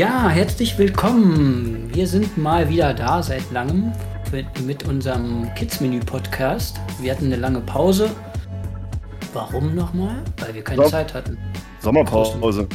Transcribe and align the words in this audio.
Ja, 0.00 0.30
herzlich 0.30 0.78
willkommen. 0.78 1.90
Wir 1.92 2.06
sind 2.06 2.38
mal 2.38 2.70
wieder 2.70 2.94
da 2.94 3.22
seit 3.22 3.50
langem 3.52 3.92
mit, 4.32 4.46
mit 4.64 4.88
unserem 4.88 5.52
Kids-Menü-Podcast. 5.54 6.80
Wir 7.02 7.12
hatten 7.12 7.26
eine 7.26 7.36
lange 7.36 7.60
Pause. 7.60 8.08
Warum 9.34 9.74
nochmal? 9.74 10.22
Weil 10.38 10.54
wir 10.54 10.64
keine 10.64 10.84
So- 10.84 10.88
Zeit 10.88 11.12
hatten. 11.12 11.36
Sommerpause. 11.80 12.66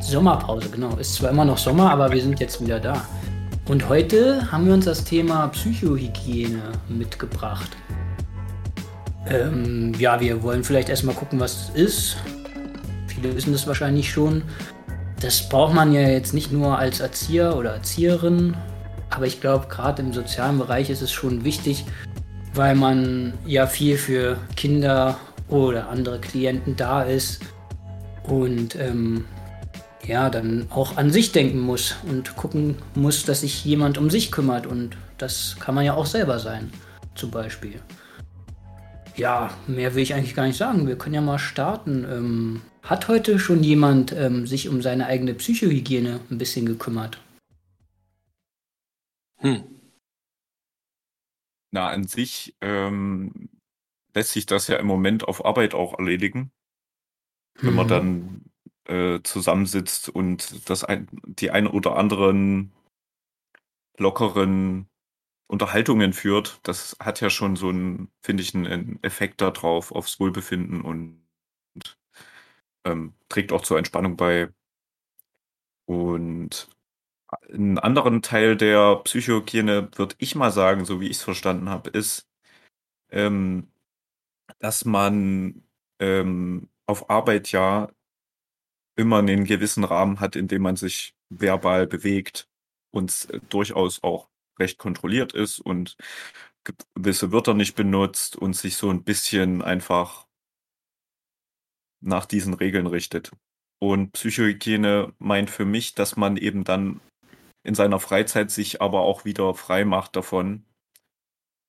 Sommerpause, 0.00 0.68
genau. 0.68 0.96
Ist 0.96 1.14
zwar 1.14 1.30
immer 1.30 1.44
noch 1.44 1.58
Sommer, 1.58 1.92
aber 1.92 2.10
wir 2.10 2.20
sind 2.20 2.40
jetzt 2.40 2.60
wieder 2.60 2.80
da. 2.80 3.04
Und 3.68 3.88
heute 3.88 4.50
haben 4.50 4.66
wir 4.66 4.74
uns 4.74 4.86
das 4.86 5.04
Thema 5.04 5.46
Psychohygiene 5.46 6.60
mitgebracht. 6.88 7.70
Ähm, 9.28 9.92
ja, 9.96 10.20
wir 10.20 10.42
wollen 10.42 10.64
vielleicht 10.64 10.88
erstmal 10.88 11.14
gucken, 11.14 11.38
was 11.38 11.68
es 11.68 11.80
ist. 11.80 12.16
Viele 13.06 13.36
wissen 13.36 13.52
das 13.52 13.64
wahrscheinlich 13.68 14.10
schon. 14.10 14.42
Das 15.20 15.48
braucht 15.48 15.74
man 15.74 15.92
ja 15.92 16.02
jetzt 16.02 16.34
nicht 16.34 16.52
nur 16.52 16.78
als 16.78 17.00
Erzieher 17.00 17.56
oder 17.56 17.74
Erzieherin, 17.74 18.56
aber 19.10 19.26
ich 19.26 19.40
glaube, 19.40 19.68
gerade 19.68 20.02
im 20.02 20.12
sozialen 20.12 20.58
Bereich 20.58 20.90
ist 20.90 21.02
es 21.02 21.12
schon 21.12 21.44
wichtig, 21.44 21.84
weil 22.54 22.74
man 22.74 23.34
ja 23.46 23.66
viel 23.66 23.96
für 23.96 24.36
Kinder 24.56 25.16
oder 25.48 25.88
andere 25.88 26.18
Klienten 26.20 26.76
da 26.76 27.02
ist 27.02 27.40
und 28.24 28.76
ähm, 28.76 29.24
ja, 30.06 30.30
dann 30.30 30.66
auch 30.70 30.96
an 30.96 31.10
sich 31.10 31.32
denken 31.32 31.60
muss 31.60 31.96
und 32.08 32.36
gucken 32.36 32.76
muss, 32.94 33.24
dass 33.24 33.40
sich 33.40 33.64
jemand 33.64 33.98
um 33.98 34.10
sich 34.10 34.30
kümmert. 34.30 34.66
Und 34.66 34.96
das 35.18 35.56
kann 35.60 35.74
man 35.74 35.84
ja 35.84 35.94
auch 35.94 36.06
selber 36.06 36.38
sein, 36.38 36.70
zum 37.14 37.30
Beispiel. 37.30 37.80
Ja, 39.16 39.50
mehr 39.66 39.94
will 39.94 40.02
ich 40.02 40.14
eigentlich 40.14 40.34
gar 40.34 40.46
nicht 40.46 40.58
sagen. 40.58 40.86
Wir 40.86 40.98
können 40.98 41.14
ja 41.14 41.20
mal 41.20 41.38
starten. 41.38 42.04
Ähm, 42.10 42.62
hat 42.84 43.08
heute 43.08 43.38
schon 43.38 43.62
jemand 43.62 44.12
ähm, 44.12 44.46
sich 44.46 44.68
um 44.68 44.82
seine 44.82 45.06
eigene 45.06 45.34
Psychohygiene 45.34 46.20
ein 46.30 46.38
bisschen 46.38 46.66
gekümmert? 46.66 47.18
Hm. 49.38 49.64
Na, 51.72 51.88
an 51.88 52.06
sich 52.06 52.54
ähm, 52.60 53.48
lässt 54.14 54.32
sich 54.32 54.46
das 54.46 54.68
ja 54.68 54.76
im 54.76 54.86
Moment 54.86 55.24
auf 55.26 55.44
Arbeit 55.44 55.74
auch 55.74 55.98
erledigen, 55.98 56.52
wenn 57.60 57.74
man 57.74 57.86
Mhm. 57.86 57.90
dann 57.90 58.44
äh, 58.86 59.22
zusammensitzt 59.22 60.08
und 60.08 60.68
das 60.68 60.84
ein, 60.84 61.08
die 61.24 61.50
ein 61.50 61.66
oder 61.66 61.96
anderen 61.96 62.72
lockeren 63.98 64.88
Unterhaltungen 65.48 66.12
führt. 66.12 66.60
Das 66.62 66.96
hat 67.00 67.20
ja 67.20 67.30
schon 67.30 67.56
so 67.56 67.70
einen, 67.70 68.10
finde 68.22 68.42
ich, 68.42 68.54
einen- 68.54 69.02
Effekt 69.02 69.40
darauf, 69.40 69.90
aufs 69.92 70.20
Wohlbefinden 70.20 70.80
und 70.80 71.23
ähm, 72.84 73.14
trägt 73.28 73.52
auch 73.52 73.62
zur 73.62 73.78
Entspannung 73.78 74.16
bei. 74.16 74.50
Und 75.86 76.68
einen 77.52 77.78
anderen 77.78 78.22
Teil 78.22 78.56
der 78.56 78.96
Psychohygiene, 79.04 79.90
würde 79.96 80.14
ich 80.18 80.34
mal 80.34 80.52
sagen, 80.52 80.84
so 80.84 81.00
wie 81.00 81.06
ich 81.06 81.18
es 81.18 81.22
verstanden 81.22 81.68
habe, 81.68 81.90
ist, 81.90 82.28
ähm, 83.10 83.70
dass 84.58 84.84
man 84.84 85.64
ähm, 86.00 86.68
auf 86.86 87.10
Arbeit 87.10 87.52
ja 87.52 87.90
immer 88.96 89.18
einen 89.18 89.44
gewissen 89.44 89.84
Rahmen 89.84 90.20
hat, 90.20 90.36
in 90.36 90.48
dem 90.48 90.62
man 90.62 90.76
sich 90.76 91.14
verbal 91.30 91.86
bewegt 91.86 92.48
und 92.90 93.28
äh, 93.30 93.40
durchaus 93.48 94.02
auch 94.02 94.28
recht 94.58 94.78
kontrolliert 94.78 95.32
ist 95.32 95.58
und 95.58 95.96
gewisse 96.94 97.32
Wörter 97.32 97.54
nicht 97.54 97.74
benutzt 97.76 98.36
und 98.36 98.54
sich 98.54 98.76
so 98.76 98.90
ein 98.90 99.04
bisschen 99.04 99.62
einfach 99.62 100.26
nach 102.04 102.26
diesen 102.26 102.54
Regeln 102.54 102.86
richtet. 102.86 103.32
Und 103.80 104.12
Psychohygiene 104.12 105.12
meint 105.18 105.50
für 105.50 105.64
mich, 105.64 105.94
dass 105.94 106.16
man 106.16 106.36
eben 106.36 106.64
dann 106.64 107.00
in 107.64 107.74
seiner 107.74 107.98
Freizeit 108.00 108.50
sich 108.50 108.80
aber 108.82 109.00
auch 109.00 109.24
wieder 109.24 109.54
frei 109.54 109.84
macht 109.84 110.16
davon 110.16 110.64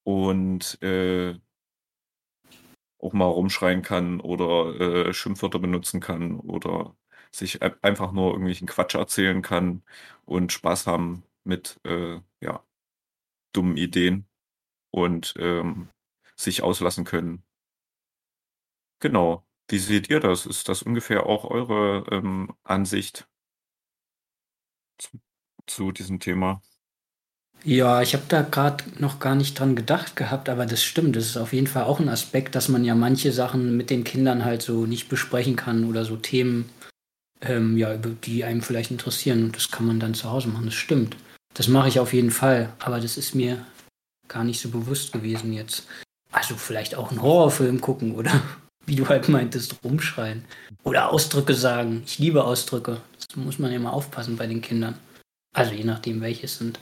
und 0.04 0.82
äh, 0.82 1.40
auch 3.00 3.14
mal 3.14 3.26
rumschreien 3.26 3.82
kann 3.82 4.20
oder 4.20 5.08
äh, 5.08 5.14
Schimpfwörter 5.14 5.60
benutzen 5.60 6.00
kann 6.00 6.40
oder 6.40 6.96
sich 7.32 7.62
ein- 7.62 7.76
einfach 7.84 8.12
nur 8.12 8.32
irgendwelchen 8.32 8.68
Quatsch 8.68 8.96
erzählen 8.96 9.42
kann 9.42 9.84
und 10.26 10.52
Spaß 10.52 10.88
haben 10.88 11.24
mit 11.44 11.80
äh, 11.86 12.20
ja, 12.42 12.64
dummen 13.54 13.78
Ideen 13.78 14.26
und 14.92 15.34
ähm, 15.38 15.90
sich 16.36 16.64
auslassen 16.64 17.06
können. 17.06 17.44
Genau. 19.00 19.46
Wie 19.68 19.80
seht 19.80 20.10
ihr 20.10 20.20
das? 20.20 20.46
Ist 20.46 20.70
das 20.70 20.84
ungefähr 20.84 21.26
auch 21.26 21.46
eure 21.46 22.06
ähm, 22.12 22.54
Ansicht 22.64 23.28
zu, 24.98 25.20
zu 25.66 25.92
diesem 25.92 26.20
Thema? 26.20 26.62
Ja, 27.64 28.04
ich 28.04 28.14
habe 28.14 28.26
da 28.28 28.44
gerade 28.44 28.84
noch 29.00 29.20
gar 29.20 29.34
nicht 29.34 29.60
dran 29.60 29.76
gedacht 29.76 30.16
gehabt, 30.16 30.50
aber 30.50 30.68
das 30.68 30.84
stimmt. 30.84 31.16
Das 31.16 31.26
ist 31.26 31.38
auf 31.38 31.52
jeden 31.52 31.66
Fall 31.66 31.86
auch 31.86 32.00
ein 32.00 32.10
Aspekt, 32.10 32.54
dass 32.54 32.70
man 32.70 32.86
ja 32.86 32.94
manche 32.94 33.32
Sachen 33.32 33.76
mit 33.76 33.90
den 33.90 34.04
Kindern 34.04 34.46
halt 34.46 34.62
so 34.62 34.86
nicht 34.86 35.10
besprechen 35.10 35.56
kann 35.56 35.86
oder 35.86 36.06
so 36.06 36.16
Themen, 36.16 36.70
ähm, 37.42 37.76
ja, 37.76 37.98
die 37.98 38.44
einem 38.44 38.62
vielleicht 38.62 38.92
interessieren. 38.92 39.46
Und 39.46 39.56
das 39.56 39.72
kann 39.72 39.88
man 39.88 40.00
dann 40.00 40.14
zu 40.14 40.30
Hause 40.30 40.50
machen. 40.50 40.66
Das 40.66 40.76
stimmt. 40.76 41.18
Das 41.56 41.68
mache 41.68 41.88
ich 41.88 42.00
auf 42.00 42.14
jeden 42.14 42.30
Fall, 42.30 42.72
aber 42.78 43.00
das 43.00 43.18
ist 43.18 43.34
mir 43.34 43.66
gar 44.28 44.44
nicht 44.44 44.62
so 44.62 44.70
bewusst 44.70 45.12
gewesen 45.12 45.52
jetzt. 45.52 45.88
Also 46.32 46.56
vielleicht 46.56 46.94
auch 46.94 47.10
einen 47.10 47.22
Horrorfilm 47.22 47.82
gucken 47.82 48.14
oder 48.14 48.44
wie 48.86 48.96
du 48.96 49.08
halt 49.08 49.30
meintest, 49.30 49.84
rumschreien. 49.84 50.46
Oder 50.84 51.12
Ausdrücke 51.12 51.54
sagen. 51.54 52.04
Ich 52.06 52.20
liebe 52.20 52.44
Ausdrücke. 52.44 53.02
Das 53.18 53.36
muss 53.36 53.60
man 53.60 53.82
mal 53.82 53.92
aufpassen 53.92 54.38
bei 54.38 54.48
den 54.48 54.62
Kindern. 54.62 54.98
Also 55.54 55.74
je 55.74 55.84
nachdem, 55.84 56.22
welche 56.22 56.46
es 56.46 56.58
sind. 56.58 56.80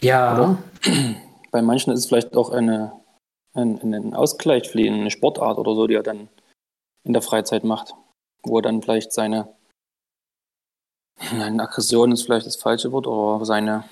Ja, 0.00 0.28
Aber 0.28 0.58
bei 1.50 1.62
manchen 1.62 1.92
ist 1.92 2.00
es 2.00 2.06
vielleicht 2.06 2.36
auch 2.36 2.50
eine, 2.50 2.92
ein, 3.54 3.80
ein 3.82 4.14
Ausgleich 4.14 4.68
für 4.68 4.78
eine 4.78 5.10
Sportart 5.10 5.58
oder 5.58 5.74
so, 5.74 5.86
die 5.86 5.94
er 5.94 6.02
dann 6.02 6.28
in 7.04 7.12
der 7.12 7.22
Freizeit 7.22 7.64
macht, 7.64 7.94
wo 8.42 8.58
er 8.58 8.62
dann 8.62 8.82
vielleicht 8.82 9.12
seine, 9.12 9.54
nein, 11.32 11.60
Aggression 11.60 12.12
ist 12.12 12.22
vielleicht 12.22 12.46
das 12.46 12.56
falsche 12.56 12.92
Wort, 12.92 13.06
aber 13.06 13.44
seine, 13.44 13.84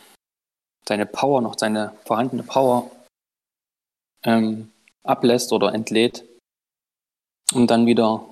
seine 0.87 1.07
Power, 1.07 1.41
noch 1.41 1.59
seine 1.59 1.93
vorhandene 2.05 2.43
Power 2.43 2.91
ähm, 4.25 4.73
ablässt 5.03 5.53
oder 5.53 5.73
entlädt, 5.73 6.25
um 7.55 7.67
dann 7.67 7.87
wieder 7.87 8.25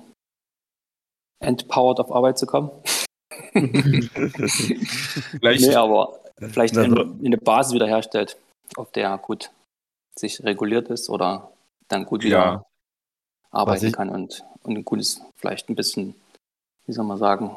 entpowered 1.39 1.99
auf 1.99 2.11
Arbeit 2.11 2.37
zu 2.37 2.45
kommen. 2.45 2.71
Vielleicht, 5.39 5.61
Nee, 5.61 5.75
aber 5.75 6.19
vielleicht 6.37 6.77
Also- 6.77 6.95
eine, 6.95 7.15
eine 7.25 7.37
Basis 7.37 7.73
wiederherstellt, 7.73 8.37
auf 8.75 8.91
der 8.91 9.09
er 9.09 9.17
gut 9.17 9.51
sich 10.17 10.43
reguliert 10.43 10.89
ist 10.89 11.09
oder 11.09 11.51
dann 11.87 12.05
gut 12.05 12.23
wieder 12.23 12.37
Ja. 12.37 12.65
arbeiten 13.51 13.91
kann 13.91 14.09
und, 14.09 14.43
und 14.63 14.77
ein 14.77 14.85
gutes, 14.85 15.21
vielleicht 15.37 15.69
ein 15.69 15.75
bisschen, 15.75 16.15
wie 16.85 16.93
soll 16.93 17.05
man 17.05 17.17
sagen, 17.17 17.55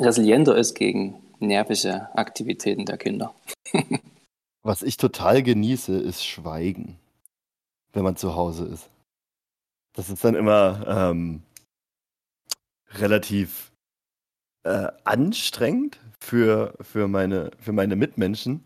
resilienter 0.00 0.56
ist 0.56 0.74
gegen 0.74 1.22
nervische 1.40 2.08
Aktivitäten 2.16 2.86
der 2.86 2.96
Kinder. 2.98 3.34
Was 4.62 4.82
ich 4.82 4.96
total 4.96 5.42
genieße, 5.42 5.98
ist 5.98 6.24
Schweigen, 6.24 6.98
wenn 7.92 8.02
man 8.04 8.16
zu 8.16 8.34
Hause 8.34 8.64
ist. 8.64 8.88
Das 9.94 10.10
ist 10.10 10.24
dann 10.24 10.34
immer 10.34 10.84
ähm, 10.86 11.42
relativ 12.90 13.72
äh, 14.64 14.88
anstrengend 15.04 16.00
für, 16.20 16.74
für, 16.80 17.08
meine, 17.08 17.50
für 17.58 17.72
meine 17.72 17.96
Mitmenschen, 17.96 18.64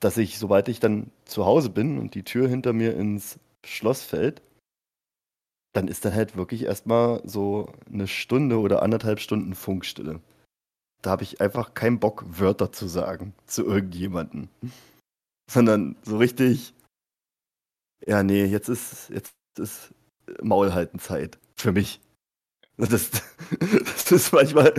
dass 0.00 0.16
ich, 0.16 0.38
sobald 0.38 0.68
ich 0.68 0.80
dann 0.80 1.10
zu 1.24 1.44
Hause 1.44 1.70
bin 1.70 1.98
und 1.98 2.14
die 2.14 2.22
Tür 2.22 2.48
hinter 2.48 2.72
mir 2.72 2.96
ins 2.96 3.38
Schloss 3.64 4.02
fällt, 4.02 4.42
dann 5.72 5.88
ist 5.88 6.04
dann 6.04 6.14
halt 6.14 6.36
wirklich 6.36 6.62
erstmal 6.62 7.20
so 7.28 7.72
eine 7.92 8.08
Stunde 8.08 8.58
oder 8.60 8.82
anderthalb 8.82 9.20
Stunden 9.20 9.54
Funkstille. 9.54 10.20
Da 11.02 11.10
habe 11.10 11.22
ich 11.22 11.40
einfach 11.40 11.74
keinen 11.74 12.00
Bock, 12.00 12.24
Wörter 12.26 12.72
zu 12.72 12.86
sagen 12.86 13.34
zu 13.46 13.64
irgendjemanden 13.66 14.48
sondern 15.50 15.96
so 16.02 16.18
richtig, 16.18 16.74
ja, 18.06 18.22
nee, 18.22 18.44
jetzt 18.44 18.68
ist, 18.68 19.10
jetzt 19.10 19.34
ist 19.58 19.94
Maulhaltenzeit 20.42 21.38
für 21.54 21.72
mich. 21.72 22.00
Das, 22.76 22.88
das 23.60 24.12
ist 24.12 24.32
manchmal, 24.32 24.72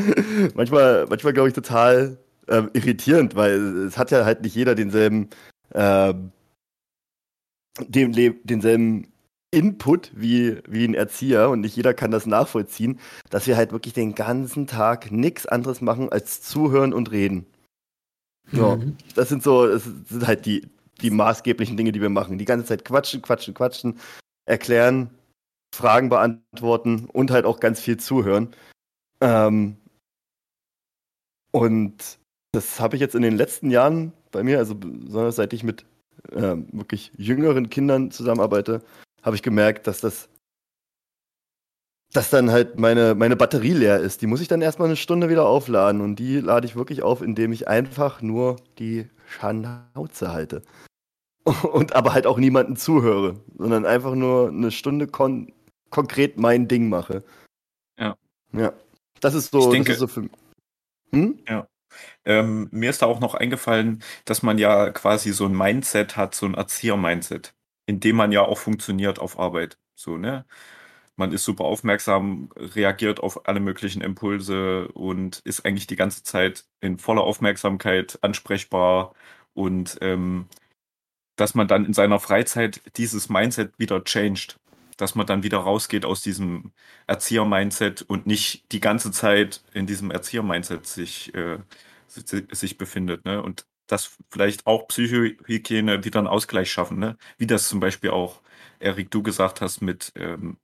manchmal, 0.56 1.06
manchmal 1.08 1.34
glaube 1.34 1.50
ich, 1.50 1.56
total 1.56 2.18
ähm, 2.48 2.70
irritierend, 2.74 3.36
weil 3.36 3.86
es 3.86 3.98
hat 3.98 4.12
ja 4.12 4.24
halt 4.26 4.42
nicht 4.42 4.56
jeder 4.56 4.76
denselben, 4.76 5.30
dem, 5.74 6.32
le- 8.12 8.36
denselben 8.44 9.08
Input 9.52 10.12
wie, 10.16 10.60
wie 10.68 10.86
ein 10.86 10.94
Erzieher 10.94 11.50
und 11.50 11.62
nicht 11.62 11.76
jeder 11.76 11.94
kann 11.94 12.12
das 12.12 12.26
nachvollziehen, 12.26 13.00
dass 13.30 13.48
wir 13.48 13.56
halt 13.58 13.72
wirklich 13.72 13.94
den 13.94 14.14
ganzen 14.16 14.68
Tag 14.68 15.12
nichts 15.12 15.46
anderes 15.46 15.82
machen 15.82 16.10
als 16.10 16.42
zuhören 16.42 16.94
und 16.94 17.12
reden. 17.12 17.46
Ja, 18.52 18.76
Mhm. 18.78 18.98
das 19.16 19.30
sind 19.30 19.44
so, 19.44 19.68
das 19.68 19.84
sind 19.84 20.26
halt 20.26 20.46
die, 20.46 20.68
die 21.02 21.12
maßgeblichen 21.12 21.78
Dinge, 21.78 21.92
die 21.92 22.02
wir 22.02 22.10
machen. 22.10 22.38
Die 22.38 22.46
ganze 22.46 22.66
Zeit 22.66 22.86
quatschen, 22.86 23.22
quatschen, 23.22 23.54
quatschen, 23.54 24.00
erklären, 24.46 25.10
Fragen 25.76 26.10
beantworten 26.10 27.08
und 27.14 27.32
halt 27.32 27.46
auch 27.46 27.60
ganz 27.60 27.80
viel 27.82 27.98
zuhören. 27.98 28.54
Ähm, 29.22 29.78
Und 31.52 32.20
das 32.52 32.80
habe 32.80 32.96
ich 32.96 33.02
jetzt 33.02 33.16
in 33.16 33.22
den 33.22 33.36
letzten 33.38 33.70
Jahren 33.72 34.14
bei 34.32 34.44
mir, 34.44 34.58
also 34.60 34.76
besonders 34.76 35.36
seit 35.38 35.54
ich 35.54 35.64
mit 35.64 35.86
äh, 36.32 36.56
wirklich 36.72 37.12
jüngeren 37.18 37.70
Kindern 37.70 38.12
zusammenarbeite, 38.12 38.82
habe 39.24 39.36
ich 39.36 39.44
gemerkt, 39.44 39.88
dass 39.88 40.02
das 40.02 40.30
dass 42.14 42.30
dann 42.30 42.52
halt 42.52 42.80
meine, 42.80 43.16
meine 43.16 43.36
Batterie 43.36 43.74
leer 43.74 44.00
ist. 44.00 44.22
Die 44.22 44.28
muss 44.28 44.42
ich 44.42 44.48
dann 44.48 44.62
erstmal 44.62 44.88
eine 44.88 44.96
Stunde 44.96 45.30
wieder 45.30 45.46
aufladen 45.46 46.02
und 46.02 46.16
die 46.18 46.40
lade 46.40 46.66
ich 46.66 46.76
wirklich 46.76 47.04
auf, 47.04 47.22
indem 47.22 47.52
ich 47.52 47.68
einfach 47.68 48.22
nur 48.22 48.56
die 48.80 49.08
Schnauze 49.28 50.32
halte. 50.32 50.62
Und 51.74 51.96
aber 51.96 52.14
halt 52.14 52.28
auch 52.28 52.38
niemanden 52.38 52.76
zuhöre, 52.76 53.36
sondern 53.58 53.86
einfach 53.86 54.16
nur 54.16 54.50
eine 54.50 54.72
Stunde 54.72 55.08
kon 55.08 55.52
konkret 55.90 56.38
mein 56.38 56.68
Ding 56.68 56.90
mache. 56.90 57.24
Ja. 58.00 58.16
Ja. 58.54 58.74
Das 59.22 59.34
ist 59.34 59.52
so, 59.52 59.60
Ich 59.60 59.70
denke- 59.70 59.94
das 59.94 59.96
ist 59.96 60.00
so 60.00 60.08
für 60.08 60.30
hm? 61.12 61.40
Ähm, 62.26 62.68
mir 62.72 62.90
ist 62.90 63.02
da 63.02 63.06
auch 63.06 63.20
noch 63.20 63.34
eingefallen, 63.34 64.04
dass 64.26 64.44
man 64.44 64.58
ja 64.58 64.90
quasi 64.92 65.32
so 65.32 65.46
ein 65.46 65.58
Mindset 65.58 66.18
hat, 66.18 66.36
so 66.36 66.46
ein 66.46 66.54
Erzieher-Mindset, 66.54 67.56
in 67.86 68.00
dem 68.00 68.18
man 68.18 68.32
ja 68.32 68.42
auch 68.42 68.58
funktioniert 68.58 69.20
auf 69.20 69.40
Arbeit. 69.40 69.78
So, 69.96 70.18
ne? 70.18 70.46
Man 71.16 71.32
ist 71.32 71.46
super 71.46 71.64
aufmerksam, 71.64 72.50
reagiert 72.58 73.20
auf 73.22 73.48
alle 73.48 73.60
möglichen 73.60 74.02
Impulse 74.02 74.88
und 74.90 75.40
ist 75.46 75.66
eigentlich 75.66 75.88
die 75.88 75.96
ganze 75.96 76.24
Zeit 76.24 76.66
in 76.82 77.00
voller 77.00 77.24
Aufmerksamkeit 77.24 78.20
ansprechbar 78.22 79.16
und 79.54 79.98
ähm, 80.02 80.48
dass 81.38 81.56
man 81.56 81.68
dann 81.68 81.86
in 81.86 81.94
seiner 81.94 82.20
Freizeit 82.20 82.82
dieses 82.98 83.30
Mindset 83.30 83.74
wieder 83.80 84.04
changed. 84.04 84.58
Dass 84.98 85.16
man 85.16 85.28
dann 85.28 85.44
wieder 85.44 85.60
rausgeht 85.60 86.06
aus 86.06 86.22
diesem 86.22 86.72
Erzieher-Mindset 87.08 88.02
und 88.04 88.26
nicht 88.28 88.72
die 88.72 88.80
ganze 88.80 89.12
Zeit 89.12 89.64
in 89.74 89.86
diesem 89.88 90.12
Erzieher-Mindset 90.12 90.86
sich, 90.88 91.34
äh, 91.36 91.60
si- 92.08 92.48
sich 92.52 92.78
befindet. 92.78 93.26
Ne? 93.26 93.42
Und 93.42 93.66
dass 93.88 94.18
vielleicht 94.32 94.66
auch 94.68 94.88
Psychohygiene 94.88 96.04
wieder 96.04 96.20
einen 96.20 96.28
Ausgleich 96.28 96.72
schaffen. 96.72 97.00
Ne? 97.00 97.18
Wie 97.38 97.48
das 97.48 97.70
zum 97.70 97.80
Beispiel 97.80 98.10
auch, 98.10 98.42
Erik, 98.80 99.12
du 99.12 99.24
gesagt 99.24 99.62
hast 99.62 99.82
mit 99.82 100.12
ähm, 100.16 100.58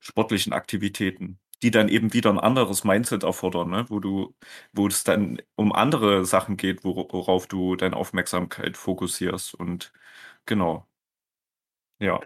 sportlichen 0.00 0.52
Aktivitäten, 0.52 1.38
die 1.62 1.70
dann 1.70 1.88
eben 1.88 2.12
wieder 2.12 2.30
ein 2.30 2.38
anderes 2.40 2.84
Mindset 2.84 3.22
erfordern, 3.24 3.70
ne? 3.70 3.86
wo 3.88 4.00
du, 4.00 4.34
wo 4.72 4.86
es 4.88 5.04
dann 5.04 5.40
um 5.56 5.72
andere 5.72 6.24
Sachen 6.26 6.56
geht, 6.56 6.82
wor- 6.84 7.12
worauf 7.12 7.46
du 7.46 7.76
deine 7.76 7.96
Aufmerksamkeit 7.96 8.76
fokussierst. 8.76 9.54
Und 9.54 9.92
genau. 10.46 10.86
Ja. 11.98 12.20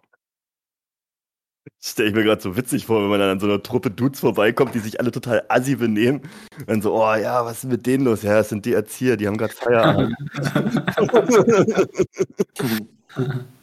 Stelle 1.81 2.09
ich 2.09 2.15
mir 2.15 2.25
gerade 2.25 2.43
so 2.43 2.57
witzig 2.57 2.87
vor, 2.87 3.03
wenn 3.03 3.11
man 3.11 3.21
dann 3.21 3.31
an 3.31 3.41
so 3.41 3.47
einer 3.47 3.63
Truppe 3.63 3.91
Dudes 3.91 4.21
vorbeikommt, 4.21 4.75
die 4.75 4.81
sich 4.81 4.99
alle 5.01 5.11
total 5.11 5.45
assi 5.49 5.77
benehmen. 5.77 6.23
Und 6.59 6.69
dann 6.69 6.83
so, 6.83 6.95
oh 6.95 7.15
ja, 7.15 7.45
was 7.45 7.65
ist 7.65 7.71
mit 7.71 7.87
denen 7.87 8.05
los? 8.05 8.23
Ja, 8.23 8.35
das 8.37 8.49
sind 8.49 8.65
die 8.65 8.73
Erzieher, 8.73 9.17
die 9.17 9.27
haben 9.27 9.37
gerade 9.37 9.55
Feierabend. 9.55 10.17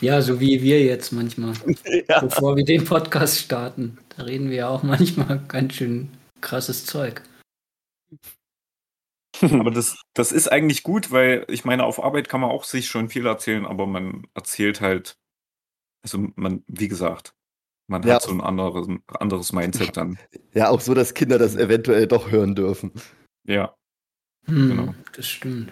Ja, 0.00 0.22
so 0.22 0.40
wie 0.40 0.62
wir 0.62 0.82
jetzt 0.82 1.12
manchmal, 1.12 1.52
ja. 2.08 2.20
bevor 2.20 2.56
wir 2.56 2.64
den 2.64 2.84
Podcast 2.84 3.38
starten. 3.38 3.98
Da 4.16 4.22
reden 4.22 4.48
wir 4.48 4.56
ja 4.56 4.68
auch 4.68 4.82
manchmal 4.82 5.42
ganz 5.46 5.74
schön 5.74 6.08
krasses 6.40 6.86
Zeug. 6.86 7.22
Aber 9.42 9.70
das, 9.70 10.00
das 10.14 10.32
ist 10.32 10.50
eigentlich 10.50 10.82
gut, 10.82 11.10
weil 11.10 11.44
ich 11.48 11.64
meine, 11.64 11.84
auf 11.84 12.02
Arbeit 12.02 12.28
kann 12.28 12.40
man 12.40 12.50
auch 12.50 12.64
sich 12.64 12.88
schon 12.88 13.08
viel 13.08 13.26
erzählen, 13.26 13.64
aber 13.64 13.86
man 13.86 14.26
erzählt 14.34 14.80
halt, 14.80 15.16
also 16.02 16.26
man, 16.36 16.62
wie 16.66 16.88
gesagt, 16.88 17.34
man 17.88 18.02
Ja. 18.02 18.14
hat 18.14 18.22
so 18.22 18.30
ein 18.30 18.40
anderes, 18.40 18.86
anderes 19.08 19.52
Mindset 19.52 19.96
dann. 19.96 20.18
ja, 20.54 20.68
auch 20.68 20.80
so, 20.80 20.94
dass 20.94 21.14
Kinder 21.14 21.38
das 21.38 21.56
eventuell 21.56 22.06
doch 22.06 22.30
hören 22.30 22.54
dürfen. 22.54 22.92
Ja, 23.46 23.74
Hm, 24.46 24.68
Genau. 24.70 24.94
Das 25.14 25.26
stimmt. 25.28 25.70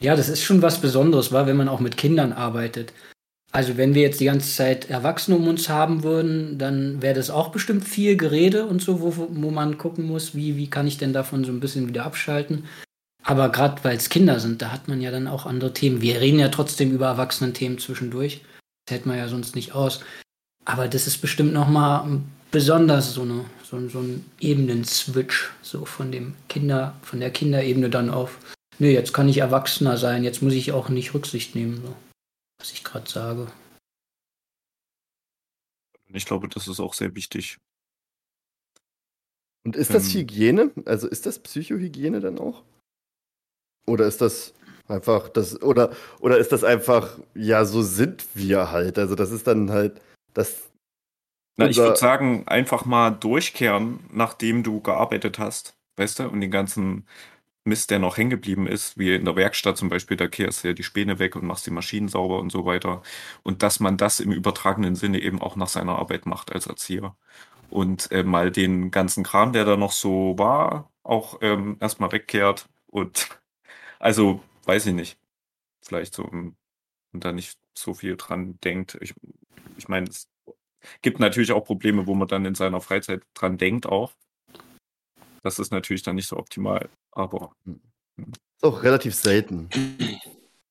Ja, 0.00 0.16
das 0.16 0.28
ist 0.28 0.42
schon 0.42 0.62
was 0.62 0.80
Besonderes, 0.80 1.32
war, 1.32 1.46
wenn 1.46 1.56
man 1.56 1.68
auch 1.68 1.80
mit 1.80 1.96
Kindern 1.96 2.32
arbeitet. 2.32 2.92
Also 3.52 3.76
wenn 3.76 3.94
wir 3.94 4.02
jetzt 4.02 4.18
die 4.20 4.24
ganze 4.24 4.52
Zeit 4.52 4.90
Erwachsene 4.90 5.36
um 5.36 5.46
uns 5.46 5.68
haben 5.68 6.02
würden, 6.02 6.58
dann 6.58 7.00
wäre 7.02 7.14
das 7.14 7.30
auch 7.30 7.50
bestimmt 7.52 7.84
viel 7.84 8.16
Gerede 8.16 8.66
und 8.66 8.82
so, 8.82 9.00
wo, 9.00 9.14
wo 9.16 9.50
man 9.50 9.78
gucken 9.78 10.06
muss, 10.06 10.34
wie, 10.34 10.56
wie 10.56 10.68
kann 10.68 10.86
ich 10.88 10.98
denn 10.98 11.12
davon 11.12 11.44
so 11.44 11.52
ein 11.52 11.60
bisschen 11.60 11.86
wieder 11.88 12.04
abschalten. 12.04 12.64
Aber 13.22 13.50
gerade 13.50 13.82
weil 13.84 13.96
es 13.96 14.08
Kinder 14.08 14.40
sind, 14.40 14.60
da 14.60 14.72
hat 14.72 14.88
man 14.88 15.00
ja 15.00 15.10
dann 15.12 15.28
auch 15.28 15.46
andere 15.46 15.72
Themen. 15.72 16.00
Wir 16.00 16.20
reden 16.20 16.40
ja 16.40 16.48
trotzdem 16.48 16.90
über 16.90 17.06
Erwachsenen-Themen 17.06 17.78
zwischendurch. 17.78 18.42
Das 18.84 18.94
hält 18.94 19.06
man 19.06 19.16
ja 19.16 19.28
sonst 19.28 19.54
nicht 19.54 19.72
aus. 19.72 20.04
Aber 20.64 20.88
das 20.88 21.06
ist 21.06 21.18
bestimmt 21.18 21.52
nochmal 21.52 22.20
besonders 22.50 23.14
so, 23.14 23.22
eine, 23.22 23.44
so, 23.62 23.88
so 23.88 24.00
ein 24.00 24.30
Ebenen-Switch, 24.40 25.50
so 25.62 25.84
von 25.84 26.12
dem 26.12 26.34
Kinder, 26.48 26.94
von 27.02 27.20
der 27.20 27.30
Kinderebene 27.30 27.90
dann 27.90 28.10
auf, 28.10 28.38
nee, 28.78 28.92
jetzt 28.92 29.12
kann 29.12 29.28
ich 29.28 29.38
Erwachsener 29.38 29.96
sein, 29.96 30.24
jetzt 30.24 30.42
muss 30.42 30.54
ich 30.54 30.72
auch 30.72 30.88
nicht 30.88 31.14
Rücksicht 31.14 31.54
nehmen, 31.54 31.82
so, 31.82 31.96
was 32.58 32.72
ich 32.72 32.84
gerade 32.84 33.10
sage. 33.10 33.48
ich 36.12 36.26
glaube, 36.26 36.48
das 36.48 36.68
ist 36.68 36.78
auch 36.78 36.94
sehr 36.94 37.14
wichtig. 37.16 37.58
Und 39.64 39.74
ist 39.76 39.92
das 39.92 40.14
Ähm. 40.14 40.20
Hygiene? 40.20 40.70
Also 40.84 41.08
ist 41.08 41.26
das 41.26 41.40
Psychohygiene 41.40 42.20
dann 42.20 42.38
auch? 42.38 42.62
Oder 43.86 44.06
ist 44.06 44.20
das 44.20 44.54
einfach 44.88 45.28
das 45.28 45.60
oder 45.62 45.90
oder 46.20 46.38
ist 46.38 46.52
das 46.52 46.64
einfach 46.64 47.18
ja 47.34 47.64
so 47.64 47.82
sind 47.82 48.26
wir 48.34 48.70
halt? 48.70 48.98
Also 48.98 49.14
das 49.14 49.30
ist 49.32 49.46
dann 49.46 49.70
halt 49.70 50.00
das 50.34 50.70
Na, 51.56 51.68
ich 51.68 51.82
würde 51.82 51.98
sagen, 51.98 52.44
einfach 52.48 52.84
mal 52.84 53.10
durchkehren, 53.10 54.00
nachdem 54.12 54.62
du 54.64 54.80
gearbeitet 54.80 55.38
hast, 55.38 55.76
weißt 55.96 56.18
du, 56.20 56.28
und 56.28 56.40
den 56.40 56.50
ganzen 56.50 57.06
Mist, 57.64 57.90
der 57.90 57.98
noch 58.00 58.18
hängen 58.18 58.30
geblieben 58.30 58.66
ist, 58.66 58.98
wie 58.98 59.14
in 59.14 59.24
der 59.24 59.36
Werkstatt 59.36 59.76
zum 59.78 59.88
Beispiel, 59.88 60.16
da 60.18 60.28
kehrst 60.28 60.64
du 60.64 60.68
ja 60.68 60.74
die 60.74 60.82
Späne 60.82 61.18
weg 61.18 61.36
und 61.36 61.44
machst 61.46 61.66
die 61.66 61.70
Maschinen 61.70 62.08
sauber 62.08 62.40
und 62.40 62.50
so 62.52 62.66
weiter. 62.66 63.02
Und 63.42 63.62
dass 63.62 63.80
man 63.80 63.96
das 63.96 64.20
im 64.20 64.32
übertragenen 64.32 64.96
Sinne 64.96 65.20
eben 65.20 65.40
auch 65.42 65.56
nach 65.56 65.68
seiner 65.68 65.98
Arbeit 65.98 66.26
macht 66.26 66.52
als 66.52 66.66
Erzieher. 66.66 67.16
Und 67.70 68.10
äh, 68.12 68.24
mal 68.24 68.50
den 68.52 68.90
ganzen 68.90 69.24
Kram, 69.24 69.52
der 69.52 69.64
da 69.64 69.76
noch 69.76 69.92
so 69.92 70.36
war, 70.38 70.92
auch 71.04 71.38
ähm, 71.42 71.76
erstmal 71.80 72.12
wegkehrt. 72.12 72.68
Und 72.88 73.30
also, 73.98 74.42
weiß 74.66 74.86
ich 74.86 74.94
nicht. 74.94 75.18
Vielleicht 75.82 76.14
so, 76.14 76.24
und 76.24 76.56
da 77.12 77.32
nicht 77.32 77.58
so 77.74 77.94
viel 77.94 78.16
dran 78.16 78.58
denkt. 78.64 78.98
Ich, 79.00 79.14
ich 79.76 79.88
meine, 79.88 80.08
es 80.08 80.28
gibt 81.02 81.20
natürlich 81.20 81.52
auch 81.52 81.64
Probleme, 81.64 82.06
wo 82.06 82.14
man 82.14 82.28
dann 82.28 82.44
in 82.44 82.54
seiner 82.54 82.80
Freizeit 82.80 83.22
dran 83.34 83.58
denkt 83.58 83.86
auch. 83.86 84.12
Das 85.42 85.58
ist 85.58 85.72
natürlich 85.72 86.02
dann 86.02 86.16
nicht 86.16 86.28
so 86.28 86.36
optimal, 86.36 86.88
aber 87.12 87.52
ist 88.16 88.64
auch 88.64 88.82
relativ 88.82 89.14
selten. 89.14 89.68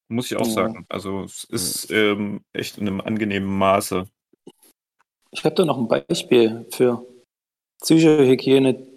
muss 0.08 0.32
ich 0.32 0.38
auch 0.38 0.46
sagen. 0.46 0.86
Also 0.90 1.24
es 1.24 1.44
ist 1.46 1.92
ähm, 1.92 2.42
echt 2.54 2.78
in 2.78 2.88
einem 2.88 3.02
angenehmen 3.02 3.58
Maße. 3.58 4.08
Ich 5.32 5.44
habe 5.44 5.56
da 5.56 5.66
noch 5.66 5.78
ein 5.78 5.88
Beispiel 5.88 6.66
für 6.72 7.06
Psychohygiene, 7.82 8.88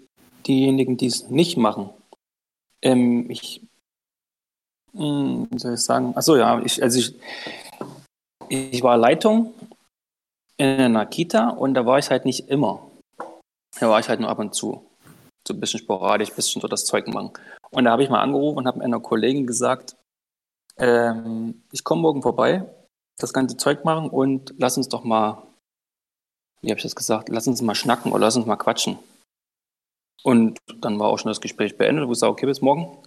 diejenigen, 0.45 0.97
die 0.97 1.07
es 1.07 1.29
nicht 1.29 1.57
machen. 1.57 1.89
Ähm, 2.81 3.29
ich, 3.29 3.61
hm, 4.97 5.47
soll 5.57 5.73
ich 5.73 5.83
sagen? 5.83 6.13
Achso, 6.15 6.35
ja, 6.35 6.61
ich, 6.63 6.81
also 6.81 6.99
ich, 6.99 7.15
ich 8.49 8.83
war 8.83 8.97
Leitung 8.97 9.53
in 10.57 10.67
einer 10.67 11.05
Kita 11.05 11.49
und 11.49 11.73
da 11.73 11.85
war 11.85 11.99
ich 11.99 12.09
halt 12.09 12.25
nicht 12.25 12.49
immer. 12.49 12.89
Da 13.79 13.89
war 13.89 13.99
ich 13.99 14.09
halt 14.09 14.19
nur 14.19 14.29
ab 14.29 14.39
und 14.39 14.55
zu. 14.55 14.85
So 15.47 15.53
ein 15.53 15.59
bisschen 15.59 15.79
sporadisch, 15.79 16.29
ein 16.29 16.35
bisschen 16.35 16.61
so 16.61 16.67
das 16.67 16.85
Zeug 16.85 17.07
machen. 17.07 17.31
Und 17.69 17.85
da 17.85 17.91
habe 17.91 18.03
ich 18.03 18.09
mal 18.09 18.21
angerufen 18.21 18.57
und 18.57 18.67
habe 18.67 18.81
einer 18.81 18.99
Kollegin 18.99 19.45
gesagt, 19.45 19.95
ähm, 20.77 21.63
ich 21.71 21.83
komme 21.83 22.01
morgen 22.01 22.21
vorbei, 22.21 22.65
das 23.17 23.33
ganze 23.33 23.57
Zeug 23.57 23.85
machen 23.85 24.09
und 24.09 24.53
lass 24.57 24.77
uns 24.77 24.89
doch 24.89 25.03
mal 25.03 25.43
wie 26.61 26.69
habe 26.69 26.79
ich 26.79 26.83
das 26.83 26.95
gesagt, 26.95 27.29
lass 27.29 27.47
uns 27.47 27.61
mal 27.61 27.75
schnacken 27.75 28.11
oder 28.11 28.25
lass 28.25 28.35
uns 28.35 28.45
mal 28.45 28.55
quatschen. 28.55 28.97
Und 30.23 30.59
dann 30.79 30.99
war 30.99 31.07
auch 31.07 31.19
schon 31.19 31.29
das 31.29 31.41
Gespräch 31.41 31.77
beendet 31.77 32.05
und 32.05 32.11
ich 32.11 32.19
sage, 32.19 32.31
okay, 32.31 32.45
bis 32.45 32.61
morgen. 32.61 32.97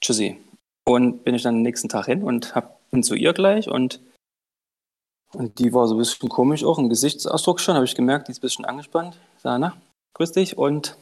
Tschüssi. 0.00 0.38
Und 0.86 1.24
bin 1.24 1.34
ich 1.34 1.42
dann 1.42 1.56
am 1.56 1.62
nächsten 1.62 1.88
Tag 1.88 2.06
hin 2.06 2.22
und 2.22 2.54
hab, 2.54 2.78
bin 2.90 3.02
zu 3.02 3.14
ihr 3.14 3.32
gleich 3.32 3.68
und, 3.68 4.00
und 5.32 5.58
die 5.58 5.72
war 5.72 5.88
so 5.88 5.94
ein 5.94 5.98
bisschen 5.98 6.28
komisch 6.28 6.62
auch, 6.64 6.78
im 6.78 6.90
Gesichtsausdruck 6.90 7.60
schon, 7.60 7.74
habe 7.74 7.86
ich 7.86 7.94
gemerkt, 7.94 8.28
die 8.28 8.32
ist 8.32 8.38
ein 8.38 8.42
bisschen 8.42 8.64
angespannt. 8.64 9.18
Ich 9.36 9.42
sage, 9.42 9.58
na, 9.60 9.76
grüß 10.14 10.32
dich 10.32 10.58
und 10.58 10.98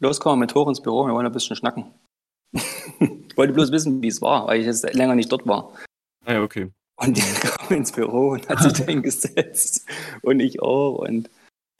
los, 0.00 0.20
komm 0.20 0.38
mal 0.38 0.44
mit 0.44 0.54
hoch 0.54 0.68
ins 0.68 0.80
Büro, 0.80 1.06
wir 1.06 1.14
wollen 1.14 1.26
ein 1.26 1.32
bisschen 1.32 1.56
schnacken. 1.56 1.86
ich 2.52 3.36
wollte 3.36 3.52
bloß 3.52 3.72
wissen, 3.72 4.00
wie 4.00 4.08
es 4.08 4.22
war, 4.22 4.46
weil 4.46 4.60
ich 4.60 4.66
jetzt 4.66 4.94
länger 4.94 5.16
nicht 5.16 5.32
dort 5.32 5.46
war. 5.46 5.72
Ah 6.24 6.34
ja, 6.34 6.42
okay. 6.42 6.70
Und 7.00 7.16
die 7.16 7.22
kam 7.40 7.76
ins 7.76 7.92
Büro 7.92 8.30
und 8.30 8.48
hat 8.48 8.60
sich 8.60 8.72
da 8.72 8.84
hingesetzt. 8.86 9.86
Und 10.22 10.40
ich 10.40 10.60
auch. 10.60 10.96
Und 10.98 11.30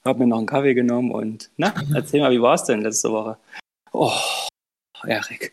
habe 0.04 0.20
mir 0.20 0.26
noch 0.26 0.38
einen 0.38 0.46
Kaffee 0.46 0.74
genommen. 0.74 1.10
Und 1.10 1.50
na, 1.56 1.74
erzähl 1.94 2.20
mal, 2.20 2.30
wie 2.30 2.40
war 2.40 2.54
es 2.54 2.64
denn 2.64 2.82
letzte 2.82 3.10
Woche? 3.10 3.36
Oh, 3.92 4.12
Erik, 5.04 5.52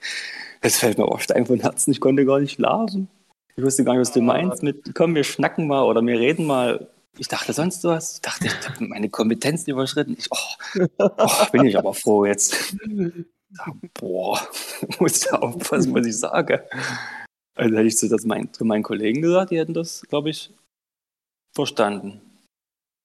es 0.62 0.78
fällt 0.78 0.98
mir 0.98 1.06
auch 1.06 1.20
Stein 1.20 1.46
vom 1.46 1.60
Herzen. 1.60 1.92
Ich 1.92 2.00
konnte 2.00 2.26
gar 2.26 2.40
nicht 2.40 2.54
schlafen. 2.54 3.08
Ich 3.56 3.64
wusste 3.64 3.84
gar 3.84 3.94
nicht, 3.94 4.02
was 4.02 4.12
du 4.12 4.22
meinst 4.22 4.64
mit, 4.64 4.94
komm, 4.96 5.16
wir 5.16 5.24
schnacken 5.24 5.68
mal 5.68 5.84
oder 5.84 6.02
wir 6.02 6.20
reden 6.20 6.46
mal. 6.46 6.90
Ich 7.18 7.30
dachte 7.30 7.54
sonst 7.54 7.84
was. 7.86 8.16
Ich 8.16 8.22
dachte, 8.22 8.48
ich 8.48 8.70
habe 8.70 8.86
meine 8.86 9.10
Kompetenzen 9.10 9.70
überschritten. 9.70 10.18
Ich, 10.20 10.28
oh, 10.32 10.86
oh, 10.98 11.46
bin 11.52 11.66
ich 11.66 11.78
aber 11.78 11.94
froh 11.94 12.26
jetzt. 12.26 12.76
Boah, 13.94 14.42
muss 15.00 15.24
ja 15.26 15.40
aufpassen, 15.40 15.94
was 15.94 16.06
ich 16.06 16.18
sage. 16.18 16.68
Also 17.56 17.78
hätte 17.78 17.88
ich 17.88 17.98
zu, 17.98 18.10
das 18.10 18.26
mein, 18.26 18.52
zu 18.52 18.66
meinen 18.66 18.84
Kollegen 18.84 19.22
gesagt, 19.22 19.52
die 19.52 19.60
hätten 19.60 19.74
das, 19.74 20.02
glaube 20.02 20.30
ich, 20.30 20.52
verstanden. 21.54 22.22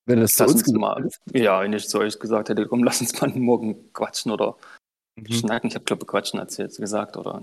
Wenn 0.06 0.20
das 0.20 0.34
zu 0.34 0.44
uns 0.44 0.66
mal, 0.72 1.06
ist. 1.06 1.20
ja, 1.32 1.62
wenn 1.62 1.72
ich 1.72 1.88
zu 1.88 1.98
euch 1.98 2.18
gesagt 2.18 2.48
hätte, 2.48 2.66
komm, 2.66 2.82
lass 2.82 3.00
uns 3.00 3.20
mal 3.20 3.30
morgen 3.30 3.92
quatschen 3.92 4.32
oder 4.32 4.56
Mhm. 5.16 5.32
schnacken. 5.32 5.68
Ich 5.68 5.74
habe, 5.74 5.84
glaube 5.84 6.06
quatschen 6.06 6.38
erzählt, 6.40 6.76
gesagt. 6.76 7.16
Oder 7.16 7.42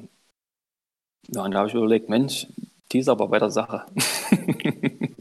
ja, 1.29 1.43
und 1.43 1.51
da 1.51 1.59
habe 1.59 1.67
ich 1.69 1.73
überlegt, 1.75 2.09
Mensch, 2.09 2.47
die 2.91 2.99
ist 2.99 3.09
aber 3.09 3.27
bei 3.27 3.39
der 3.39 3.51
Sache. 3.51 3.85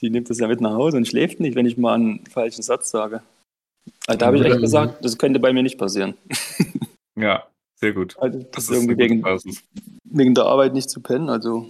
die 0.00 0.10
nimmt 0.10 0.30
das 0.30 0.38
ja 0.38 0.48
mit 0.48 0.60
nach 0.60 0.72
Hause 0.74 0.96
und 0.96 1.06
schläft 1.06 1.40
nicht, 1.40 1.54
wenn 1.54 1.66
ich 1.66 1.76
mal 1.76 1.94
einen 1.94 2.26
falschen 2.26 2.62
Satz 2.62 2.90
sage. 2.90 3.22
Also 4.06 4.18
da 4.18 4.26
habe 4.26 4.38
ich 4.38 4.44
echt 4.44 4.56
Mhm. 4.56 4.60
gesagt, 4.62 5.04
das 5.04 5.18
könnte 5.18 5.40
bei 5.40 5.52
mir 5.52 5.62
nicht 5.62 5.78
passieren. 5.78 6.14
Ja, 7.18 7.46
sehr 7.80 7.94
gut. 7.94 8.14
Also 8.18 8.40
das, 8.40 8.50
Das 8.50 8.64
ist 8.64 8.70
irgendwie 8.72 8.98
wegen, 8.98 9.24
wegen 10.04 10.34
der 10.34 10.44
Arbeit 10.44 10.74
nicht 10.74 10.90
zu 10.90 11.00
pennen. 11.00 11.30
Also 11.30 11.66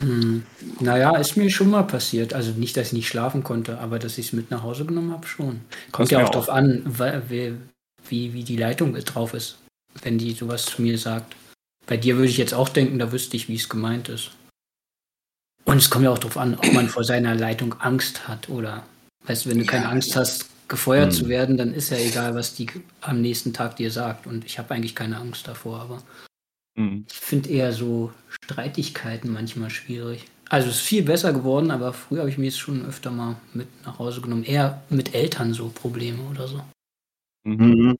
Hm. 0.00 0.44
Naja, 0.78 1.16
ist 1.16 1.36
mir 1.36 1.50
schon 1.50 1.70
mal 1.70 1.82
passiert. 1.82 2.34
Also 2.34 2.52
nicht, 2.52 2.76
dass 2.76 2.86
ich 2.88 2.92
nicht 2.92 3.08
schlafen 3.08 3.42
konnte, 3.42 3.78
aber 3.78 3.98
dass 3.98 4.16
ich 4.16 4.26
es 4.28 4.32
mit 4.32 4.52
nach 4.52 4.62
Hause 4.62 4.86
genommen 4.86 5.10
habe, 5.10 5.26
schon. 5.26 5.62
Kommt 5.90 6.06
Das 6.06 6.10
ja 6.12 6.22
auch 6.22 6.28
auch. 6.28 6.30
drauf 6.30 6.50
an, 6.50 6.82
wa- 6.86 7.20
wie, 8.08 8.32
wie, 8.32 8.44
die 8.44 8.56
Leitung 8.56 8.94
drauf 8.94 9.34
ist, 9.34 9.58
wenn 10.02 10.18
die 10.18 10.32
sowas 10.32 10.66
zu 10.66 10.82
mir 10.82 10.98
sagt. 10.98 11.36
Bei 11.86 11.96
dir 11.96 12.16
würde 12.16 12.28
ich 12.28 12.38
jetzt 12.38 12.54
auch 12.54 12.68
denken, 12.68 12.98
da 12.98 13.12
wüsste 13.12 13.36
ich, 13.36 13.48
wie 13.48 13.56
es 13.56 13.68
gemeint 13.68 14.08
ist. 14.08 14.30
Und 15.64 15.78
es 15.78 15.90
kommt 15.90 16.04
ja 16.04 16.10
auch 16.10 16.18
drauf 16.18 16.36
an, 16.36 16.54
ob 16.54 16.72
man 16.72 16.88
vor 16.88 17.04
seiner 17.04 17.34
Leitung 17.34 17.74
Angst 17.80 18.26
hat 18.28 18.48
oder, 18.48 18.84
weißt 19.26 19.44
du, 19.44 19.50
wenn 19.50 19.58
du 19.58 19.66
keine 19.66 19.84
Ja, 19.84 19.90
Angst 19.90 20.16
hast, 20.16 20.46
gefeuert 20.68 21.12
Hm. 21.12 21.18
zu 21.18 21.28
werden, 21.28 21.56
dann 21.56 21.74
ist 21.74 21.90
ja 21.90 21.98
egal, 21.98 22.34
was 22.34 22.54
die 22.54 22.68
am 23.00 23.20
nächsten 23.20 23.52
Tag 23.52 23.76
dir 23.76 23.90
sagt. 23.90 24.26
Und 24.26 24.44
ich 24.44 24.58
habe 24.58 24.72
eigentlich 24.74 24.94
keine 24.94 25.16
Angst 25.18 25.46
davor, 25.46 25.80
aber 25.80 26.02
Mhm. 26.76 27.04
ich 27.10 27.16
finde 27.18 27.50
eher 27.50 27.72
so 27.72 28.12
Streitigkeiten 28.28 29.32
manchmal 29.32 29.70
schwierig. 29.70 30.26
Also 30.48 30.68
es 30.68 30.76
ist 30.76 30.82
viel 30.82 31.02
besser 31.02 31.32
geworden, 31.32 31.70
aber 31.70 31.92
früher 31.92 32.20
habe 32.20 32.30
ich 32.30 32.38
mir 32.38 32.48
es 32.48 32.58
schon 32.58 32.84
öfter 32.84 33.10
mal 33.10 33.36
mit 33.54 33.68
nach 33.84 33.98
Hause 33.98 34.20
genommen. 34.20 34.44
Eher 34.44 34.82
mit 34.88 35.14
Eltern 35.14 35.52
so 35.54 35.68
Probleme 35.68 36.22
oder 36.30 36.48
so. 36.48 36.62
Mhm. 37.44 37.64
Mhm. 37.66 37.98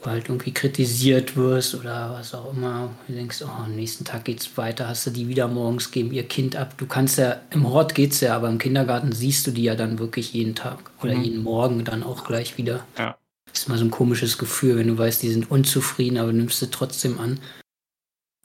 Wo 0.00 0.06
halt 0.06 0.28
irgendwie 0.28 0.52
kritisiert 0.54 1.36
wirst 1.36 1.74
oder 1.74 2.12
was 2.12 2.32
auch 2.32 2.52
immer. 2.52 2.90
Du 3.08 3.14
denkst, 3.14 3.42
oh, 3.42 3.48
am 3.48 3.74
nächsten 3.74 4.04
Tag 4.04 4.24
geht's 4.24 4.56
weiter, 4.56 4.86
hast 4.86 5.06
du 5.06 5.10
die 5.10 5.26
wieder 5.26 5.48
morgens, 5.48 5.90
geben 5.90 6.12
ihr 6.12 6.22
Kind 6.22 6.54
ab. 6.54 6.78
Du 6.78 6.86
kannst 6.86 7.18
ja, 7.18 7.40
im 7.50 7.68
Hort 7.68 7.96
geht's 7.96 8.20
ja, 8.20 8.36
aber 8.36 8.48
im 8.48 8.58
Kindergarten 8.58 9.10
siehst 9.10 9.46
du 9.46 9.50
die 9.50 9.64
ja 9.64 9.74
dann 9.74 9.98
wirklich 9.98 10.32
jeden 10.32 10.54
Tag 10.54 10.90
oder 11.02 11.14
Mhm. 11.16 11.24
jeden 11.24 11.42
Morgen 11.42 11.84
dann 11.84 12.04
auch 12.04 12.24
gleich 12.24 12.56
wieder. 12.58 12.86
Ja. 12.96 13.18
Das 13.50 13.62
ist 13.62 13.68
mal 13.68 13.78
so 13.78 13.84
ein 13.84 13.90
komisches 13.90 14.38
Gefühl, 14.38 14.76
wenn 14.76 14.86
du 14.88 14.96
weißt, 14.98 15.20
die 15.22 15.30
sind 15.32 15.50
unzufrieden, 15.50 16.18
aber 16.18 16.30
du 16.30 16.36
nimmst 16.38 16.60
sie 16.60 16.70
trotzdem 16.70 17.18
an. 17.18 17.40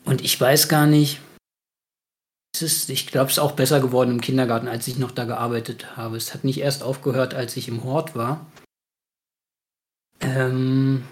Und 0.05 0.21
ich 0.21 0.39
weiß 0.39 0.69
gar 0.69 0.87
nicht, 0.87 1.19
es 2.55 2.61
ist, 2.63 2.89
ich 2.89 3.07
glaube, 3.07 3.27
es 3.27 3.33
ist 3.33 3.39
auch 3.39 3.51
besser 3.51 3.79
geworden 3.79 4.11
im 4.11 4.21
Kindergarten, 4.21 4.67
als 4.67 4.87
ich 4.87 4.97
noch 4.97 5.11
da 5.11 5.25
gearbeitet 5.25 5.97
habe. 5.97 6.17
Es 6.17 6.33
hat 6.33 6.43
nicht 6.43 6.59
erst 6.59 6.81
aufgehört, 6.83 7.33
als 7.35 7.57
ich 7.57 7.67
im 7.67 7.83
Hort 7.83 8.15
war. 8.15 8.45
Ähm, 10.23 11.03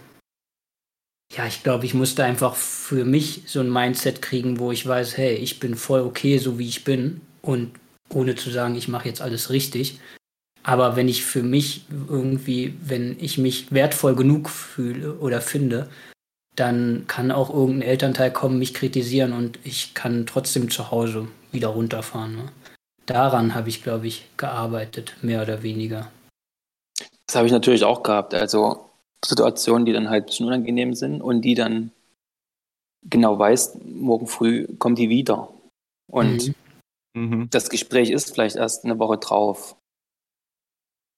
ja, 1.36 1.46
ich 1.46 1.64
glaube, 1.64 1.86
ich 1.86 1.94
musste 1.94 2.24
einfach 2.24 2.56
für 2.56 3.06
mich 3.06 3.44
so 3.46 3.62
ein 3.62 3.72
Mindset 3.72 4.22
kriegen, 4.22 4.60
wo 4.60 4.72
ich 4.72 4.86
weiß, 4.86 5.18
hey, 5.18 5.36
ich 5.36 5.60
bin 5.60 5.76
voll 5.76 6.02
okay, 6.02 6.38
so 6.38 6.60
wie 6.60 6.68
ich 6.68 6.84
bin. 6.84 7.22
Und 7.42 7.72
ohne 8.10 8.36
zu 8.36 8.50
sagen, 8.50 8.76
ich 8.76 8.88
mache 8.88 9.08
jetzt 9.08 9.22
alles 9.22 9.50
richtig. 9.50 10.00
Aber 10.64 10.96
wenn 10.96 11.08
ich 11.08 11.24
für 11.24 11.42
mich 11.42 11.86
irgendwie, 12.10 12.76
wenn 12.84 13.18
ich 13.20 13.38
mich 13.38 13.72
wertvoll 13.72 14.16
genug 14.16 14.50
fühle 14.50 15.14
oder 15.16 15.42
finde, 15.42 15.90
dann 16.56 17.06
kann 17.08 17.32
auch 17.32 17.50
irgendein 17.50 17.90
Elternteil 17.90 18.32
kommen, 18.32 18.60
mich 18.60 18.74
kritisieren 18.74 19.34
und 19.34 19.58
ich 19.64 19.94
kann 19.94 20.26
trotzdem 20.26 20.70
zu 20.70 20.92
Hause 20.92 21.28
wieder 21.52 21.70
runterfahren. 21.70 22.36
Ne? 22.36 22.52
Daran 23.06 23.56
habe 23.56 23.70
ich, 23.70 23.84
glaube 23.84 24.08
ich, 24.08 24.28
gearbeitet, 24.38 25.16
mehr 25.22 25.42
oder 25.42 25.64
weniger. 25.64 26.12
das 27.26 27.36
habe 27.36 27.48
ich 27.48 27.54
natürlich 27.54 27.84
auch 27.84 28.04
gehabt. 28.04 28.34
Also 28.34 28.91
Situationen, 29.26 29.86
die 29.86 29.94
dann 29.94 30.10
halt 30.10 30.24
ein 30.24 30.26
bisschen 30.28 30.48
unangenehm 30.48 30.94
sind 30.94 31.22
und 31.22 31.42
die 31.42 31.54
dann 31.56 31.92
genau 33.04 33.38
weißt, 33.38 33.84
morgen 33.86 34.28
früh 34.28 34.68
kommt 34.78 34.98
die 34.98 35.10
wieder. 35.10 35.50
Und 36.12 36.48
Mhm. 37.14 37.32
Mhm. 37.34 37.50
das 37.50 37.70
Gespräch 37.70 38.10
ist 38.10 38.34
vielleicht 38.34 38.56
erst 38.56 38.86
eine 38.86 38.98
Woche 39.00 39.18
drauf. 39.18 39.76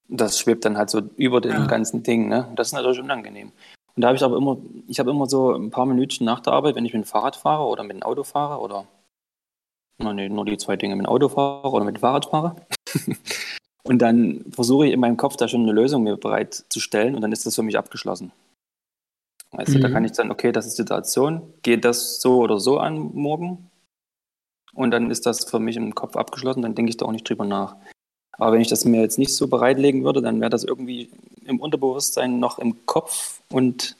Das 0.09 0.37
schwebt 0.39 0.65
dann 0.65 0.77
halt 0.77 0.89
so 0.89 0.99
über 1.17 1.39
dem 1.41 1.51
Ja. 1.51 1.65
ganzen 1.65 2.03
Ding, 2.03 2.27
ne? 2.27 2.51
Das 2.55 2.67
ist 2.67 2.73
natürlich 2.73 2.99
unangenehm. 2.99 3.51
Und 3.95 4.01
da 4.01 4.07
habe 4.07 4.17
ich 4.17 4.23
aber 4.23 4.37
immer, 4.37 4.57
ich 4.87 4.99
habe 4.99 5.11
immer 5.11 5.27
so 5.27 5.53
ein 5.53 5.69
paar 5.69 5.85
Minütchen 5.85 6.25
nach 6.25 6.39
der 6.39 6.53
Arbeit, 6.53 6.75
wenn 6.75 6.85
ich 6.85 6.93
mit 6.93 7.03
dem 7.03 7.07
Fahrrad 7.07 7.35
fahre 7.35 7.63
oder 7.65 7.83
mit 7.83 7.93
dem 7.95 8.03
Auto 8.03 8.23
fahre 8.23 8.59
oder 8.59 8.87
na, 9.99 10.11
nee, 10.13 10.27
nur 10.27 10.45
die 10.45 10.57
zwei 10.57 10.75
Dinge, 10.75 10.95
mit 10.95 11.05
dem 11.05 11.09
Auto 11.09 11.29
fahre 11.29 11.69
oder 11.69 11.85
mit 11.85 11.95
dem 11.97 12.01
Fahrrad 12.01 12.25
fahre. 12.25 12.55
und 13.83 13.99
dann 13.99 14.45
versuche 14.51 14.87
ich 14.87 14.93
in 14.93 14.99
meinem 14.99 15.17
Kopf 15.17 15.35
da 15.35 15.47
schon 15.47 15.63
eine 15.63 15.71
Lösung 15.73 16.03
mir 16.03 16.17
bereit 16.17 16.65
zu 16.69 16.79
stellen 16.79 17.15
und 17.15 17.21
dann 17.21 17.31
ist 17.31 17.45
das 17.45 17.55
für 17.55 17.63
mich 17.63 17.77
abgeschlossen. 17.77 18.31
Weißt 19.51 19.75
du, 19.75 19.79
da 19.79 19.87
Mhm. 19.87 19.93
kann 19.93 20.05
ich 20.05 20.13
dann, 20.13 20.31
okay, 20.31 20.51
das 20.51 20.65
ist 20.65 20.77
die 20.77 20.81
Situation, 20.81 21.41
geht 21.61 21.85
das 21.85 22.19
so 22.21 22.37
oder 22.37 22.59
so 22.59 22.79
an 22.79 23.11
morgen? 23.13 23.69
Und 24.73 24.89
dann 24.91 25.11
ist 25.11 25.25
das 25.27 25.45
für 25.45 25.59
mich 25.59 25.75
im 25.75 25.93
Kopf 25.93 26.15
abgeschlossen, 26.15 26.63
dann 26.63 26.73
denke 26.73 26.89
ich 26.89 26.97
da 26.97 27.05
auch 27.05 27.11
nicht 27.11 27.29
drüber 27.29 27.45
nach. 27.45 27.75
Aber 28.31 28.53
wenn 28.53 28.61
ich 28.61 28.69
das 28.69 28.85
mir 28.85 29.01
jetzt 29.01 29.19
nicht 29.19 29.35
so 29.35 29.47
bereitlegen 29.47 30.03
würde, 30.03 30.21
dann 30.23 30.39
wäre 30.41 30.49
das 30.49 30.63
irgendwie 30.63 31.11
im 31.45 31.59
Unterbewusstsein 31.59 32.39
noch 32.39 32.57
im 32.57 32.85
Kopf 32.87 33.41
und 33.51 33.95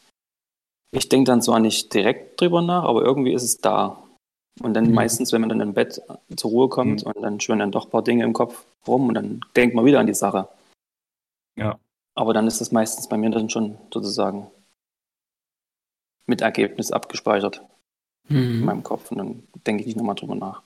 ich 0.92 1.10
denke 1.10 1.30
dann 1.30 1.42
zwar 1.42 1.60
nicht 1.60 1.94
direkt 1.94 2.40
drüber 2.42 2.62
nach, 2.62 2.84
aber 2.84 3.04
irgendwie 3.04 3.34
ist 3.34 3.44
es 3.44 3.60
da. 3.60 4.03
Und 4.62 4.74
dann 4.76 4.88
Mhm. 4.90 4.94
meistens, 4.94 5.32
wenn 5.32 5.42
man 5.42 5.50
dann 5.50 5.62
im 5.62 5.74
Bett 5.74 6.02
zur 6.36 6.52
Ruhe 6.52 6.70
kommt 6.70 7.04
und 7.04 7.22
dann 7.22 7.40
schwören 7.40 7.60
dann 7.60 7.72
doch 7.72 7.86
ein 7.86 7.92
paar 7.92 8.04
Dinge 8.04 8.24
im 8.24 8.34
Kopf 8.34 8.66
rum 8.88 9.08
und 9.08 9.16
dann 9.16 9.42
denkt 9.56 9.76
man 9.76 9.86
wieder 9.86 10.00
an 10.00 10.08
die 10.08 10.14
Sache. 10.14 10.48
Ja. 11.56 11.80
Aber 12.16 12.34
dann 12.34 12.46
ist 12.48 12.62
das 12.62 12.72
meistens 12.72 13.10
bei 13.10 13.18
mir 13.18 13.32
dann 13.32 13.50
schon 13.50 13.78
sozusagen 13.92 14.48
mit 16.28 16.42
Ergebnis 16.42 16.92
abgespeichert 16.92 17.62
in 18.30 18.60
Mhm. 18.60 18.66
meinem 18.66 18.84
Kopf 18.84 19.12
und 19.12 19.18
dann 19.18 19.48
denke 19.66 19.82
ich 19.82 19.88
nicht 19.88 19.98
nochmal 19.98 20.16
drüber 20.16 20.36
nach. 20.36 20.62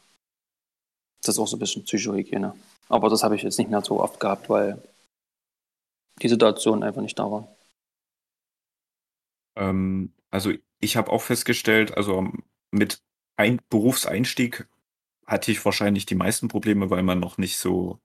Das 1.23 1.35
ist 1.35 1.39
auch 1.39 1.47
so 1.47 1.55
ein 1.55 1.59
bisschen 1.59 1.83
Psychohygiene. 1.83 2.55
Aber 2.89 3.09
das 3.09 3.23
habe 3.23 3.35
ich 3.35 3.41
jetzt 3.43 3.57
nicht 3.57 3.69
mehr 3.69 3.81
so 3.81 3.99
oft 3.99 4.19
gehabt, 4.19 4.49
weil 4.49 4.81
die 6.21 6.29
Situation 6.29 6.83
einfach 6.83 7.01
nicht 7.01 7.17
da 7.17 7.31
war. 7.31 7.47
Ähm, 9.55 10.13
also 10.29 10.51
ich 10.79 10.97
habe 10.97 11.11
auch 11.11 11.21
festgestellt, 11.21 11.95
also 11.97 12.27
mit 12.71 13.01
ein 13.37 13.61
Berufseinstieg 13.69 14.67
hatte 15.25 15.51
ich 15.51 15.63
wahrscheinlich 15.65 16.05
die 16.05 16.15
meisten 16.15 16.47
Probleme, 16.47 16.89
weil 16.89 17.03
man 17.03 17.19
noch 17.19 17.37
nicht 17.37 17.57
so 17.57 17.99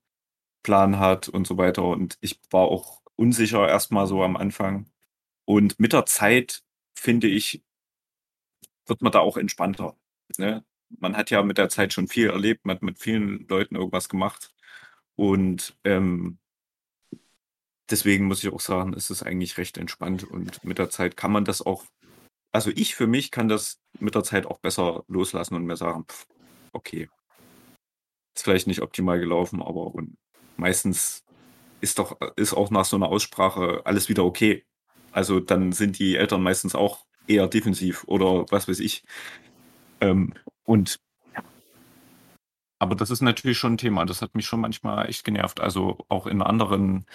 Plan 0.62 0.98
hat 0.98 1.28
und 1.28 1.46
so 1.46 1.58
weiter. 1.58 1.84
Und 1.84 2.18
ich 2.20 2.40
war 2.50 2.62
auch 2.68 3.02
unsicher 3.16 3.68
erstmal 3.68 4.06
so 4.06 4.22
am 4.22 4.36
Anfang. 4.36 4.90
Und 5.44 5.78
mit 5.80 5.92
der 5.92 6.06
Zeit, 6.06 6.62
finde 6.94 7.28
ich, 7.28 7.62
wird 8.86 9.02
man 9.02 9.12
da 9.12 9.20
auch 9.20 9.36
entspannter. 9.36 9.96
Ne? 10.38 10.64
Man 10.88 11.16
hat 11.16 11.30
ja 11.30 11.42
mit 11.42 11.58
der 11.58 11.68
Zeit 11.68 11.92
schon 11.92 12.08
viel 12.08 12.28
erlebt, 12.30 12.64
man 12.64 12.76
hat 12.76 12.82
mit 12.82 12.98
vielen 12.98 13.46
Leuten 13.48 13.76
irgendwas 13.76 14.08
gemacht. 14.08 14.54
Und 15.16 15.76
ähm, 15.84 16.38
deswegen 17.90 18.26
muss 18.26 18.42
ich 18.42 18.52
auch 18.52 18.60
sagen, 18.60 18.92
ist 18.94 19.10
es 19.10 19.22
eigentlich 19.22 19.58
recht 19.58 19.78
entspannt. 19.78 20.24
Und 20.24 20.64
mit 20.64 20.78
der 20.78 20.90
Zeit 20.90 21.16
kann 21.16 21.32
man 21.32 21.44
das 21.44 21.62
auch, 21.62 21.84
also 22.52 22.70
ich 22.74 22.94
für 22.94 23.06
mich 23.06 23.30
kann 23.30 23.48
das 23.48 23.80
mit 23.98 24.14
der 24.14 24.24
Zeit 24.24 24.46
auch 24.46 24.58
besser 24.58 25.04
loslassen 25.08 25.54
und 25.54 25.64
mir 25.64 25.76
sagen, 25.76 26.06
okay, 26.72 27.08
ist 28.34 28.44
vielleicht 28.44 28.66
nicht 28.66 28.82
optimal 28.82 29.18
gelaufen, 29.18 29.62
aber 29.62 29.92
meistens 30.56 31.24
ist 31.80 31.98
doch, 31.98 32.18
ist 32.36 32.54
auch 32.54 32.70
nach 32.70 32.84
so 32.84 32.96
einer 32.96 33.08
Aussprache 33.08 33.82
alles 33.84 34.08
wieder 34.08 34.24
okay. 34.24 34.64
Also 35.10 35.40
dann 35.40 35.72
sind 35.72 35.98
die 35.98 36.16
Eltern 36.16 36.42
meistens 36.42 36.74
auch 36.74 37.04
eher 37.26 37.48
defensiv 37.48 38.04
oder 38.04 38.46
was 38.50 38.68
weiß 38.68 38.80
ich. 38.80 39.04
Ähm, 40.00 40.34
und 40.64 41.00
aber 42.78 42.96
das 42.96 43.10
ist 43.10 43.20
natürlich 43.22 43.58
schon 43.58 43.74
ein 43.74 43.78
Thema. 43.78 44.04
Das 44.06 44.22
hat 44.22 44.34
mich 44.34 44.46
schon 44.46 44.60
manchmal 44.60 45.08
echt 45.08 45.24
genervt. 45.24 45.60
Also 45.60 45.98
auch 46.08 46.26
in 46.26 46.42
anderen 46.42 47.06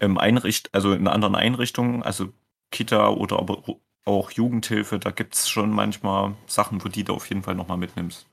ähm, 0.00 0.18
Einricht 0.18 0.74
also 0.74 0.92
in 0.92 1.06
anderen 1.08 1.36
Einrichtungen, 1.36 2.02
also 2.02 2.32
Kita 2.70 3.08
oder 3.10 3.38
aber 3.38 3.62
auch 4.04 4.30
Jugendhilfe, 4.30 4.98
da 4.98 5.10
gibt 5.10 5.34
es 5.34 5.48
schon 5.48 5.70
manchmal 5.70 6.36
Sachen, 6.46 6.84
wo 6.84 6.88
die 6.88 7.04
du 7.04 7.14
auf 7.14 7.28
jeden 7.28 7.42
Fall 7.42 7.54
nochmal 7.54 7.78
mitnimmst. 7.78 8.28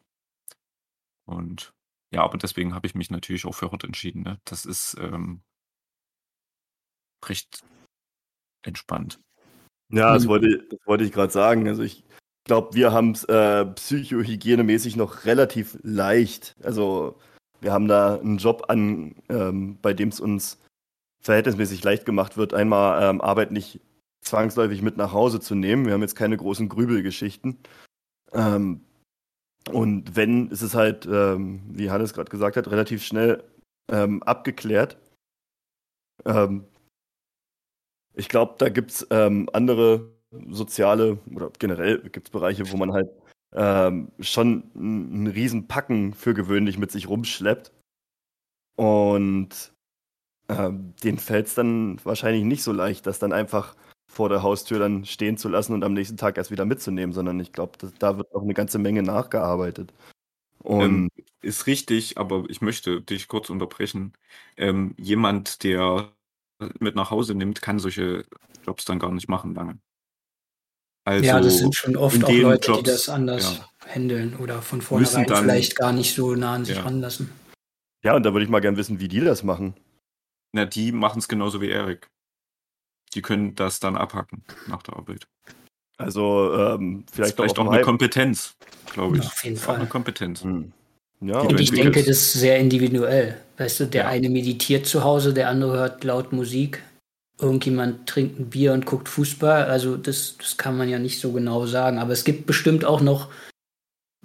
Und 1.26 1.74
ja, 2.12 2.24
aber 2.24 2.38
deswegen 2.38 2.74
habe 2.74 2.88
ich 2.88 2.96
mich 2.96 3.12
natürlich 3.12 3.46
auch 3.46 3.54
für 3.54 3.72
Hort 3.72 3.84
entschieden. 3.84 4.24
Ne? 4.24 4.40
Das 4.46 4.66
ist 4.66 4.98
ähm, 5.00 5.42
recht 7.24 7.64
entspannt. 8.64 9.20
Ja, 9.92 10.14
das 10.14 10.24
Mhm. 10.24 10.30
wollte, 10.30 10.68
das 10.70 10.80
wollte 10.86 11.04
ich 11.04 11.12
gerade 11.12 11.32
sagen. 11.32 11.68
Also 11.68 11.84
ich 11.84 12.04
glaube, 12.46 12.74
wir 12.74 12.92
haben 12.92 13.12
es 13.12 13.24
äh, 13.26 13.66
psychohygienemäßig 13.66 14.96
noch 14.96 15.26
relativ 15.26 15.78
leicht. 15.84 16.56
Also 16.64 17.20
wir 17.62 17.72
haben 17.72 17.88
da 17.88 18.16
einen 18.16 18.38
Job 18.38 18.66
an, 18.70 19.16
ähm, 19.30 19.78
bei 19.82 19.94
dem 19.94 20.10
es 20.10 20.20
uns 20.20 20.60
verhältnismäßig 21.22 21.84
leicht 21.84 22.06
gemacht 22.06 22.38
wird, 22.38 22.54
einmal 22.54 23.04
ähm, 23.04 23.22
Arbeit 23.22 23.52
nicht 23.52 23.82
zwangsläufig 24.22 24.82
mit 24.82 24.98
nach 24.98 25.14
Hause 25.14 25.40
zu 25.40 25.56
nehmen. 25.56 25.86
Wir 25.86 25.94
haben 25.94 26.02
jetzt 26.02 26.16
keine 26.16 26.38
großen 26.38 26.70
Grübelgeschichten. 26.70 27.58
Ähm, 28.34 28.82
und 29.72 30.16
wenn, 30.16 30.50
ist 30.50 30.62
es 30.62 30.76
halt, 30.76 31.06
ähm, 31.06 31.62
wie 31.70 31.92
Hannes 31.92 32.14
gerade 32.14 32.32
gesagt 32.32 32.58
hat, 32.58 32.70
relativ 32.72 33.04
schnell 33.04 33.44
ähm, 33.92 34.24
abgeklärt. 34.24 34.98
Ähm, 36.26 36.66
ich 38.14 38.30
glaube, 38.30 38.56
da 38.58 38.70
gibt 38.70 38.92
es 38.92 39.08
ähm, 39.12 39.50
andere 39.54 40.12
soziale 40.50 41.20
oder 41.34 41.52
generell 41.58 42.00
gibt 42.10 42.28
es 42.28 42.32
Bereiche, 42.32 42.72
wo 42.72 42.78
man 42.78 42.94
halt 42.94 43.10
ähm, 43.56 44.12
schon 44.20 44.70
einen 44.76 45.28
riesen 45.28 45.68
Packen 45.68 46.14
für 46.14 46.34
gewöhnlich 46.34 46.78
mit 46.78 46.92
sich 46.92 47.08
rumschleppt. 47.10 47.72
Und 48.78 49.74
denen 50.50 51.20
fällt 51.20 51.46
es 51.46 51.54
dann 51.54 52.04
wahrscheinlich 52.04 52.44
nicht 52.44 52.64
so 52.64 52.72
leicht, 52.72 53.06
das 53.06 53.20
dann 53.20 53.34
einfach 53.34 53.76
vor 54.20 54.28
der 54.28 54.44
Haustür 54.44 54.80
dann 54.80 55.06
stehen 55.06 55.38
zu 55.38 55.48
lassen 55.48 55.72
und 55.72 55.82
am 55.86 55.94
nächsten 55.94 56.18
Tag 56.18 56.36
erst 56.36 56.52
wieder 56.52 56.66
mitzunehmen, 56.66 57.14
sondern 57.14 57.40
ich 57.40 57.54
glaube, 57.54 57.78
da 58.00 58.18
wird 58.18 58.36
auch 58.36 58.42
eine 58.42 58.54
ganze 58.54 58.78
Menge 58.78 59.02
nachgearbeitet. 59.02 59.94
Und 60.58 60.82
ähm, 60.82 61.10
ist 61.42 61.68
richtig, 61.68 62.18
aber 62.18 62.44
ich 62.50 62.60
möchte 62.60 63.00
dich 63.00 63.30
kurz 63.30 63.50
unterbrechen. 63.50 64.12
Ähm, 64.58 64.94
jemand, 64.98 65.64
der 65.64 66.12
mit 66.82 66.96
nach 66.96 67.12
Hause 67.12 67.34
nimmt, 67.34 67.62
kann 67.62 67.80
solche 67.80 68.26
Jobs 68.68 68.84
dann 68.84 69.00
gar 69.00 69.10
nicht 69.14 69.30
machen 69.30 69.56
lange. 69.56 69.80
Also 71.06 71.26
ja, 71.26 71.40
das 71.40 71.60
sind 71.60 71.74
schon 71.74 71.96
oft 71.96 72.22
auch 72.22 72.30
Leute, 72.30 72.72
Jobs, 72.72 72.80
die 72.80 72.92
das 72.92 73.08
anders 73.08 73.58
ja, 73.58 73.94
handeln 73.94 74.36
oder 74.36 74.62
von 74.62 74.82
vornherein 74.82 75.28
dann, 75.28 75.44
vielleicht 75.46 75.78
gar 75.78 75.94
nicht 75.94 76.14
so 76.14 76.36
nah 76.36 76.56
an 76.56 76.66
sich 76.66 76.76
ja. 76.76 76.84
ranlassen. 76.84 77.30
Ja, 78.04 78.18
und 78.18 78.24
da 78.24 78.34
würde 78.34 78.44
ich 78.44 78.52
mal 78.52 78.60
gerne 78.60 78.76
wissen, 78.76 79.00
wie 79.00 79.08
die 79.08 79.22
das 79.22 79.44
machen. 79.44 79.76
Na, 80.52 80.66
die 80.66 80.92
machen 80.92 81.20
es 81.20 81.30
genauso 81.30 81.62
wie 81.62 81.70
Erik. 81.70 82.10
Die 83.14 83.22
können 83.22 83.56
das 83.56 83.80
dann 83.80 83.96
abhacken 83.96 84.44
nach 84.68 84.84
der 84.84 84.96
Arbeit. 84.96 85.28
Also 85.98 86.54
ähm, 86.56 87.06
vielleicht, 87.12 87.36
vielleicht 87.36 87.60
auch, 87.60 87.68
auch 87.68 87.72
eine 87.72 87.82
Kompetenz, 87.82 88.56
glaube 88.94 89.18
ich. 89.18 89.26
Auf 89.26 89.44
jeden 89.44 89.58
Fall. 89.58 89.76
Auch 89.76 89.80
eine 89.80 89.90
Kompetenz. 89.90 90.44
Hm. 90.44 90.72
Ja, 91.22 91.42
und 91.42 91.60
ich 91.60 91.72
denke, 91.72 92.00
das 92.00 92.08
ist 92.08 92.34
sehr 92.34 92.58
individuell. 92.58 93.38
Weißt 93.58 93.82
du, 93.82 93.86
der 93.86 94.04
ja. 94.04 94.10
eine 94.10 94.30
meditiert 94.30 94.86
zu 94.86 95.04
Hause, 95.04 95.34
der 95.34 95.50
andere 95.50 95.78
hört 95.78 96.04
laut 96.06 96.32
Musik, 96.32 96.82
irgendjemand 97.38 98.08
trinkt 98.08 98.40
ein 98.40 98.50
Bier 98.50 98.72
und 98.72 98.86
guckt 98.86 99.10
Fußball. 99.10 99.66
Also 99.66 99.98
das, 99.98 100.38
das 100.38 100.56
kann 100.56 100.78
man 100.78 100.88
ja 100.88 101.00
nicht 101.00 101.20
so 101.20 101.34
genau 101.34 101.66
sagen. 101.66 102.00
Aber 102.00 102.14
es 102.14 102.24
gibt 102.24 102.46
bestimmt 102.46 102.86
auch 102.86 103.02
noch 103.02 103.30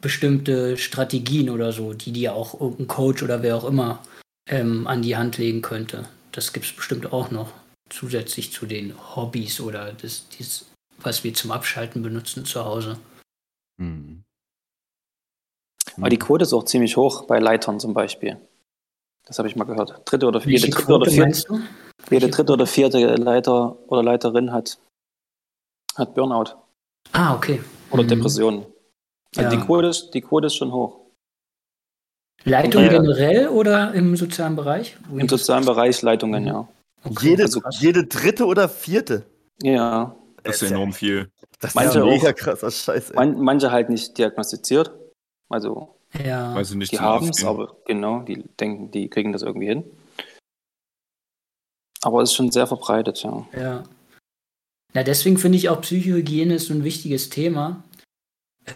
bestimmte 0.01 0.77
Strategien 0.77 1.51
oder 1.51 1.73
so, 1.73 1.95
die 1.95 2.13
dir 2.13 2.35
auch 2.35 2.61
irgendein 2.61 2.87
Coach 2.87 3.23
oder 3.25 3.43
wer 3.43 3.57
auch 3.57 3.65
immer 3.65 4.01
ähm, 4.49 4.87
an 4.87 5.03
die 5.03 5.17
Hand 5.17 5.39
legen 5.39 5.63
könnte. 5.63 6.09
Das 6.31 6.53
gibt 6.53 6.67
es 6.67 6.73
bestimmt 6.73 7.13
auch 7.13 7.33
noch 7.33 7.53
zusätzlich 7.89 8.53
zu 8.53 8.67
den 8.67 8.95
Hobbys 9.17 9.61
oder 9.61 9.93
das, 9.93 10.27
das, 10.39 10.67
was 10.99 11.25
wir 11.25 11.35
zum 11.35 11.51
Abschalten 11.51 12.03
benutzen 12.03 12.45
zu 12.45 12.65
Hause. 12.65 12.99
Hm. 13.81 14.23
Aber 15.97 16.09
die 16.09 16.19
Quote 16.19 16.43
ist 16.43 16.53
auch 16.53 16.65
ziemlich 16.65 16.97
hoch 16.97 17.27
bei 17.27 17.39
Leitern 17.39 17.79
zum 17.79 17.95
Beispiel. 17.95 18.41
Das 19.27 19.39
habe 19.39 19.49
ich 19.49 19.57
mal 19.57 19.65
gehört. 19.65 20.03
Dritte 20.05 20.27
oder 20.27 20.41
vierte, 20.41 20.69
dritte 20.69 20.93
oder 20.93 21.11
vierte, 21.11 21.63
jede 22.11 22.29
dritte 22.29 22.53
oder 22.53 22.67
vierte 22.67 23.15
Leiter 23.17 23.79
oder 23.89 24.03
Leiterin 24.03 24.53
hat, 24.53 24.79
hat 25.95 26.15
Burnout. 26.15 26.57
Ah, 27.13 27.35
okay. 27.35 27.63
Oder 27.91 28.03
mhm. 28.03 28.09
Depressionen. 28.09 28.67
Also 29.37 29.51
ja. 29.51 29.57
die, 29.57 29.65
Quote 29.65 29.89
ist, 29.89 30.11
die 30.11 30.21
Quote 30.21 30.47
ist 30.49 30.57
schon 30.57 30.73
hoch. 30.73 31.01
Leitung 32.45 32.83
ja. 32.83 32.89
generell 32.89 33.49
oder 33.49 33.95
im 33.95 34.17
sozialen 34.17 34.57
Bereich? 34.57 34.97
Im 35.11 35.29
sozialen 35.29 35.65
Bereich 35.65 36.03
Leitungen, 36.03 36.47
ja. 36.47 36.69
Okay. 37.05 37.31
Jede, 37.31 37.43
also, 37.45 37.61
jede 37.71 38.07
dritte 38.07 38.47
oder 38.47 38.69
vierte? 38.69 39.27
Ja. 39.63 40.17
Das 40.43 40.63
ist 40.63 40.71
enorm 40.71 40.93
viel. 40.93 41.31
Das 41.61 41.75
manche 41.75 41.99
ist 42.01 42.05
mega 42.05 42.33
krasser 42.33 42.71
Scheiß. 42.71 43.15
Man, 43.15 43.41
manche 43.41 43.71
halt 43.71 43.89
nicht 43.89 44.19
diagnostiziert. 44.19 44.93
Also 45.49 45.95
ja. 46.23 46.55
Weil 46.55 46.65
sie 46.65 46.77
nicht 46.77 46.93
die 46.93 47.01
haben 47.01 47.29
es, 47.29 47.45
aber 47.45 47.77
genau, 47.87 48.21
die 48.21 48.45
denken, 48.61 48.91
die 48.91 49.09
kriegen 49.09 49.33
das 49.33 49.43
irgendwie 49.43 49.67
hin. 49.67 49.85
Aber 52.03 52.23
es 52.23 52.31
ist 52.31 52.37
schon 52.37 52.51
sehr 52.51 52.67
verbreitet, 52.67 53.23
ja. 53.23 53.47
Ja. 53.59 53.85
Na, 54.93 55.03
deswegen 55.03 55.39
finde 55.39 55.59
ich 55.59 55.69
auch 55.69 55.81
Psychohygiene 55.81 56.55
ist 56.55 56.67
so 56.67 56.75
ein 56.75 56.85
wichtiges 56.85 57.31
Thema, 57.31 57.83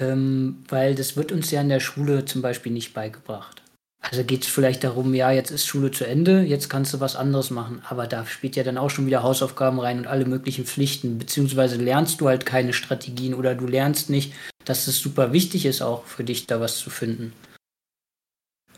ähm, 0.00 0.64
weil 0.68 0.94
das 0.94 1.16
wird 1.16 1.30
uns 1.30 1.50
ja 1.50 1.60
in 1.60 1.68
der 1.68 1.80
Schule 1.80 2.24
zum 2.24 2.42
Beispiel 2.42 2.72
nicht 2.72 2.94
beigebracht. 2.94 3.62
Also 4.00 4.22
geht 4.22 4.44
es 4.44 4.48
vielleicht 4.48 4.84
darum, 4.84 5.12
ja, 5.12 5.32
jetzt 5.32 5.50
ist 5.50 5.66
Schule 5.66 5.90
zu 5.90 6.06
Ende, 6.06 6.42
jetzt 6.42 6.70
kannst 6.70 6.94
du 6.94 7.00
was 7.00 7.16
anderes 7.16 7.50
machen. 7.50 7.82
Aber 7.88 8.06
da 8.06 8.24
spielt 8.26 8.56
ja 8.56 8.62
dann 8.62 8.78
auch 8.78 8.90
schon 8.90 9.06
wieder 9.06 9.22
Hausaufgaben 9.22 9.80
rein 9.80 9.98
und 9.98 10.06
alle 10.06 10.24
möglichen 10.24 10.64
Pflichten. 10.64 11.18
Beziehungsweise 11.18 11.76
lernst 11.76 12.20
du 12.20 12.28
halt 12.28 12.46
keine 12.46 12.72
Strategien 12.72 13.34
oder 13.34 13.54
du 13.54 13.66
lernst 13.66 14.08
nicht, 14.08 14.32
dass 14.64 14.86
es 14.86 14.98
super 15.00 15.32
wichtig 15.32 15.66
ist, 15.66 15.82
auch 15.82 16.04
für 16.04 16.24
dich 16.24 16.46
da 16.46 16.60
was 16.60 16.78
zu 16.78 16.90
finden. 16.90 17.32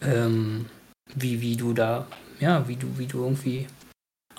Ähm, 0.00 0.66
wie, 1.14 1.40
wie 1.42 1.56
du 1.56 1.74
da, 1.74 2.06
ja, 2.40 2.66
wie 2.66 2.76
du, 2.76 2.86
wie 2.96 3.06
du 3.06 3.22
irgendwie 3.22 3.66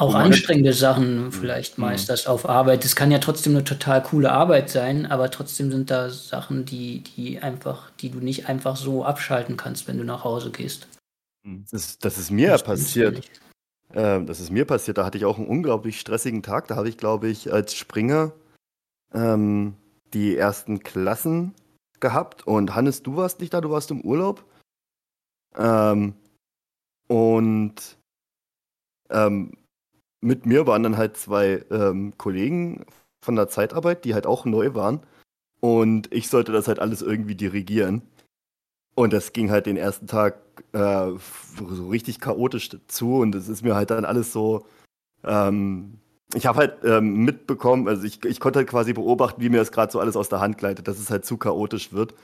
auch 0.01 0.15
anstrengende 0.15 0.73
Sachen 0.73 1.31
vielleicht 1.31 1.77
mhm. 1.77 1.85
meisterst 1.85 2.27
auf 2.27 2.49
Arbeit. 2.49 2.83
Das 2.83 2.95
kann 2.95 3.11
ja 3.11 3.19
trotzdem 3.19 3.53
eine 3.53 3.63
total 3.63 4.01
coole 4.01 4.31
Arbeit 4.31 4.69
sein, 4.69 5.05
aber 5.05 5.29
trotzdem 5.29 5.71
sind 5.71 5.91
da 5.91 6.09
Sachen, 6.09 6.65
die, 6.65 7.03
die 7.03 7.39
einfach, 7.39 7.91
die 7.91 8.09
du 8.09 8.19
nicht 8.19 8.49
einfach 8.49 8.75
so 8.75 9.05
abschalten 9.05 9.57
kannst, 9.57 9.87
wenn 9.87 9.97
du 9.97 10.03
nach 10.03 10.23
Hause 10.23 10.51
gehst. 10.51 10.87
Mhm. 11.43 11.65
Das, 11.69 11.99
das 11.99 12.17
ist 12.17 12.31
mir 12.31 12.49
das 12.49 12.63
passiert. 12.63 13.29
Ähm, 13.93 14.25
das 14.25 14.39
ist 14.39 14.51
mir 14.51 14.65
passiert. 14.65 14.97
Da 14.97 15.05
hatte 15.05 15.17
ich 15.17 15.25
auch 15.25 15.37
einen 15.37 15.47
unglaublich 15.47 15.99
stressigen 15.99 16.41
Tag. 16.41 16.67
Da 16.67 16.75
habe 16.75 16.89
ich, 16.89 16.97
glaube 16.97 17.27
ich, 17.27 17.53
als 17.53 17.75
Springer 17.75 18.31
ähm, 19.13 19.75
die 20.13 20.35
ersten 20.35 20.79
Klassen 20.79 21.53
gehabt. 21.99 22.47
Und 22.47 22.73
Hannes, 22.73 23.03
du 23.03 23.17
warst 23.17 23.39
nicht 23.39 23.53
da, 23.53 23.61
du 23.61 23.69
warst 23.69 23.91
im 23.91 24.01
Urlaub. 24.01 24.43
Ähm, 25.57 26.15
und 27.07 27.75
ähm, 29.09 29.51
mit 30.21 30.45
mir 30.45 30.67
waren 30.67 30.83
dann 30.83 30.97
halt 30.97 31.17
zwei 31.17 31.65
ähm, 31.71 32.13
Kollegen 32.17 32.85
von 33.21 33.35
der 33.35 33.49
Zeitarbeit, 33.49 34.05
die 34.05 34.13
halt 34.13 34.25
auch 34.25 34.45
neu 34.45 34.73
waren. 34.73 35.01
Und 35.59 36.11
ich 36.13 36.29
sollte 36.29 36.51
das 36.51 36.67
halt 36.67 36.79
alles 36.79 37.01
irgendwie 37.01 37.35
dirigieren. 37.35 38.01
Und 38.95 39.13
das 39.13 39.33
ging 39.33 39.51
halt 39.51 39.65
den 39.65 39.77
ersten 39.77 40.07
Tag 40.07 40.35
äh, 40.73 41.11
so 41.69 41.89
richtig 41.89 42.19
chaotisch 42.19 42.69
zu. 42.87 43.17
Und 43.17 43.35
es 43.35 43.47
ist 43.47 43.63
mir 43.63 43.75
halt 43.75 43.89
dann 43.89 44.05
alles 44.05 44.31
so. 44.33 44.65
Ähm, 45.23 45.99
ich 46.33 46.45
habe 46.45 46.59
halt 46.59 46.83
ähm, 46.83 47.23
mitbekommen, 47.25 47.87
also 47.87 48.03
ich, 48.03 48.23
ich 48.23 48.39
konnte 48.39 48.59
halt 48.59 48.69
quasi 48.69 48.93
beobachten, 48.93 49.41
wie 49.41 49.49
mir 49.49 49.57
das 49.57 49.71
gerade 49.71 49.91
so 49.91 49.99
alles 49.99 50.15
aus 50.15 50.29
der 50.29 50.39
Hand 50.39 50.57
gleitet, 50.57 50.87
dass 50.87 50.99
es 50.99 51.11
halt 51.11 51.25
zu 51.25 51.37
chaotisch 51.37 51.91
wird. 51.93 52.15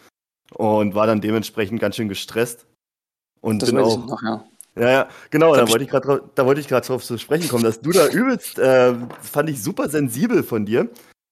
Und 0.53 0.95
war 0.95 1.07
dann 1.07 1.21
dementsprechend 1.21 1.79
ganz 1.79 1.95
schön 1.95 2.07
gestresst. 2.07 2.65
Und 3.41 3.61
das 3.61 3.71
bin 3.71 3.79
auch. 3.79 4.05
Noch, 4.05 4.21
ja. 4.23 4.45
Ja, 4.79 4.89
ja, 4.89 5.07
genau, 5.29 5.55
da 5.55 5.67
wollte 5.67 5.83
ich 5.83 5.89
gerade 5.89 6.21
da 6.35 6.45
wollte 6.45 6.61
ich 6.61 6.67
gerade 6.67 6.85
drauf 6.85 7.03
zu 7.03 7.17
sprechen 7.17 7.49
kommen, 7.49 7.63
dass 7.63 7.81
du 7.81 7.91
da 7.91 8.07
übelst, 8.07 8.59
äh, 8.59 8.93
fand 9.21 9.49
ich 9.49 9.63
super 9.63 9.89
sensibel 9.89 10.43
von 10.43 10.65
dir, 10.65 10.89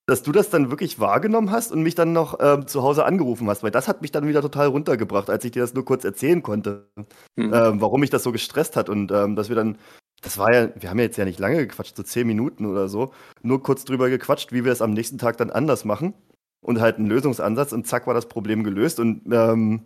dass 0.08 0.24
du 0.24 0.32
das 0.32 0.50
dann 0.50 0.70
wirklich 0.70 1.00
wahrgenommen 1.00 1.52
hast 1.52 1.72
und 1.72 1.82
mich 1.82 1.96
dann 1.96 2.14
noch 2.14 2.40
äh, 2.40 2.66
zu 2.66 2.84
Hause 2.84 3.06
angerufen 3.06 3.50
hast, 3.50 3.64
weil 3.64 3.72
das 3.72 3.88
hat 3.88 4.02
mich 4.02 4.12
dann 4.12 4.28
wieder 4.28 4.42
total 4.42 4.68
runtergebracht, 4.68 5.30
als 5.30 5.44
ich 5.46 5.52
dir 5.52 5.62
das 5.62 5.74
nur 5.74 5.86
kurz 5.86 6.04
erzählen 6.04 6.44
konnte, 6.44 6.88
mhm. 7.36 7.54
äh, 7.54 7.82
warum 7.82 8.02
mich 8.02 8.12
das 8.12 8.24
so 8.24 8.32
gestresst 8.32 8.76
hat 8.76 8.90
und 8.90 9.12
ähm, 9.12 9.36
dass 9.36 9.50
wir 9.50 9.56
dann, 9.56 9.78
das 10.22 10.38
war 10.38 10.54
ja, 10.54 10.70
wir 10.80 10.90
haben 10.90 11.00
ja 11.00 11.06
jetzt 11.06 11.18
ja 11.18 11.26
nicht 11.26 11.40
lange 11.40 11.58
gequatscht, 11.58 11.96
so 11.96 12.04
zehn 12.04 12.28
Minuten 12.28 12.66
oder 12.66 12.88
so, 12.88 13.14
nur 13.42 13.64
kurz 13.64 13.84
drüber 13.86 14.10
gequatscht, 14.10 14.52
wie 14.52 14.64
wir 14.64 14.72
es 14.72 14.82
am 14.82 14.92
nächsten 14.92 15.18
Tag 15.18 15.38
dann 15.38 15.50
anders 15.50 15.86
machen 15.86 16.14
und 16.62 16.82
halt 16.82 16.98
einen 16.98 17.08
Lösungsansatz 17.08 17.74
und 17.74 17.88
zack 17.88 18.06
war 18.06 18.14
das 18.14 18.28
Problem 18.28 18.64
gelöst 18.64 19.00
und 19.00 19.24
ähm, 19.32 19.86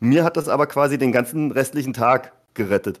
mir 0.00 0.24
hat 0.24 0.38
das 0.38 0.48
aber 0.48 0.66
quasi 0.66 0.96
den 0.96 1.12
ganzen 1.12 1.50
restlichen 1.50 1.92
Tag 1.92 2.32
gerettet. 2.54 3.00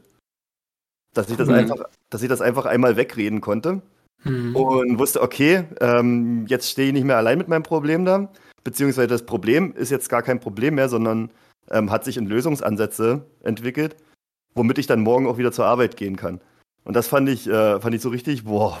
Dass 1.14 1.28
ich 1.28 1.36
das, 1.36 1.48
mhm. 1.48 1.54
einfach, 1.54 1.84
dass 2.08 2.22
ich 2.22 2.28
das 2.28 2.40
einfach 2.40 2.66
einmal 2.66 2.96
wegreden 2.96 3.40
konnte 3.40 3.82
mhm. 4.24 4.54
und 4.54 4.98
wusste, 4.98 5.22
okay, 5.22 5.64
ähm, 5.80 6.46
jetzt 6.46 6.70
stehe 6.70 6.88
ich 6.88 6.92
nicht 6.92 7.04
mehr 7.04 7.16
allein 7.16 7.38
mit 7.38 7.48
meinem 7.48 7.64
Problem 7.64 8.04
da, 8.04 8.30
beziehungsweise 8.62 9.08
das 9.08 9.26
Problem 9.26 9.74
ist 9.74 9.90
jetzt 9.90 10.08
gar 10.08 10.22
kein 10.22 10.40
Problem 10.40 10.76
mehr, 10.76 10.88
sondern 10.88 11.30
ähm, 11.70 11.90
hat 11.90 12.04
sich 12.04 12.16
in 12.16 12.26
Lösungsansätze 12.26 13.26
entwickelt, 13.42 13.96
womit 14.54 14.78
ich 14.78 14.86
dann 14.86 15.00
morgen 15.00 15.26
auch 15.26 15.38
wieder 15.38 15.52
zur 15.52 15.66
Arbeit 15.66 15.96
gehen 15.96 16.16
kann. 16.16 16.40
Und 16.84 16.94
das 16.94 17.08
fand 17.08 17.28
ich, 17.28 17.48
äh, 17.48 17.80
fand 17.80 17.94
ich 17.94 18.02
so 18.02 18.08
richtig, 18.08 18.44
boah, 18.44 18.80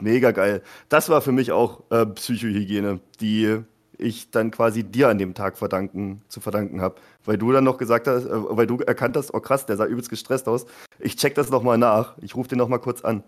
mega 0.00 0.30
geil. 0.30 0.62
Das 0.88 1.08
war 1.08 1.20
für 1.20 1.32
mich 1.32 1.52
auch 1.52 1.82
äh, 1.90 2.06
Psychohygiene, 2.06 3.00
die 3.20 3.62
ich 3.98 4.30
dann 4.30 4.50
quasi 4.50 4.84
dir 4.84 5.08
an 5.08 5.18
dem 5.18 5.34
Tag 5.34 5.58
verdanken, 5.58 6.22
zu 6.28 6.40
verdanken 6.40 6.80
habe. 6.80 7.00
Weil 7.24 7.36
du 7.36 7.52
dann 7.52 7.64
noch 7.64 7.78
gesagt 7.78 8.06
hast, 8.06 8.24
äh, 8.24 8.30
weil 8.32 8.66
du 8.66 8.78
erkannt 8.78 9.16
hast, 9.16 9.34
oh 9.34 9.40
krass, 9.40 9.66
der 9.66 9.76
sah 9.76 9.86
übelst 9.86 10.10
gestresst 10.10 10.48
aus. 10.48 10.66
Ich 10.98 11.16
check 11.16 11.34
das 11.34 11.50
nochmal 11.50 11.78
nach. 11.78 12.16
Ich 12.18 12.34
rufe 12.36 12.48
den 12.48 12.58
nochmal 12.58 12.80
kurz 12.80 13.02
an. 13.02 13.24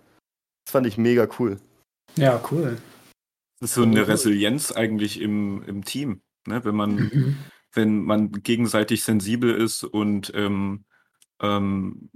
Das 0.65 0.73
fand 0.73 0.87
ich 0.87 0.97
mega 0.97 1.29
cool. 1.39 1.59
Ja, 2.17 2.41
cool. 2.51 2.79
Das 3.61 3.71
ist 3.71 3.75
so 3.75 3.83
eine 3.83 4.09
Resilienz 4.09 4.73
eigentlich 4.73 5.21
im, 5.21 5.63
im 5.65 5.85
Team, 5.85 6.23
ne? 6.47 6.65
wenn 6.65 6.75
man, 6.75 6.95
mhm. 6.95 7.37
wenn 7.73 8.03
man 8.05 8.33
gegenseitig 8.33 9.05
sensibel 9.05 9.55
ist 9.55 9.85
und 9.85 10.33
ähm, 10.35 10.85
ähm, 11.41 12.11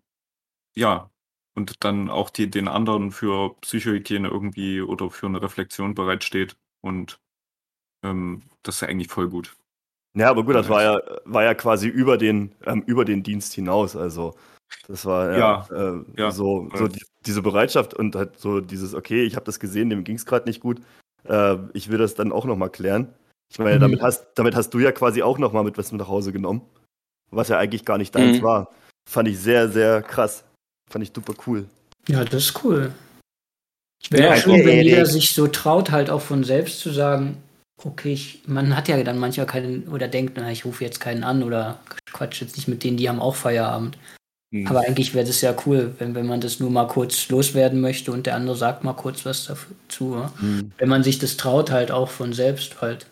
ja, 0.74 1.10
und 1.54 1.84
dann 1.84 2.10
auch 2.10 2.30
die, 2.30 2.50
den 2.50 2.68
anderen 2.68 3.12
für 3.12 3.54
Psychohygiene 3.60 4.28
irgendwie 4.28 4.80
oder 4.80 5.10
für 5.10 5.26
eine 5.26 5.40
Reflexion 5.40 5.94
bereitsteht. 5.94 6.56
Und 6.80 7.20
ähm, 8.04 8.42
das 8.62 8.76
ist 8.76 8.80
ja 8.82 8.88
eigentlich 8.88 9.08
voll 9.08 9.28
gut. 9.28 9.56
Ja, 10.16 10.30
aber 10.30 10.44
gut, 10.44 10.54
das 10.54 10.68
war 10.68 10.82
ja, 10.82 11.00
war 11.24 11.42
ja 11.42 11.54
quasi 11.54 11.88
über 11.88 12.16
den, 12.16 12.52
ähm, 12.66 12.82
über 12.86 13.04
den 13.04 13.24
Dienst 13.24 13.52
hinaus. 13.52 13.96
Also 13.96 14.34
das 14.86 15.04
war 15.04 15.30
ja, 15.32 15.38
Ja, 15.38 15.66
äh, 15.96 16.04
ja, 16.16 16.30
so, 16.30 16.70
so 16.74 16.86
die, 16.86 17.02
diese 17.26 17.42
Bereitschaft 17.42 17.94
und 17.94 18.14
halt 18.14 18.38
so 18.38 18.60
dieses, 18.60 18.94
okay, 18.94 19.24
ich 19.24 19.34
habe 19.34 19.44
das 19.44 19.58
gesehen, 19.58 19.90
dem 19.90 20.04
ging 20.04 20.14
es 20.16 20.26
gerade 20.26 20.46
nicht 20.48 20.60
gut. 20.60 20.80
Äh, 21.24 21.56
ich 21.72 21.90
will 21.90 21.98
das 21.98 22.14
dann 22.14 22.30
auch 22.30 22.44
nochmal 22.44 22.70
klären. 22.70 23.12
Ich 23.50 23.58
meine, 23.58 23.76
Mhm. 23.76 23.80
damit 23.80 24.02
hast, 24.02 24.26
damit 24.36 24.54
hast 24.54 24.70
du 24.70 24.78
ja 24.78 24.92
quasi 24.92 25.22
auch 25.22 25.38
nochmal 25.38 25.64
mit 25.64 25.76
was 25.78 25.90
mit 25.90 26.00
nach 26.00 26.08
Hause 26.08 26.32
genommen. 26.32 26.62
Was 27.30 27.48
ja 27.48 27.58
eigentlich 27.58 27.84
gar 27.84 27.98
nicht 27.98 28.14
deins 28.14 28.38
Mhm. 28.38 28.44
war. 28.44 28.70
Fand 29.10 29.28
ich 29.28 29.38
sehr, 29.38 29.68
sehr 29.68 30.02
krass. 30.02 30.44
Fand 30.90 31.02
ich 31.02 31.12
super 31.14 31.34
cool. 31.46 31.66
Ja, 32.06 32.24
das 32.24 32.44
ist 32.44 32.64
cool. 32.64 32.92
Wäre 34.10 34.28
Ja, 34.28 34.36
schön, 34.36 34.64
wenn 34.64 34.82
jeder 34.82 35.06
sich 35.06 35.34
so 35.34 35.48
traut, 35.48 35.90
halt 35.90 36.10
auch 36.10 36.20
von 36.20 36.44
selbst 36.44 36.80
zu 36.80 36.90
sagen, 36.90 37.42
okay, 37.84 38.12
ich, 38.12 38.42
man 38.46 38.76
hat 38.76 38.88
ja 38.88 39.02
dann 39.02 39.18
manchmal 39.18 39.46
keinen, 39.46 39.88
oder 39.88 40.08
denkt, 40.08 40.34
na, 40.36 40.50
ich 40.50 40.64
rufe 40.64 40.84
jetzt 40.84 41.00
keinen 41.00 41.24
an 41.24 41.42
oder 41.42 41.80
quatsch 42.12 42.40
jetzt 42.40 42.56
nicht 42.56 42.68
mit 42.68 42.82
denen, 42.84 42.96
die 42.96 43.08
haben 43.08 43.20
auch 43.20 43.36
Feierabend. 43.36 43.98
Hm. 44.52 44.66
Aber 44.66 44.80
eigentlich 44.80 45.14
wäre 45.14 45.26
das 45.26 45.40
ja 45.40 45.54
cool, 45.66 45.94
wenn, 45.98 46.14
wenn 46.14 46.26
man 46.26 46.40
das 46.40 46.60
nur 46.60 46.70
mal 46.70 46.86
kurz 46.86 47.28
loswerden 47.28 47.80
möchte 47.80 48.12
und 48.12 48.26
der 48.26 48.36
andere 48.36 48.56
sagt 48.56 48.84
mal 48.84 48.94
kurz 48.94 49.24
was 49.26 49.46
dazu. 49.46 50.14
Ja? 50.14 50.32
Wenn 50.78 50.88
man 50.88 51.02
sich 51.02 51.18
das 51.18 51.36
traut, 51.36 51.70
halt 51.70 51.90
auch 51.90 52.10
von 52.10 52.32
selbst 52.32 52.80
halt 52.80 53.06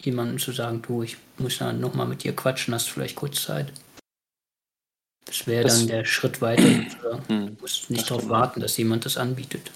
jemandem 0.00 0.38
zu 0.38 0.52
sagen, 0.52 0.82
du, 0.82 1.02
ich 1.02 1.16
muss 1.38 1.58
dann 1.58 1.80
nochmal 1.80 2.06
mit 2.06 2.24
dir 2.24 2.34
quatschen, 2.34 2.74
hast 2.74 2.88
vielleicht 2.88 3.16
kurz 3.16 3.42
Zeit. 3.42 3.72
Das 5.24 5.46
wäre 5.46 5.68
dann 5.68 5.86
der 5.86 6.04
Schritt 6.04 6.40
weiter. 6.40 6.62
Du 7.28 7.56
musst 7.60 7.90
nicht 7.90 8.10
darauf 8.10 8.28
warten, 8.28 8.60
dass 8.60 8.76
jemand 8.76 9.04
das 9.04 9.18
anbietet. 9.18 9.70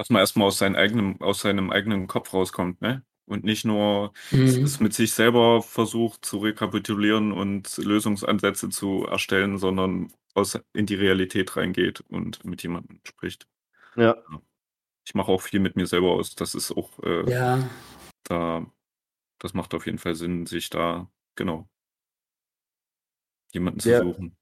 Dass 0.00 0.08
man 0.08 0.20
erstmal 0.20 0.48
aus, 0.48 0.56
seinem 0.56 0.76
eigenen, 0.76 1.20
aus 1.20 1.40
seinem 1.42 1.70
eigenen 1.70 2.06
Kopf 2.06 2.32
rauskommt, 2.32 2.80
ne? 2.80 3.04
Und 3.26 3.44
nicht 3.44 3.66
nur 3.66 4.14
Mhm. 4.32 4.64
es 4.64 4.80
mit 4.80 4.94
sich 4.94 5.12
selber 5.12 5.60
versucht 5.60 6.24
zu 6.24 6.38
rekapitulieren 6.38 7.32
und 7.32 7.76
Lösungsansätze 7.76 8.70
zu 8.70 9.04
erstellen, 9.04 9.58
sondern 9.58 10.10
aus, 10.32 10.58
in 10.72 10.86
die 10.86 10.94
Realität 10.94 11.54
reingeht 11.54 12.00
und 12.08 12.42
mit 12.46 12.62
jemandem 12.62 13.02
spricht. 13.06 13.46
Ja. 13.94 14.16
Ich 15.06 15.14
mache 15.14 15.30
auch 15.30 15.42
viel 15.42 15.60
mit 15.60 15.76
mir 15.76 15.86
selber 15.86 16.12
aus. 16.12 16.34
Das 16.34 16.54
ist 16.54 16.72
auch 16.72 16.98
äh, 17.00 17.30
Ja, 17.30 17.68
da, 18.22 18.64
das 19.38 19.52
macht 19.52 19.74
auf 19.74 19.84
jeden 19.84 19.98
Fall 19.98 20.14
Sinn, 20.14 20.46
sich 20.46 20.70
da, 20.70 21.10
genau, 21.34 21.68
jemanden 23.52 23.80
zu 23.80 23.90
Ja. 23.90 23.98
suchen. 23.98 24.34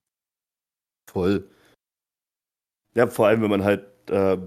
Voll. 1.10 1.50
Ja, 2.94 3.08
vor 3.08 3.26
allem, 3.26 3.42
wenn 3.42 3.50
man 3.50 3.64
halt, 3.64 3.84
äh, 4.08 4.38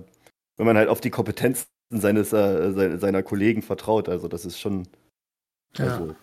wenn 0.62 0.67
man 0.67 0.78
halt 0.78 0.89
auf 0.89 1.02
die 1.02 1.10
Kompetenzen 1.10 1.65
seines, 1.89 2.32
äh, 2.34 2.97
seiner, 3.00 3.24
Kollegen 3.24 3.63
vertraut. 3.63 4.08
Also 4.08 4.28
das 4.28 4.45
ist 4.45 4.60
schon. 4.60 4.88
ja. 5.76 5.86
Also, 5.86 6.15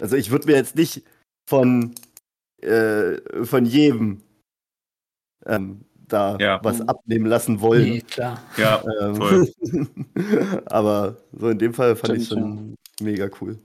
also 0.00 0.16
ich 0.16 0.30
würde 0.30 0.46
mir 0.46 0.54
jetzt 0.54 0.76
nicht 0.76 1.02
von, 1.48 1.92
äh, 2.62 3.16
von 3.44 3.66
jedem 3.66 4.22
ähm, 5.46 5.84
da 5.96 6.36
Ja. 6.38 6.60
was 6.62 6.80
abnehmen 6.80 7.26
lassen 7.26 7.60
wollen. 7.60 7.82
Nee, 7.82 8.02
klar. 8.02 8.40
Ja, 8.56 8.84
Ähm, 9.00 9.16
voll. 9.16 9.52
aber 10.66 11.16
so 11.32 11.48
in 11.48 11.58
dem 11.58 11.74
Fall 11.74 11.96
fand 11.96 12.18
ich 12.18 12.26
Stimmt, 12.26 12.40
schon 12.40 12.76
mega 13.00 13.28
cool. 13.40 13.58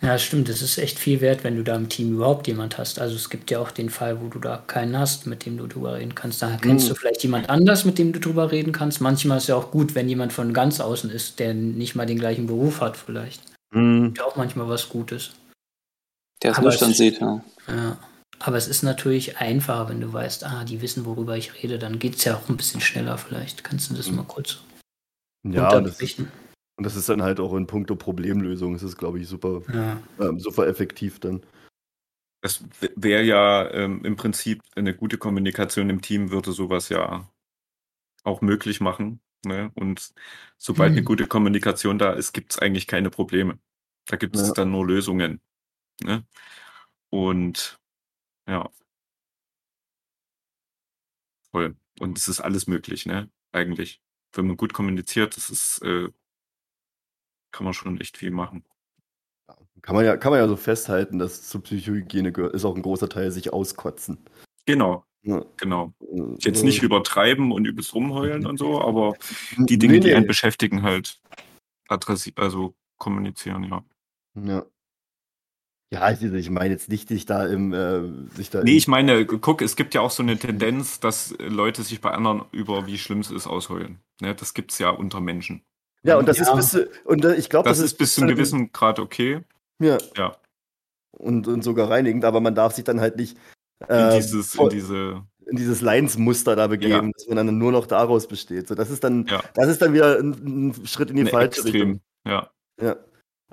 Ja, 0.00 0.18
stimmt. 0.18 0.48
Es 0.50 0.60
ist 0.60 0.76
echt 0.76 0.98
viel 0.98 1.20
wert, 1.20 1.44
wenn 1.44 1.56
du 1.56 1.62
da 1.64 1.74
im 1.76 1.88
Team 1.88 2.14
überhaupt 2.14 2.46
jemand 2.46 2.76
hast. 2.78 2.98
Also 2.98 3.14
es 3.16 3.30
gibt 3.30 3.50
ja 3.50 3.58
auch 3.60 3.70
den 3.70 3.88
Fall, 3.88 4.20
wo 4.20 4.28
du 4.28 4.38
da 4.38 4.58
keinen 4.66 4.98
hast, 4.98 5.26
mit 5.26 5.46
dem 5.46 5.56
du 5.56 5.66
drüber 5.66 5.94
reden 5.94 6.14
kannst. 6.14 6.42
Da 6.42 6.56
kennst 6.60 6.86
Mhm. 6.86 6.88
du 6.90 6.94
vielleicht 6.96 7.22
jemand 7.22 7.48
anders, 7.48 7.84
mit 7.86 7.96
dem 7.98 8.12
du 8.12 8.20
drüber 8.20 8.50
reden 8.52 8.72
kannst. 8.72 9.00
Manchmal 9.00 9.38
ist 9.38 9.46
ja 9.46 9.54
auch 9.56 9.70
gut, 9.70 9.94
wenn 9.94 10.08
jemand 10.08 10.32
von 10.32 10.52
ganz 10.52 10.80
außen 10.80 11.10
ist, 11.10 11.38
der 11.38 11.54
nicht 11.54 11.94
mal 11.94 12.04
den 12.06 12.18
gleichen 12.18 12.46
Beruf 12.46 12.80
hat, 12.80 12.96
vielleicht. 12.96 13.40
Mhm. 13.72 14.12
Ja, 14.16 14.24
auch 14.24 14.36
manchmal 14.36 14.68
was 14.68 14.88
Gutes. 14.90 15.30
Der 16.42 16.52
es 16.52 16.58
nüchtern 16.60 16.90
es- 16.90 16.98
sieht, 16.98 17.20
ja. 17.20 17.42
Ja. 17.68 17.96
Aber 18.40 18.56
es 18.58 18.66
ist 18.68 18.82
natürlich 18.82 19.38
einfacher, 19.38 19.88
wenn 19.88 20.00
du 20.00 20.12
weißt, 20.12 20.44
ah, 20.44 20.64
die 20.64 20.82
wissen, 20.82 21.06
worüber 21.06 21.36
ich 21.38 21.62
rede, 21.62 21.78
dann 21.78 21.98
geht 21.98 22.16
es 22.16 22.24
ja 22.24 22.36
auch 22.36 22.48
ein 22.50 22.56
bisschen 22.58 22.80
schneller 22.82 23.16
vielleicht. 23.16 23.64
Kannst 23.64 23.90
du 23.90 23.94
das 23.94 24.08
Mhm. 24.10 24.16
mal 24.16 24.24
kurz 24.24 24.58
Ja, 25.44 25.70
und 25.78 25.84
das, 25.86 26.00
ist, 26.00 26.18
unterbrechen? 26.18 26.32
Und 26.76 26.84
das 26.84 26.96
ist 26.96 27.08
dann 27.08 27.22
halt 27.22 27.40
auch 27.40 27.54
in 27.54 27.66
puncto 27.66 27.96
Problemlösung, 27.96 28.74
ist 28.74 28.82
es, 28.82 28.96
glaube 28.96 29.20
ich, 29.20 29.28
super, 29.28 29.62
Ja. 29.72 30.02
ähm, 30.20 30.38
super 30.40 30.66
effektiv 30.66 31.20
dann. 31.20 31.42
Das 32.42 32.62
wäre 32.96 33.22
ja 33.22 33.70
ähm, 33.70 34.04
im 34.04 34.16
Prinzip 34.16 34.62
eine 34.76 34.94
gute 34.94 35.16
Kommunikation 35.16 35.88
im 35.88 36.02
Team, 36.02 36.30
würde 36.30 36.52
sowas 36.52 36.90
ja 36.90 37.26
auch 38.22 38.42
möglich 38.42 38.80
machen. 38.80 39.20
Ne? 39.46 39.70
Und 39.74 40.12
sobald 40.58 40.92
eine 40.92 41.00
Mhm. 41.02 41.06
gute 41.06 41.26
Kommunikation 41.26 41.98
da 41.98 42.12
ist, 42.12 42.32
gibt 42.32 42.52
es 42.52 42.58
eigentlich 42.58 42.86
keine 42.86 43.10
Probleme. 43.10 43.58
Da 44.06 44.16
gibt 44.16 44.36
es 44.36 44.48
Ja. 44.48 44.52
dann 44.54 44.70
nur 44.72 44.86
Lösungen. 44.86 45.40
Ne? 46.02 46.26
Und 47.10 47.78
ja. 48.48 48.70
Voll. 51.50 51.76
Und 52.00 52.18
es 52.18 52.28
ist 52.28 52.40
alles 52.40 52.66
möglich, 52.66 53.06
ne? 53.06 53.30
Eigentlich. 53.52 54.02
Wenn 54.32 54.46
man 54.48 54.56
gut 54.56 54.72
kommuniziert, 54.72 55.36
das 55.36 55.48
ist, 55.50 55.80
äh, 55.82 56.08
kann 57.54 57.64
man 57.64 57.72
schon 57.72 58.00
echt 58.00 58.16
viel 58.16 58.32
machen. 58.32 58.64
Kann 59.80 59.94
man 59.94 60.04
ja, 60.04 60.16
kann 60.16 60.32
man 60.32 60.40
ja 60.40 60.48
so 60.48 60.56
festhalten, 60.56 61.18
dass 61.20 61.48
zur 61.48 61.62
Psychohygiene 61.62 62.32
gehört, 62.32 62.54
ist 62.54 62.64
auch 62.64 62.74
ein 62.74 62.82
großer 62.82 63.08
Teil 63.08 63.30
sich 63.30 63.52
auskotzen. 63.52 64.18
Genau, 64.66 65.04
Ja. 65.22 65.44
genau. 65.56 65.92
Jetzt 66.38 66.64
nicht 66.64 66.82
übertreiben 66.82 67.52
und 67.52 67.66
übelst 67.66 67.94
rumheulen 67.94 68.46
und 68.46 68.58
so, 68.58 68.80
aber 68.80 69.14
die 69.56 69.74
Nee, 69.74 69.76
Dinge, 69.76 70.00
die 70.00 70.08
nee. 70.08 70.14
einen 70.14 70.26
beschäftigen, 70.26 70.82
halt 70.82 71.20
adressi 71.88 72.32
also 72.36 72.74
kommunizieren, 72.98 73.64
ja. 73.64 73.84
Ja. 74.34 74.66
Ja, 75.92 76.10
ich, 76.10 76.50
meine 76.50 76.70
jetzt 76.70 76.88
nicht, 76.88 77.06
sich 77.06 77.24
da 77.24 77.46
im, 77.46 77.72
äh, 77.72 78.34
sich 78.34 78.50
da 78.50 78.64
Nee, 78.64 78.76
ich 78.76 78.88
meine, 78.88 79.26
guck, 79.26 79.62
es 79.62 79.76
gibt 79.76 79.94
ja 79.94 80.00
auch 80.00 80.10
so 80.10 80.24
eine 80.24 80.36
Tendenz, 80.36 80.98
dass 80.98 81.36
Leute 81.38 81.84
sich 81.84 82.00
bei 82.00 82.10
anderen 82.10 82.46
über 82.50 82.86
wie 82.88 82.98
schlimm 82.98 83.20
es 83.20 83.30
ist 83.30 83.46
ausheulen. 83.46 84.00
Ne, 84.20 84.34
das 84.34 84.54
gibt's 84.54 84.78
ja 84.78 84.90
unter 84.90 85.20
Menschen. 85.20 85.62
Ja, 86.04 86.16
und 86.18 86.28
das 86.28 86.38
Ja. 86.38 86.44
ist 86.44 86.54
bis 86.56 86.70
zu, 86.70 86.88
und 87.04 87.24
ich 87.24 87.50
glaube, 87.50 87.68
Das, 87.68 87.78
ist 87.80 87.94
bis 87.98 88.14
zu 88.14 88.22
einem 88.22 88.30
gewissen 88.36 88.70
Grad 88.72 88.98
okay. 88.98 89.40
ja, 89.80 89.98
Ja, 90.16 90.36
und, 91.12 91.48
und 91.48 91.62
sogar 91.64 91.90
reinigend, 91.90 92.24
aber 92.24 92.40
man 92.40 92.54
darf 92.54 92.74
sich 92.74 92.84
dann 92.84 93.00
halt 93.00 93.16
nicht 93.16 93.36
in 93.88 93.94
äh, 93.96 94.16
dieses, 94.16 94.54
in 94.54 94.68
diese, 94.68 95.22
in 95.46 95.56
dieses 95.56 95.80
Lions-Muster 95.80 96.56
da 96.56 96.68
begeben, 96.68 97.12
dass 97.16 97.26
man 97.26 97.36
dann 97.36 97.58
nur 97.58 97.72
noch 97.72 97.86
daraus 97.86 98.26
besteht. 98.28 98.68
So, 98.68 98.74
das 98.74 98.90
ist 98.90 99.04
dann, 99.04 99.26
Ja. 99.26 99.42
das 99.54 99.68
ist 99.68 99.82
dann 99.82 99.92
wieder 99.92 100.18
ein, 100.18 100.70
ein 100.70 100.86
Schritt 100.86 101.10
in 101.10 101.16
die 101.16 101.22
eine 101.22 101.30
falsche 101.30 101.64
Richtung. 101.64 101.80
Extrem. 101.92 102.00
Ja, 102.26 102.50
Ja. 102.80 102.96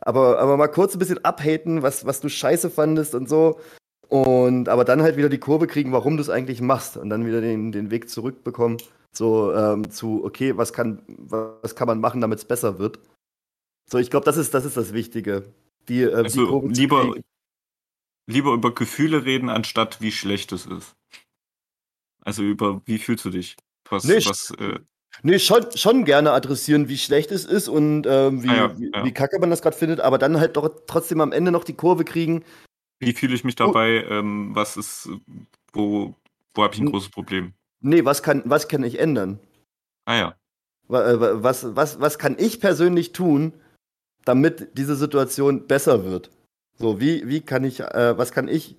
Aber, 0.04 0.40
aber 0.40 0.58
mal 0.58 0.68
kurz 0.68 0.96
ein 0.96 1.00
bisschen 1.00 1.24
abhaten, 1.24 1.84
was, 1.84 2.06
was 2.06 2.22
du 2.22 2.30
scheiße 2.30 2.70
fandest 2.72 3.14
und 3.14 3.30
so. 3.30 3.60
Und 4.08 4.68
aber 4.68 4.84
dann 4.84 5.02
halt 5.04 5.16
wieder 5.16 5.30
die 5.30 5.38
Kurve 5.38 5.68
kriegen, 5.68 5.92
warum 5.92 6.18
du 6.18 6.22
es 6.22 6.30
eigentlich 6.30 6.60
machst. 6.60 6.98
Und 6.98 7.10
dann 7.10 7.26
wieder 7.26 7.40
den, 7.40 7.72
den 7.72 7.92
Weg 7.92 8.10
zurückbekommen. 8.10 8.78
So 9.13 9.54
ähm, 9.54 9.89
zu, 9.91 10.24
okay, 10.24 10.56
was 10.58 10.71
kann, 10.74 11.04
was 11.08 11.76
kann 11.76 11.88
man 11.88 12.00
machen, 12.00 12.21
damit 12.21 12.39
es 12.39 12.45
besser 12.45 12.80
wird. 12.80 13.00
So, 13.89 13.97
ich 13.97 14.10
glaube, 14.10 14.26
das 14.26 14.38
ist, 14.38 14.54
das 14.54 14.63
ist 14.65 14.78
das 14.78 14.93
Wichtige. 14.93 15.54
Die, 15.89 16.02
äh, 16.04 16.10
die 16.10 16.15
also 16.15 16.62
zu 16.62 16.67
lieber, 16.67 17.13
lieber 18.28 18.54
über 18.54 18.74
Gefühle 18.74 19.26
reden, 19.26 19.50
anstatt 19.50 20.00
wie 20.02 20.12
schlecht 20.12 20.52
es 20.54 20.65
ist. 20.65 20.95
Also 22.24 22.43
über 22.43 22.82
wie 22.86 23.00
fühlst 23.00 23.26
du 23.26 23.30
dich? 23.32 23.58
Was, 23.89 24.06
Nicht. 24.06 24.30
was, 24.30 24.52
äh, 24.60 24.80
Nee, 25.24 25.39
schon, 25.39 25.65
schon 25.76 26.06
gerne 26.06 26.32
adressieren, 26.32 26.88
wie 26.88 26.97
schlecht 26.97 27.32
es 27.32 27.43
ist 27.43 27.67
und 27.67 28.08
ähm, 28.08 28.43
wie, 28.43 28.50
Ah 28.50 28.56
ja, 28.56 28.80
wie, 28.80 28.91
ja. 28.93 29.04
wie 29.04 29.12
kacke 29.12 29.39
man 29.39 29.50
das 29.50 29.62
gerade 29.62 29.76
findet, 29.76 30.00
aber 30.00 30.17
dann 30.17 30.39
halt 30.39 30.56
doch 30.56 30.69
trotzdem 30.88 31.19
am 31.19 31.34
Ende 31.34 31.52
noch 31.52 31.65
die 31.65 31.74
Kurve 31.74 32.06
kriegen. 32.06 32.45
wie 33.00 33.12
fühle 33.12 33.36
ich 33.36 33.43
mich 33.43 33.56
Oh. 33.60 33.65
dabei? 33.65 34.06
Ähm, 34.10 34.56
was 34.56 34.78
ist, 34.78 35.10
wo, 35.74 36.15
wo 36.54 36.63
habe 36.63 36.74
ich 36.74 36.80
ein 36.80 36.86
großes 36.89 37.10
Problem? 37.10 37.54
Nee, 37.82 38.06
was 38.06 38.22
kann, 38.24 38.44
was 38.46 38.67
kann 38.67 38.84
ich 38.84 39.00
ändern? 39.00 39.39
Ah 40.06 40.15
ja, 40.15 40.36
äh, 40.89 41.44
Was, 41.44 41.76
was, 41.76 42.00
was 42.00 42.17
kann 42.20 42.36
ich 42.38 42.60
persönlich 42.60 43.12
tun, 43.12 43.54
damit 44.26 44.78
diese 44.78 44.96
Situation 44.96 45.67
besser 45.67 46.06
wird? 46.06 46.32
So, 46.78 47.00
wie, 47.00 47.28
wie 47.28 47.41
kann 47.41 47.63
ich, 47.63 47.80
äh, 47.80 48.17
was 48.17 48.32
kann 48.32 48.48
ich, 48.48 48.76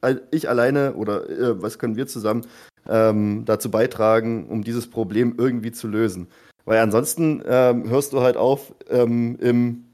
al- 0.00 0.26
ich 0.30 0.48
alleine 0.48 0.94
oder 0.94 1.28
äh, 1.28 1.62
was 1.62 1.78
können 1.78 1.96
wir 1.96 2.06
zusammen 2.06 2.46
ähm, 2.88 3.44
dazu 3.44 3.70
beitragen, 3.70 4.48
um 4.48 4.62
dieses 4.64 4.88
Problem 4.88 5.34
irgendwie 5.38 5.72
zu 5.72 5.88
lösen? 5.88 6.28
Weil 6.64 6.78
ansonsten 6.80 7.42
ähm, 7.46 7.88
hörst 7.88 8.12
du 8.12 8.20
halt 8.20 8.36
auf 8.36 8.74
ähm, 8.88 9.36
im, 9.40 9.84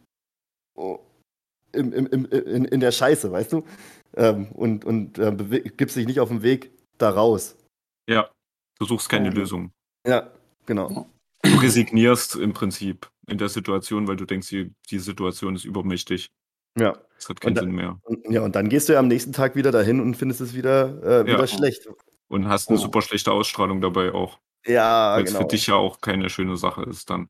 oh, 0.76 0.98
im, 1.72 1.92
im, 1.92 2.06
im, 2.06 2.24
in, 2.26 2.64
in 2.64 2.80
der 2.80 2.92
Scheiße, 2.92 3.30
weißt 3.30 3.52
du? 3.52 3.64
Ähm, 4.16 4.48
und 4.52 4.84
und 4.84 5.18
äh, 5.18 5.32
gibst 5.76 5.96
dich 5.96 6.06
nicht 6.06 6.20
auf 6.20 6.28
den 6.28 6.42
Weg 6.42 6.70
da 6.98 7.10
raus. 7.10 7.56
Ja. 8.08 8.28
Du 8.78 8.84
suchst 8.84 9.08
keine 9.08 9.28
Ja. 9.28 9.34
Lösung. 9.34 9.70
Ja, 10.06 10.30
genau. 10.66 11.06
Du 11.42 11.56
resignierst 11.58 12.36
im 12.36 12.52
Prinzip 12.52 13.08
in 13.26 13.38
der 13.38 13.48
Situation, 13.48 14.06
weil 14.06 14.16
du 14.16 14.24
denkst, 14.26 14.48
die, 14.48 14.72
die 14.90 14.98
Situation 14.98 15.54
ist 15.56 15.64
übermächtig. 15.64 16.28
Ja. 16.78 16.96
Es 17.18 17.28
hat 17.28 17.40
keinen 17.40 17.52
Und 17.52 17.54
da- 17.56 17.62
Sinn 17.62 17.72
mehr. 17.72 17.98
Und, 18.02 18.30
ja, 18.30 18.42
und 18.42 18.54
dann 18.54 18.68
gehst 18.68 18.88
du 18.88 18.92
ja 18.92 18.98
am 18.98 19.08
nächsten 19.08 19.32
Tag 19.32 19.56
wieder 19.56 19.70
dahin 19.72 20.00
und 20.00 20.14
findest 20.16 20.40
es 20.42 20.54
wieder, 20.54 21.02
äh, 21.02 21.24
wieder 21.26 21.40
Ja. 21.40 21.46
schlecht. 21.46 21.88
Und 22.28 22.48
hast 22.48 22.68
eine 22.68 22.78
Oh. 22.78 22.82
super 22.82 23.00
schlechte 23.02 23.32
Ausstrahlung 23.32 23.80
dabei 23.80 24.12
auch. 24.12 24.38
Ja, 24.66 25.14
Weil 25.14 25.24
es 25.24 25.30
genau. 25.30 25.42
für 25.42 25.48
dich 25.48 25.66
ja 25.68 25.76
auch 25.76 26.00
keine 26.00 26.28
schöne 26.28 26.56
Sache 26.56 26.82
ist 26.82 27.08
dann. 27.08 27.28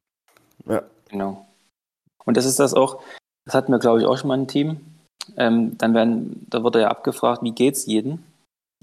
Ja. 0.65 0.83
Genau. 1.11 1.47
Und 2.25 2.37
das 2.37 2.45
ist 2.47 2.59
das 2.59 2.75
auch, 2.75 3.03
das 3.45 3.55
hatten 3.55 3.71
wir, 3.71 3.79
glaube 3.79 4.01
ich, 4.01 4.07
auch 4.07 4.17
schon 4.19 4.29
mal 4.29 4.39
im 4.39 4.49
Team. 4.49 4.81
Ähm, 5.37 5.77
dann 5.79 5.95
werden, 5.95 6.45
da 6.51 6.65
wird 6.65 6.75
ja 6.77 6.89
abgefragt, 6.89 7.43
wie 7.43 7.53
geht's 7.53 7.87
jedem? 7.87 8.25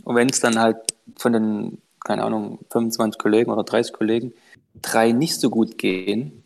Und 0.04 0.16
wenn 0.16 0.30
es 0.30 0.40
dann 0.40 0.60
halt 0.60 0.78
von 1.18 1.34
den, 1.34 1.82
keine 2.04 2.24
Ahnung, 2.24 2.60
25 2.72 3.20
Kollegen 3.20 3.52
oder 3.52 3.64
30 3.64 3.94
Kollegen 3.94 4.34
drei 4.82 5.12
nicht 5.12 5.40
so 5.40 5.50
gut 5.50 5.78
gehen, 5.78 6.44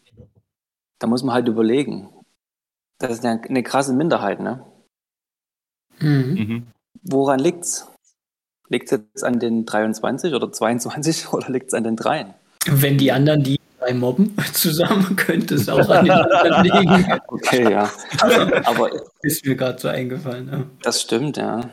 da 1.00 1.08
muss 1.08 1.24
man 1.24 1.34
halt 1.34 1.48
überlegen. 1.48 2.10
Das 3.00 3.12
ist 3.12 3.26
eine, 3.26 3.42
eine 3.42 3.64
krasse 3.64 3.94
Minderheit, 3.94 4.40
ne? 4.40 4.64
Mhm. 6.00 6.34
Mhm. 6.34 6.68
Woran 7.04 7.40
liegt's? 7.40 7.88
Liegt 8.70 8.92
es 8.92 9.00
jetzt 9.00 9.24
an 9.24 9.40
den 9.40 9.66
23 9.66 10.34
oder 10.34 10.52
22 10.52 11.28
oder 11.34 11.50
liegt 11.50 11.68
es 11.68 11.74
an 11.74 11.84
den 11.84 11.96
dreien? 11.96 12.34
Wenn 12.66 12.98
die 12.98 13.12
anderen 13.12 13.44
die 13.44 13.60
drei 13.80 13.94
mobben 13.94 14.36
zusammen, 14.54 15.16
könnte 15.16 15.56
es 15.56 15.70
auch 15.70 15.88
an 15.90 16.06
den 16.06 16.12
anderen 16.12 16.64
liegen. 16.64 17.20
Okay, 17.28 17.72
ja. 17.72 17.90
Aber 18.66 18.90
Ist 19.22 19.46
mir 19.46 19.56
gerade 19.56 19.80
so 19.80 19.88
eingefallen. 19.88 20.50
Ja. 20.52 20.66
das 20.82 21.02
stimmt, 21.02 21.38
ja. 21.38 21.70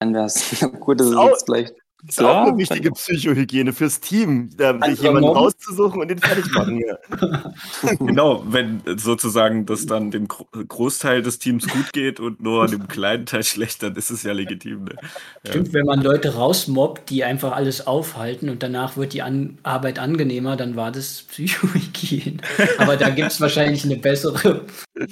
Dann 0.00 0.12
wäre 0.12 0.26
es 0.26 0.60
gut, 0.80 1.00
dass 1.00 1.06
es 1.06 1.14
jetzt 1.14 1.44
vielleicht. 1.46 1.74
Das 2.06 2.18
ist 2.18 2.24
auch 2.24 2.46
eine 2.46 2.58
wichtige 2.58 2.90
Psychohygiene 2.90 3.72
fürs 3.72 3.98
Team, 4.00 4.50
da 4.56 4.78
sich 4.86 5.00
jemanden 5.00 5.30
rauszusuchen 5.30 6.02
und 6.02 6.08
den 6.08 6.18
fertig 6.18 6.52
machen. 6.52 6.80
Ja. 6.80 7.54
Genau, 7.98 8.44
wenn 8.46 8.82
sozusagen 8.96 9.66
das 9.66 9.86
dann 9.86 10.10
dem 10.10 10.28
Gro 10.28 10.46
Großteil 10.52 11.22
des 11.22 11.38
Teams 11.38 11.66
gut 11.66 11.92
geht 11.92 12.20
und 12.20 12.40
nur 12.42 12.66
dem 12.66 12.88
kleinen 12.88 13.26
Teil 13.26 13.42
schlecht, 13.42 13.82
dann 13.82 13.94
ist 13.96 14.10
es 14.10 14.22
ja 14.22 14.32
legitim. 14.32 14.84
Ne? 14.84 14.96
Ja. 15.44 15.50
Stimmt, 15.50 15.72
wenn 15.72 15.86
man 15.86 16.02
Leute 16.02 16.34
rausmobbt, 16.34 17.10
die 17.10 17.24
einfach 17.24 17.52
alles 17.52 17.86
aufhalten 17.86 18.48
und 18.48 18.62
danach 18.62 18.96
wird 18.96 19.12
die 19.12 19.22
An 19.22 19.58
Arbeit 19.62 19.98
angenehmer, 19.98 20.56
dann 20.56 20.76
war 20.76 20.92
das 20.92 21.22
Psychohygiene. 21.22 22.38
Aber 22.78 22.96
da 22.96 23.10
gibt 23.10 23.32
es 23.32 23.40
wahrscheinlich 23.40 23.84
eine 23.84 23.96
bessere, 23.96 24.64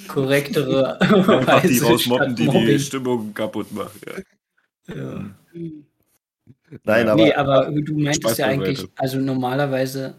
korrektere 0.07 1.01
Einfach 1.01 1.61
die 1.61 1.69
Weise 1.69 1.85
rausmobben, 1.85 2.37
statt 2.37 2.39
die 2.39 2.65
die. 2.65 2.79
Stimmung 2.79 3.33
kaputt 3.33 3.71
machen. 3.71 3.99
Ja. 4.87 4.95
Ja. 4.95 5.25
Nein, 6.83 7.07
aber, 7.09 7.23
nee, 7.23 7.33
aber 7.33 7.71
du 7.71 7.93
meintest 7.93 8.23
Spaß 8.23 8.37
ja 8.37 8.47
eigentlich, 8.47 8.87
also 8.95 9.17
normalerweise, 9.19 10.15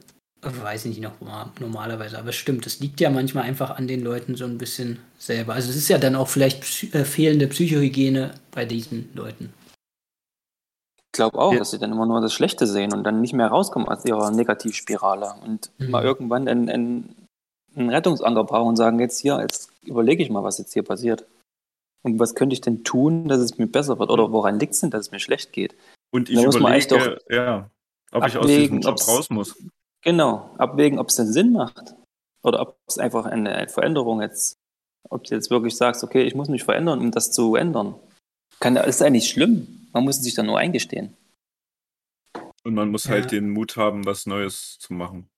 ich 0.47 0.63
weiß 0.63 0.85
nicht 0.87 1.01
noch 1.01 1.21
mal- 1.21 1.51
normalerweise, 1.61 2.19
aber 2.19 2.29
es 2.31 2.37
stimmt, 2.37 2.67
es 2.67 2.81
liegt 2.81 3.01
ja 3.01 3.11
manchmal 3.11 3.45
einfach 3.45 3.71
an 3.77 3.89
den 3.89 4.03
Leuten 4.03 4.37
so 4.37 4.45
ein 4.45 4.59
bisschen 4.59 4.99
selber. 5.19 5.55
Also 5.55 5.71
es 5.71 5.77
ist 5.77 5.89
ja 5.89 5.99
dann 5.99 6.15
auch 6.17 6.29
vielleicht 6.29 6.61
psy 6.63 6.91
äh, 6.93 7.05
fehlende 7.05 7.47
Psychohygiene 7.49 8.35
bei 8.51 8.65
diesen 8.65 9.09
Leuten. 9.15 9.53
Ich 10.97 11.17
glaube 11.17 11.39
auch, 11.39 11.53
Ja. 11.53 11.61
dass 11.61 11.71
sie 11.71 11.79
dann 11.79 11.93
immer 11.93 12.07
nur 12.07 12.21
das 12.21 12.33
Schlechte 12.33 12.67
sehen 12.67 12.93
und 12.93 13.05
dann 13.05 13.21
nicht 13.21 13.33
mehr 13.35 13.47
rauskommen 13.49 13.89
aus 13.89 14.05
ihrer 14.05 14.31
Negativspirale 14.31 15.35
und 15.47 15.71
Mhm. 15.79 15.91
mal 15.91 16.05
irgendwann 16.05 16.49
einen, 16.49 16.69
einen, 16.69 17.27
einen 17.77 17.91
Rettungsanker 17.91 18.45
brauchen 18.45 18.69
und 18.71 18.77
sagen, 18.77 18.99
jetzt 19.01 19.21
hier, 19.21 19.39
jetzt 19.41 19.71
überlege 19.83 20.23
ich 20.23 20.31
mal, 20.31 20.43
was 20.43 20.59
jetzt 20.59 20.73
hier 20.73 20.83
passiert. 20.83 21.25
Und 22.03 22.19
was 22.19 22.35
könnte 22.35 22.53
ich 22.53 22.61
denn 22.61 22.85
tun, 22.85 23.29
dass 23.29 23.39
es 23.41 23.57
mir 23.57 23.67
besser 23.67 23.99
wird? 23.99 24.11
Oder 24.11 24.31
woran 24.31 24.59
liegt 24.61 24.75
es 24.75 24.81
denn, 24.81 24.91
dass 24.91 25.07
es 25.07 25.11
mir 25.13 25.21
schlecht 25.21 25.53
geht? 25.53 25.75
Und 26.15 26.31
ich 26.31 26.37
muss 26.37 26.55
überlege, 26.55 27.19
ja, 27.29 27.69
ob 28.13 28.27
ich 28.29 28.37
aus 28.37 28.45
abwägen, 28.45 28.81
diesem 28.81 28.81
Job 28.81 29.09
raus 29.09 29.31
muss. 29.31 29.57
Genau, 30.03 30.55
abwägen, 30.59 30.99
ob 31.01 31.09
es 31.09 31.17
denn 31.17 31.33
Sinn 31.33 31.53
macht. 31.53 31.95
Oder 32.45 32.61
ob 32.61 32.77
es 32.87 32.99
einfach 32.99 33.25
eine 33.27 33.69
Veränderung 33.69 34.21
jetzt, 34.23 34.55
ob 35.11 35.25
du 35.25 35.35
jetzt 35.35 35.51
wirklich 35.51 35.77
sagst, 35.77 36.05
okay, 36.05 36.23
ich 36.23 36.35
muss 36.37 36.49
mich 36.49 36.63
verändern, 36.63 37.01
um 37.01 37.11
das 37.11 37.33
zu 37.33 37.57
ändern. 37.57 37.97
Kann, 38.61 38.77
ist 38.77 39.03
eigentlich 39.03 39.29
schlimm. 39.29 39.89
Man 39.93 40.05
muss 40.05 40.19
es 40.19 40.23
sich 40.23 40.35
dann 40.35 40.47
nur 40.47 40.59
eingestehen. 40.59 41.17
Und 42.63 42.75
man 42.75 42.91
muss 42.91 43.05
Ja. 43.05 43.13
halt 43.13 43.33
den 43.33 43.51
Mut 43.51 43.77
haben, 43.77 44.07
was 44.07 44.27
Neues 44.27 44.79
zu 44.79 44.93
machen. 44.95 45.29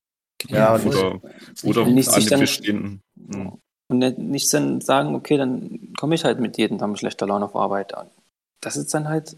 Ja, 0.48 0.74
Oder, 0.84 1.20
oder 1.64 1.86
nicht 1.86 2.08
an 2.08 2.14
sich 2.16 2.24
dem 2.24 2.30
dann- 2.30 2.40
bestehenden. 2.40 3.00
Mhm. 3.14 3.58
Und 3.88 3.98
nicht, 3.98 4.18
nicht 4.18 4.52
dann 4.52 4.80
sagen, 4.80 5.14
okay, 5.14 5.36
dann 5.38 5.92
komme 5.98 6.14
ich 6.16 6.24
halt 6.24 6.40
mit 6.40 6.58
jedem 6.58 6.76
Tag 6.78 6.88
mit 6.90 6.98
schlechter 6.98 7.26
Laune 7.26 7.46
auf 7.46 7.56
Arbeit 7.56 7.94
an. 7.94 8.08
Das 8.60 8.76
ist 8.76 8.92
dann 8.92 9.08
halt 9.08 9.36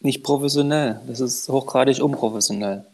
nicht 0.00 0.22
professionell. 0.22 1.00
Das 1.06 1.20
ist 1.20 1.48
hochgradig 1.48 2.00
unprofessionell. 2.02 2.86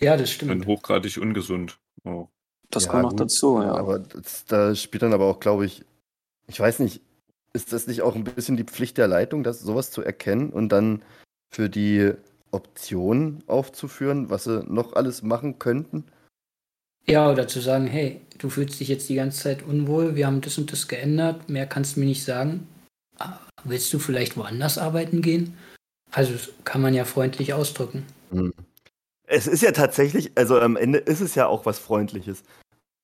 Ja, 0.00 0.12
das 0.16 0.30
Und 0.30 0.34
stimmt. 0.34 0.66
hochgradig 0.66 1.18
ungesund. 1.18 1.78
Oh. 2.04 2.28
Das 2.70 2.84
Ja, 2.84 2.90
kommt 2.90 3.02
noch 3.04 3.10
gut. 3.10 3.20
dazu, 3.20 3.60
ja. 3.60 3.74
aber 3.74 3.98
das, 3.98 4.44
da 4.44 4.74
spielt 4.74 5.02
dann 5.02 5.12
aber 5.14 5.26
auch, 5.26 5.40
glaube 5.40 5.64
ich, 5.66 5.84
ich 6.46 6.60
weiß 6.60 6.80
nicht, 6.80 7.00
ist 7.54 7.72
das 7.72 7.86
nicht 7.86 8.02
auch 8.02 8.14
ein 8.14 8.24
bisschen 8.24 8.56
die 8.56 8.64
Pflicht 8.64 8.98
der 8.98 9.08
Leitung, 9.08 9.42
das 9.42 9.60
sowas 9.60 9.90
zu 9.90 10.02
erkennen 10.02 10.50
und 10.50 10.68
dann 10.68 11.02
für 11.50 11.68
die 11.70 12.12
Optionen 12.50 13.42
aufzuführen, 13.46 14.28
was 14.30 14.44
sie 14.44 14.62
noch 14.66 14.92
alles 14.94 15.22
machen 15.22 15.58
könnten? 15.58 16.04
Ja, 17.06 17.30
oder 17.30 17.48
zu 17.48 17.60
sagen, 17.60 17.86
hey, 17.86 18.20
du 18.36 18.50
fühlst 18.50 18.80
dich 18.80 18.88
jetzt 18.88 19.08
die 19.08 19.14
ganze 19.14 19.40
Zeit 19.42 19.62
unwohl, 19.62 20.14
wir 20.14 20.26
haben 20.26 20.42
das 20.42 20.58
und 20.58 20.70
das 20.70 20.88
geändert, 20.88 21.48
mehr 21.48 21.66
kannst 21.66 21.96
du 21.96 22.00
mir 22.00 22.06
nicht 22.06 22.24
sagen. 22.24 22.68
Ah, 23.18 23.38
Willst 23.64 23.92
du 23.92 23.98
vielleicht 23.98 24.36
woanders 24.36 24.76
arbeiten 24.78 25.22
gehen? 25.22 25.56
Also 26.12 26.32
das 26.32 26.50
kann 26.64 26.80
man 26.80 26.94
ja 26.94 27.04
freundlich 27.04 27.52
ausdrücken. 27.52 28.06
Es 29.24 29.46
ist 29.46 29.62
ja 29.62 29.72
tatsächlich, 29.72 30.32
also 30.36 30.58
am 30.60 30.76
Ende 30.76 30.98
ist 30.98 31.20
es 31.20 31.34
ja 31.34 31.46
auch 31.46 31.66
was 31.66 31.78
Freundliches. 31.78 32.42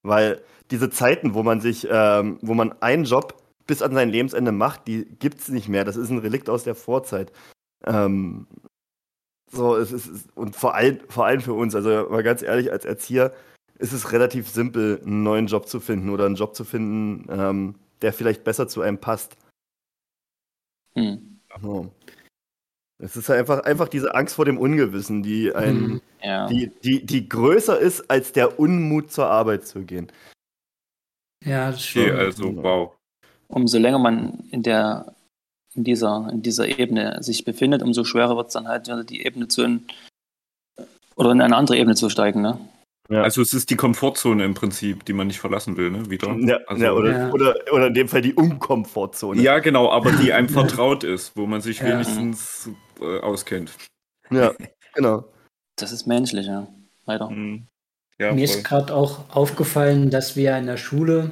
Weil 0.02 0.42
diese 0.70 0.90
Zeiten, 0.90 1.34
wo 1.34 1.42
man 1.42 1.60
sich, 1.60 1.86
ähm, 1.90 2.38
wo 2.42 2.54
man 2.54 2.72
einen 2.80 3.04
Job 3.04 3.42
bis 3.66 3.82
an 3.82 3.94
sein 3.94 4.10
Lebensende 4.10 4.52
macht, 4.52 4.86
die 4.86 5.04
gibt 5.18 5.40
es 5.40 5.48
nicht 5.48 5.68
mehr. 5.68 5.84
Das 5.84 5.96
ist 5.96 6.10
ein 6.10 6.18
Relikt 6.18 6.48
aus 6.50 6.64
der 6.64 6.74
Vorzeit. 6.74 7.32
Ähm, 7.86 8.46
so, 9.50 9.76
es 9.76 9.92
ist, 9.92 10.06
es- 10.06 10.26
und 10.34 10.56
vor 10.56 10.74
allem, 10.74 11.00
vor 11.08 11.26
allem 11.26 11.40
für 11.40 11.54
uns, 11.54 11.74
also 11.74 12.08
mal 12.10 12.22
ganz 12.22 12.42
ehrlich, 12.42 12.72
als 12.72 12.84
Erzieher 12.84 13.32
ist 13.78 13.92
es 13.92 14.12
relativ 14.12 14.48
simpel, 14.48 15.00
einen 15.04 15.22
neuen 15.22 15.46
Job 15.46 15.68
zu 15.68 15.80
finden 15.80 16.10
oder 16.10 16.26
einen 16.26 16.36
Job 16.36 16.54
zu 16.54 16.64
finden, 16.64 17.26
ähm, 17.30 17.74
der 18.02 18.12
vielleicht 18.12 18.44
besser 18.44 18.68
zu 18.68 18.82
einem 18.82 18.98
passt. 18.98 19.36
Hm. 20.94 21.40
So. 21.62 21.90
Es 23.04 23.16
ist 23.16 23.28
halt 23.28 23.40
einfach, 23.40 23.60
einfach 23.64 23.88
diese 23.88 24.14
Angst 24.14 24.34
vor 24.34 24.44
dem 24.46 24.56
Ungewissen, 24.58 25.22
die 25.22 25.54
einen. 25.54 25.86
Mhm. 25.86 26.00
Ja. 26.22 26.46
die, 26.46 26.70
die, 26.82 27.04
die 27.04 27.28
größer 27.28 27.78
ist 27.78 28.10
als 28.10 28.32
der 28.32 28.58
Unmut 28.58 29.12
zur 29.12 29.26
Arbeit 29.26 29.66
zu 29.66 29.82
gehen. 29.82 30.10
Ja, 31.44 31.70
das 31.70 31.76
Okay, 31.80 32.04
stimmt. 32.06 32.18
also 32.18 32.56
wow. 32.62 32.92
Umso 33.48 33.78
länger 33.78 33.98
man 33.98 34.44
in 34.50 34.62
der 34.62 35.14
in 35.76 35.82
dieser, 35.84 36.28
in 36.32 36.40
dieser 36.40 36.78
Ebene 36.78 37.20
sich 37.22 37.44
befindet, 37.44 37.82
umso 37.82 38.04
schwerer 38.04 38.36
wird 38.36 38.46
es 38.46 38.52
dann 38.54 38.68
halt, 38.68 38.88
die 39.10 39.26
Ebene 39.26 39.48
zu 39.48 39.62
in, 39.64 39.84
oder 41.16 41.32
in 41.32 41.40
eine 41.40 41.56
andere 41.56 41.76
Ebene 41.76 41.96
zu 41.96 42.08
steigen, 42.08 42.40
ne? 42.42 42.58
Also 43.10 43.42
es 43.42 43.52
ist 43.52 43.68
die 43.70 43.76
Komfortzone 43.76 44.44
im 44.44 44.54
Prinzip, 44.54 45.04
die 45.04 45.12
man 45.12 45.26
nicht 45.26 45.40
verlassen 45.40 45.76
will, 45.76 45.90
ne? 45.90 46.08
Wieder. 46.08 46.32
Ja, 46.38 46.58
also, 46.68 46.82
ja, 46.82 46.92
oder, 46.92 47.10
Ja. 47.18 47.30
Oder, 47.32 47.54
oder 47.72 47.88
in 47.88 47.94
dem 47.94 48.08
Fall 48.08 48.22
die 48.22 48.32
Unkomfortzone. 48.34 49.42
Ja, 49.42 49.58
genau, 49.58 49.90
aber 49.90 50.12
die 50.12 50.32
einem 50.32 50.48
vertraut 50.78 51.02
ist, 51.04 51.36
wo 51.36 51.44
man 51.46 51.60
sich 51.60 51.80
Ja. 51.80 51.86
wenigstens 51.88 52.70
äh, 53.00 53.20
auskennt. 53.20 53.72
Ja, 54.30 54.52
genau. 54.94 55.24
Das 55.76 55.92
ist 55.92 56.06
menschlich, 56.06 56.46
ja. 56.46 56.66
Leider. 57.06 57.30
Mhm. 57.30 57.66
Ja, 58.18 58.32
Mir 58.32 58.46
voll. 58.48 58.56
ist 58.58 58.64
gerade 58.64 58.94
auch 58.94 59.28
aufgefallen, 59.34 60.10
dass 60.10 60.36
wir 60.36 60.56
in 60.56 60.66
der 60.66 60.76
Schule, 60.76 61.30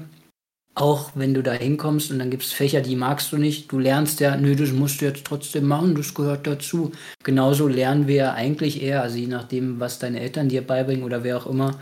auch 0.74 1.12
wenn 1.14 1.32
du 1.32 1.42
da 1.42 1.52
hinkommst 1.52 2.10
und 2.10 2.18
dann 2.18 2.30
gibt 2.30 2.42
es 2.42 2.52
Fächer, 2.52 2.80
die 2.80 2.96
magst 2.96 3.30
du 3.30 3.38
nicht, 3.38 3.70
du 3.70 3.78
lernst 3.78 4.20
ja, 4.20 4.36
nö, 4.36 4.56
das 4.56 4.72
musst 4.72 5.00
du 5.00 5.04
jetzt 5.04 5.24
trotzdem 5.24 5.66
machen, 5.66 5.94
das 5.94 6.14
gehört 6.14 6.46
dazu. 6.46 6.92
Genauso 7.22 7.68
lernen 7.68 8.08
wir 8.08 8.14
ja 8.16 8.32
eigentlich 8.34 8.82
eher, 8.82 9.02
also 9.02 9.16
je 9.16 9.28
nachdem, 9.28 9.78
was 9.78 9.98
deine 9.98 10.20
Eltern 10.20 10.48
dir 10.48 10.66
beibringen 10.66 11.04
oder 11.04 11.22
wer 11.22 11.36
auch 11.36 11.46
immer, 11.46 11.78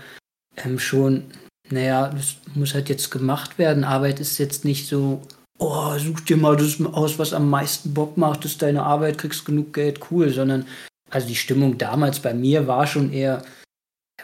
ähm, 0.57 0.79
schon, 0.79 1.25
naja, 1.71 2.09
das 2.09 2.37
muss 2.55 2.75
halt 2.75 2.89
jetzt 2.89 3.11
gemacht 3.11 3.59
werden. 3.59 3.85
Arbeit 3.85 4.21
ist 4.21 4.39
jetzt 4.39 4.65
nicht 4.65 4.87
so, 4.87 5.23
oh, 5.61 5.97
such 5.99 6.21
dir 6.25 6.37
mal 6.37 6.57
das 6.57 6.81
aus, 6.81 7.19
was 7.19 7.33
am 7.33 7.49
meisten 7.49 7.95
Bock 7.95 8.17
macht, 8.17 8.45
ist 8.45 8.63
deine 8.63 8.83
Arbeit, 8.83 9.19
kriegst 9.19 9.45
genug 9.45 9.73
Geld, 9.73 10.01
cool, 10.11 10.31
sondern 10.31 10.67
also 11.11 11.29
die 11.29 11.37
Stimmung 11.37 11.79
damals 11.79 12.21
bei 12.21 12.35
mir 12.35 12.67
war 12.67 12.87
schon 12.87 13.13
eher, 13.13 13.43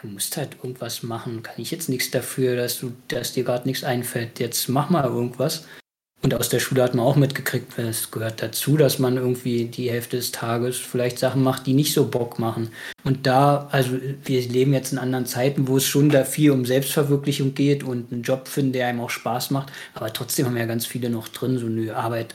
du 0.01 0.07
musst 0.07 0.35
halt 0.37 0.57
irgendwas 0.63 1.03
machen. 1.03 1.43
Kann 1.43 1.55
ich 1.57 1.71
jetzt 1.71 1.89
nichts 1.89 2.11
dafür, 2.11 2.55
dass 2.55 2.79
du, 2.79 2.93
dass 3.09 3.33
dir 3.33 3.43
gerade 3.43 3.67
nichts 3.67 3.83
einfällt. 3.83 4.39
Jetzt 4.39 4.67
mach 4.69 4.89
mal 4.89 5.05
irgendwas. 5.05 5.65
Und 6.23 6.33
aus 6.33 6.49
der 6.49 6.59
Schule 6.59 6.81
hat 6.81 6.95
man 6.95 7.05
auch 7.05 7.15
mitgekriegt, 7.15 7.77
es 7.77 8.09
gehört 8.09 8.41
dazu, 8.41 8.75
dass 8.75 8.97
man 8.97 9.17
irgendwie 9.17 9.65
die 9.65 9.91
Hälfte 9.91 10.17
des 10.17 10.31
Tages 10.31 10.77
vielleicht 10.77 11.19
Sachen 11.19 11.43
macht, 11.43 11.67
die 11.67 11.73
nicht 11.73 11.93
so 11.93 12.07
Bock 12.07 12.39
machen. 12.39 12.71
Und 13.03 13.27
da, 13.27 13.67
also 13.71 13.91
wir 14.23 14.41
leben 14.41 14.73
jetzt 14.73 14.91
in 14.91 14.97
anderen 14.97 15.27
Zeiten, 15.27 15.67
wo 15.67 15.77
es 15.77 15.85
schon 15.85 16.09
da 16.09 16.25
viel 16.25 16.51
um 16.51 16.65
Selbstverwirklichung 16.65 17.53
geht 17.53 17.83
und 17.83 18.11
einen 18.11 18.23
Job 18.23 18.47
finden, 18.47 18.73
der 18.73 18.87
einem 18.87 19.01
auch 19.01 19.11
Spaß 19.11 19.51
macht. 19.51 19.71
Aber 19.93 20.11
trotzdem 20.11 20.47
haben 20.47 20.57
ja 20.57 20.65
ganz 20.65 20.87
viele 20.87 21.11
noch 21.11 21.27
drin, 21.27 21.59
so 21.59 21.67
eine 21.67 21.95
Arbeit 21.95 22.33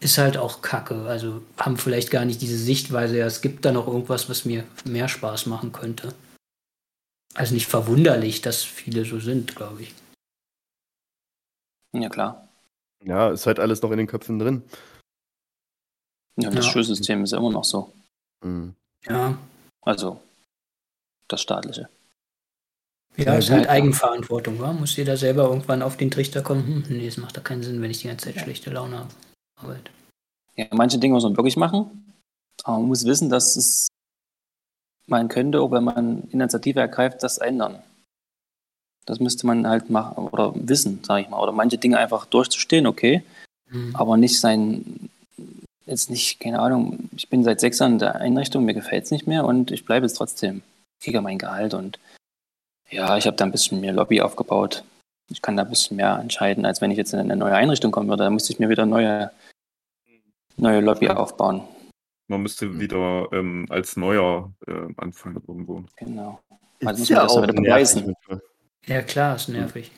ist 0.00 0.18
halt 0.18 0.36
auch 0.36 0.60
kacke. 0.60 1.06
Also 1.06 1.42
haben 1.56 1.78
vielleicht 1.78 2.10
gar 2.10 2.26
nicht 2.26 2.42
diese 2.42 2.58
Sichtweise, 2.58 3.18
ja, 3.18 3.26
es 3.26 3.40
gibt 3.40 3.64
da 3.64 3.72
noch 3.72 3.86
irgendwas, 3.86 4.28
was 4.28 4.44
mir 4.44 4.64
mehr 4.84 5.08
Spaß 5.08 5.46
machen 5.46 5.72
könnte. 5.72 6.12
Also 7.34 7.54
nicht 7.54 7.66
verwunderlich, 7.66 8.42
dass 8.42 8.62
viele 8.62 9.06
so 9.06 9.18
sind, 9.18 9.56
glaube 9.56 9.82
ich. 9.82 9.94
Ja, 11.92 12.08
klar. 12.10 12.43
Ja, 13.04 13.30
ist 13.30 13.46
halt 13.46 13.60
alles 13.60 13.82
noch 13.82 13.90
in 13.90 13.98
den 13.98 14.06
Köpfen 14.06 14.38
drin. 14.38 14.62
Ja, 16.36 16.50
das 16.50 16.66
Ja. 16.66 16.72
Schulsystem 16.72 17.22
ist 17.24 17.32
ja 17.32 17.38
immer 17.38 17.50
noch 17.50 17.64
so. 17.64 17.92
Mhm. 18.42 18.74
Ja. 19.06 19.38
Also 19.82 20.20
das 21.28 21.40
staatliche. 21.42 21.88
Ja, 23.16 23.24
Ja, 23.24 23.34
ist 23.36 23.50
halt. 23.50 23.68
Eigenverantwortung, 23.68 24.58
wa? 24.60 24.72
Muss 24.72 24.96
jeder 24.96 25.16
selber 25.16 25.44
irgendwann 25.44 25.82
auf 25.82 25.96
den 25.96 26.10
Trichter 26.10 26.42
kommen, 26.42 26.84
hm, 26.88 26.96
nee, 26.96 27.06
es 27.06 27.16
macht 27.16 27.36
da 27.36 27.40
keinen 27.40 27.62
Sinn, 27.62 27.80
wenn 27.80 27.90
ich 27.90 28.00
die 28.00 28.08
ganze 28.08 28.32
Zeit 28.32 28.42
schlechte 28.42 28.70
Laune 28.70 28.98
habe. 28.98 29.10
Arbeit. 29.56 29.90
Ja, 30.56 30.66
manche 30.72 30.98
Dinge 30.98 31.14
muss 31.14 31.22
man 31.22 31.36
wirklich 31.36 31.56
machen, 31.56 32.12
aber 32.64 32.78
man 32.78 32.88
muss 32.88 33.04
wissen, 33.04 33.28
dass 33.28 33.54
es 33.56 33.88
man 35.06 35.28
könnte, 35.28 35.60
auch 35.60 35.70
wenn 35.70 35.84
man 35.84 36.22
Initiative 36.30 36.80
ergreift, 36.80 37.22
das 37.22 37.38
ändern. 37.38 37.82
Das 39.06 39.20
müsste 39.20 39.46
man 39.46 39.66
halt 39.66 39.90
machen 39.90 40.28
oder 40.28 40.52
wissen, 40.54 41.00
sage 41.04 41.22
ich 41.22 41.28
mal. 41.28 41.40
Oder 41.40 41.52
manche 41.52 41.78
Dinge 41.78 41.98
einfach 41.98 42.26
durchzustehen, 42.26 42.86
okay, 42.86 43.22
Hm. 43.70 43.94
aber 43.96 44.16
nicht 44.16 44.38
sein, 44.40 45.10
jetzt 45.86 46.10
nicht, 46.10 46.40
keine 46.40 46.60
Ahnung, 46.60 47.08
ich 47.16 47.28
bin 47.28 47.44
seit 47.44 47.60
sechs 47.60 47.78
Jahren 47.78 47.94
in 47.94 47.98
der 47.98 48.16
Einrichtung, 48.16 48.64
mir 48.64 48.74
gefällt 48.74 49.04
es 49.04 49.10
nicht 49.10 49.26
mehr 49.26 49.44
und 49.44 49.70
ich 49.70 49.84
bleibe 49.84 50.06
jetzt 50.06 50.16
trotzdem. 50.16 50.62
Kriege 51.02 51.20
mein 51.20 51.38
Gehalt 51.38 51.74
und 51.74 51.98
ja, 52.90 53.16
ich 53.16 53.26
habe 53.26 53.36
da 53.36 53.44
ein 53.44 53.52
bisschen 53.52 53.80
mehr 53.80 53.92
Lobby 53.92 54.20
aufgebaut. 54.20 54.84
Ich 55.30 55.42
kann 55.42 55.56
da 55.56 55.64
ein 55.64 55.70
bisschen 55.70 55.96
mehr 55.96 56.18
entscheiden, 56.18 56.64
als 56.64 56.80
wenn 56.80 56.90
ich 56.90 56.98
jetzt 56.98 57.12
in 57.12 57.18
eine 57.18 57.36
neue 57.36 57.54
Einrichtung 57.54 57.90
kommen 57.90 58.08
würde. 58.08 58.24
Da 58.24 58.30
müsste 58.30 58.52
ich 58.52 58.58
mir 58.58 58.68
wieder 58.68 58.86
neue, 58.86 59.30
neue 60.56 60.80
Lobby 60.80 61.08
aufbauen. 61.08 61.62
Man 62.28 62.42
müsste 62.42 62.78
wieder 62.78 63.28
ähm, 63.32 63.66
als 63.70 63.96
Neuer 63.96 64.52
äh, 64.66 64.92
anfangen 64.96 65.42
irgendwo. 65.46 65.84
Genau. 65.96 66.40
Also 66.84 67.00
muss 67.00 67.10
man 67.10 67.18
das 67.18 67.32
auch 67.32 67.42
wieder 67.42 67.52
nervig 67.52 67.64
beweisen. 67.64 68.04
manchmal. 68.06 68.42
Ja, 68.86 69.02
klar, 69.02 69.36
ist 69.36 69.48
nervig. 69.48 69.90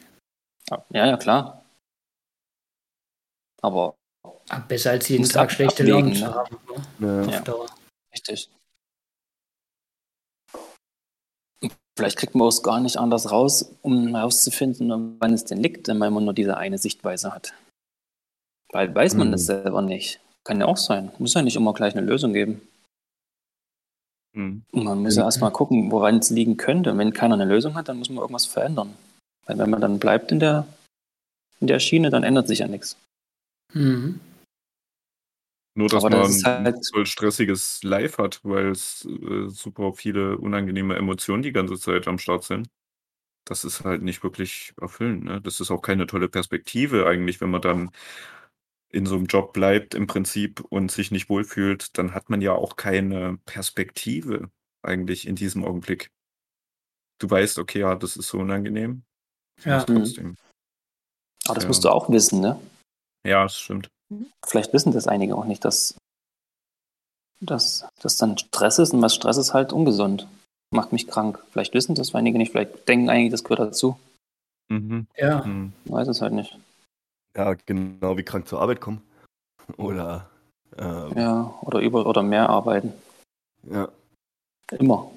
Ja, 0.71 1.07
ja, 1.07 1.17
klar. 1.17 1.65
Aber 3.63 3.97
Aber 4.49 4.65
besser 4.67 4.91
als 4.93 5.09
jeden 5.09 5.25
Tag 5.29 5.45
ab- 5.45 5.53
schlechte 5.53 5.83
Laune 5.85 6.11
ne? 6.11 6.15
zu 6.15 6.35
haben. 6.35 6.57
Ne? 6.99 7.09
Ja. 7.09 7.21
Auf 7.27 7.33
Ja. 7.35 7.41
Dauer. 7.41 7.67
richtig. 8.13 8.51
Vielleicht 11.99 12.19
kriegt 12.19 12.35
man 12.35 12.49
es 12.49 12.63
gar 12.63 12.79
nicht 12.81 12.99
anders 12.99 13.31
raus, 13.31 13.75
um 13.81 14.15
herauszufinden, 14.15 15.19
wann 15.19 15.33
es 15.33 15.45
denn 15.47 15.63
liegt, 15.63 15.89
wenn 15.89 15.97
man 15.99 16.25
nur 16.25 16.35
diese 16.35 16.57
eine 16.59 16.77
Sichtweise 16.79 17.33
hat. 17.35 17.55
Weil 18.73 18.95
weiß 18.95 19.15
man 19.15 19.29
Mhm. 19.29 19.33
das 19.33 19.47
selber 19.47 19.81
nicht. 19.81 20.21
Kann 20.45 20.61
ja 20.61 20.67
auch 20.67 20.77
sein. 20.77 21.11
Muss 21.19 21.35
ja 21.35 21.43
nicht 21.43 21.57
immer 21.57 21.73
gleich 21.73 21.97
eine 21.97 22.07
Lösung 22.07 22.33
geben. 22.35 22.69
Hm. 24.37 24.63
Und 24.71 24.85
man 24.85 25.03
muss 25.03 25.17
ja 25.17 25.23
Mhm. 25.23 25.27
erstmal 25.29 25.51
gucken, 25.51 25.91
woran 25.91 26.19
es 26.19 26.31
liegen 26.31 26.57
könnte. 26.57 26.93
Und 26.93 26.99
wenn 26.99 27.13
keiner 27.13 27.35
eine 27.35 27.47
Lösung 27.47 27.75
hat, 27.75 27.89
dann 27.89 27.99
muss 27.99 28.11
man 28.11 28.19
irgendwas 28.19 28.47
verändern. 28.47 28.95
Weil 29.47 29.59
wenn 29.59 29.71
man 29.71 29.81
dann 29.81 29.99
bleibt 29.99 30.31
in 30.31 30.41
der, 30.41 30.67
in 31.61 31.67
der 31.69 31.81
Schiene, 31.81 32.11
dann 32.11 32.23
ändert 32.23 32.47
sich 32.47 32.59
ja 32.61 32.69
nichts. 32.69 32.97
Mhm. 33.73 34.21
Nur, 35.79 35.89
dass 35.89 36.05
Aber 36.05 36.11
das 36.17 36.29
man 36.29 36.31
ist 36.37 36.45
halt- 36.45 36.67
ein 36.77 36.83
voll 36.93 37.07
stressiges 37.07 37.83
Live 37.83 38.19
hat, 38.19 38.41
weil 38.45 38.69
es 38.71 39.05
äh, 39.07 39.49
super 39.49 39.93
viele 39.95 40.39
unangenehme 40.39 40.97
Emotionen 40.97 41.43
die 41.43 41.53
ganze 41.53 41.79
Zeit 41.79 42.09
am 42.09 42.19
Start 42.19 42.45
sind. 42.45 42.69
Das 43.47 43.65
ist 43.65 43.85
halt 43.85 44.03
nicht 44.03 44.23
wirklich 44.23 44.73
erfüllend. 44.81 45.25
Ne? 45.25 45.41
Das 45.41 45.61
ist 45.61 45.71
auch 45.71 45.81
keine 45.83 46.07
tolle 46.07 46.29
Perspektive 46.29 47.07
eigentlich, 47.07 47.41
wenn 47.41 47.51
man 47.51 47.61
dann 47.63 47.91
in 48.91 49.07
so 49.07 49.17
einem 49.17 49.27
Job 49.27 49.53
bleibt 49.53 49.95
im 49.95 50.07
Prinzip 50.07 50.61
und 50.61 50.91
sich 50.91 51.11
nicht 51.11 51.29
wohlfühlt, 51.29 51.97
dann 51.99 52.15
hat 52.15 52.31
man 52.31 52.41
ja 52.41 52.53
auch 52.53 52.77
keine 52.77 53.39
Perspektive 53.45 54.51
eigentlich 54.83 55.27
in 55.27 55.35
diesem 55.37 55.65
Augenblick. 55.65 56.11
Du 57.19 57.29
weißt, 57.29 57.59
okay, 57.59 57.81
ja, 57.81 57.95
das 57.95 58.17
ist 58.17 58.29
so 58.29 58.39
unangenehm. 58.39 59.03
Ja. 59.65 59.81
Mhm. 59.81 59.97
Trotzdem. 59.97 60.37
Aber 61.47 61.55
das 61.55 61.65
Ja. 61.65 61.69
musst 61.69 61.85
du 61.85 61.91
auch 61.91 62.11
wissen, 62.11 62.41
ne? 62.41 62.61
Ja, 63.27 63.43
das 63.45 63.59
stimmt. 63.59 63.89
Vielleicht 64.45 64.73
wissen 64.73 64.93
das 64.93 65.09
einige 65.09 65.35
auch 65.35 65.47
nicht, 65.47 65.65
dass, 65.65 65.97
dass 67.41 67.89
das 68.01 68.17
dann 68.17 68.39
Stress 68.39 68.79
ist 68.79 68.93
und 68.93 69.03
was 69.03 69.15
Stress 69.15 69.37
ist 69.37 69.53
halt 69.55 69.73
ungesund. 69.73 70.29
Macht 70.73 70.93
mich 70.93 71.07
krank. 71.09 71.43
Vielleicht 71.51 71.75
wissen 71.75 71.95
das 71.95 72.15
einige 72.15 72.39
nicht, 72.39 72.53
vielleicht 72.53 72.89
denken 72.89 73.09
einige, 73.09 73.31
das 73.31 73.45
gehört 73.45 73.61
dazu. 73.61 73.99
Mhm. 74.69 75.07
Ja. 75.17 75.45
Hm. 75.45 75.73
Ich 75.85 75.93
weiß 75.93 76.09
es 76.09 76.21
halt 76.21 76.33
nicht. 76.33 76.59
Ja, 77.37 77.55
genau 77.67 78.17
wie 78.17 78.23
krank 78.23 78.49
zur 78.49 78.61
Arbeit 78.61 78.81
kommen. 78.81 79.03
Oder 79.77 80.31
ähm, 80.79 81.13
Ja, 81.17 81.55
oder 81.63 81.81
über 81.81 82.07
oder 82.07 82.23
mehr 82.23 82.49
arbeiten. 82.49 82.93
ja. 83.65 83.89
Immer. 84.73 85.11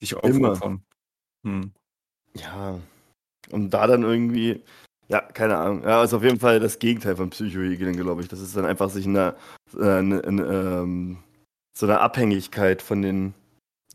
Sich 0.00 0.12
Immer. 0.12 0.50
aufopfern. 0.50 0.82
Hm. 1.44 1.72
Ja, 2.34 2.80
und 3.50 3.70
da 3.70 3.86
dann 3.86 4.02
irgendwie, 4.02 4.60
ja, 5.08 5.20
keine 5.20 5.56
Ahnung. 5.58 5.82
Ja, 5.84 6.02
ist 6.02 6.14
auf 6.14 6.24
jeden 6.24 6.40
Fall 6.40 6.58
das 6.58 6.78
Gegenteil 6.78 7.14
von 7.16 7.30
Psychohygiene, 7.30 7.92
glaube 7.92 8.22
ich. 8.22 8.28
Das 8.28 8.40
ist 8.40 8.56
dann 8.56 8.64
einfach 8.64 8.90
sich 8.90 9.06
in 9.06 9.16
einer, 9.16 9.36
äh, 9.78 10.00
in, 10.00 10.12
in, 10.12 10.38
ähm, 10.38 11.18
so 11.76 11.86
einer 11.86 12.00
Abhängigkeit 12.00 12.82
von 12.82 13.02
den, 13.02 13.34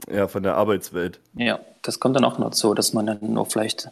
ja, 0.09 0.27
von 0.27 0.43
der 0.43 0.55
Arbeitswelt. 0.55 1.19
Ja, 1.33 1.59
das 1.81 1.99
kommt 1.99 2.15
dann 2.15 2.25
auch 2.25 2.37
noch 2.37 2.53
so, 2.53 2.73
dass 2.73 2.93
man 2.93 3.05
dann 3.07 3.19
nur 3.21 3.45
vielleicht, 3.45 3.89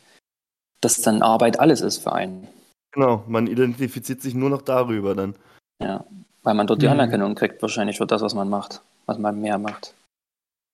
dass 0.81 1.01
dann 1.01 1.21
Arbeit 1.21 1.59
alles 1.59 1.81
ist 1.81 1.97
für 1.97 2.13
einen. 2.13 2.47
Genau, 2.95 3.25
man 3.27 3.47
identifiziert 3.47 4.21
sich 4.21 4.33
nur 4.33 4.49
noch 4.49 4.61
darüber 4.61 5.13
dann. 5.15 5.35
Ja, 5.83 6.05
weil 6.43 6.55
man 6.55 6.65
dort 6.65 6.81
die 6.81 6.85
Mhm. 6.85 6.93
Anerkennung 6.93 7.35
kriegt, 7.35 7.61
wahrscheinlich 7.61 7.97
für 7.97 8.07
das, 8.07 8.21
was 8.21 8.33
man 8.33 8.49
macht, 8.49 8.81
was 9.05 9.17
man 9.17 9.39
mehr 9.41 9.57
macht. 9.57 9.93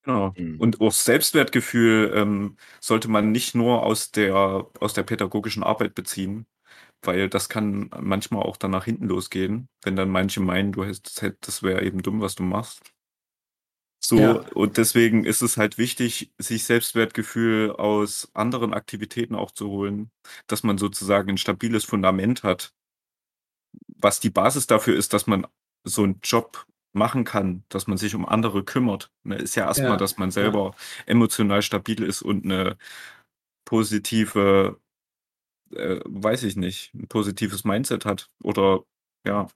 Genau. 0.04 0.32
Mhm. 0.38 0.60
Und 0.60 0.82
auch 0.82 0.92
Selbstwertgefühl 0.92 2.14
ähm, 2.16 2.58
sollte 2.80 3.08
man 3.10 3.32
nicht 3.32 3.56
nur 3.56 3.84
aus 3.84 4.12
der, 4.12 4.68
aus 4.80 4.94
der 4.94 5.04
pädagogischen 5.04 5.64
Arbeit 5.64 5.96
beziehen, 5.96 6.46
weil 7.02 7.28
das 7.28 7.50
kann 7.50 7.90
manchmal 8.00 8.44
auch 8.44 8.58
dann 8.58 8.72
nach 8.72 8.86
hinten 8.86 9.08
losgehen, 9.08 9.68
wenn 9.84 9.96
dann 9.96 10.10
manche 10.10 10.42
meinen, 10.42 10.72
du 10.72 10.86
hast, 10.86 11.24
das, 11.24 11.34
das 11.42 11.64
wäre 11.64 11.84
eben 11.84 12.04
dumm, 12.04 12.22
was 12.22 12.36
du 12.36 12.44
machst. 12.44 12.82
So, 14.04 14.18
Ja. 14.18 14.32
und 14.56 14.78
deswegen 14.78 15.26
ist 15.26 15.42
es 15.42 15.58
halt 15.58 15.78
wichtig, 15.78 16.32
sich 16.40 16.64
Selbstwertgefühl 16.64 17.72
aus 17.72 18.30
anderen 18.34 18.74
Aktivitäten 18.74 19.36
auch 19.36 19.52
zu 19.52 19.70
holen, 19.70 20.12
dass 20.48 20.64
man 20.64 20.78
sozusagen 20.80 21.30
ein 21.30 21.38
stabiles 21.38 21.86
Fundament 21.86 22.42
hat. 22.44 22.74
Was 23.88 24.20
die 24.20 24.32
Basis 24.32 24.66
dafür 24.68 24.96
ist, 24.98 25.14
dass 25.14 25.28
man 25.28 25.46
so 25.84 26.04
einen 26.04 26.20
Job 26.24 26.66
machen 26.94 27.24
kann, 27.24 27.64
dass 27.70 27.88
man 27.88 27.98
sich 27.98 28.16
um 28.16 28.26
andere 28.28 28.64
kümmert. 28.66 29.12
Ne, 29.24 29.36
ist 29.36 29.56
ja 29.56 29.66
erstmal, 29.66 29.92
Ja, 29.92 29.98
dass 29.98 30.18
man 30.18 30.32
selber 30.32 30.76
emotional 31.06 31.62
stabil 31.62 32.04
ist 32.04 32.22
und 32.22 32.44
eine 32.44 32.78
positive, 33.66 34.80
äh, 35.74 36.00
weiß 36.06 36.44
ich 36.44 36.56
nicht, 36.58 36.94
ein 36.96 37.08
positives 37.08 37.64
Mindset 37.64 38.06
hat. 38.06 38.30
Oder 38.44 38.84
ja, 39.26 39.48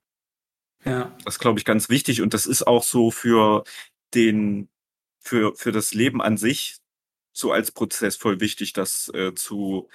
Ja. 0.86 1.16
das 1.26 1.40
glaube 1.40 1.60
ich 1.60 1.66
ganz 1.66 1.90
wichtig 1.90 2.22
und 2.22 2.34
das 2.34 2.46
ist 2.46 2.68
auch 2.68 2.84
so 2.84 3.12
für 3.12 3.64
den, 4.16 4.70
für, 5.20 5.56
für 5.56 5.72
das 5.72 5.94
Leben 5.94 6.22
an 6.22 6.38
sich 6.38 6.78
so 7.34 7.52
als 7.52 7.72
Prozess 7.72 8.16
voll 8.18 8.40
wichtig, 8.42 8.74
das 8.74 9.10
äh, 9.14 9.34
zu 9.36 9.90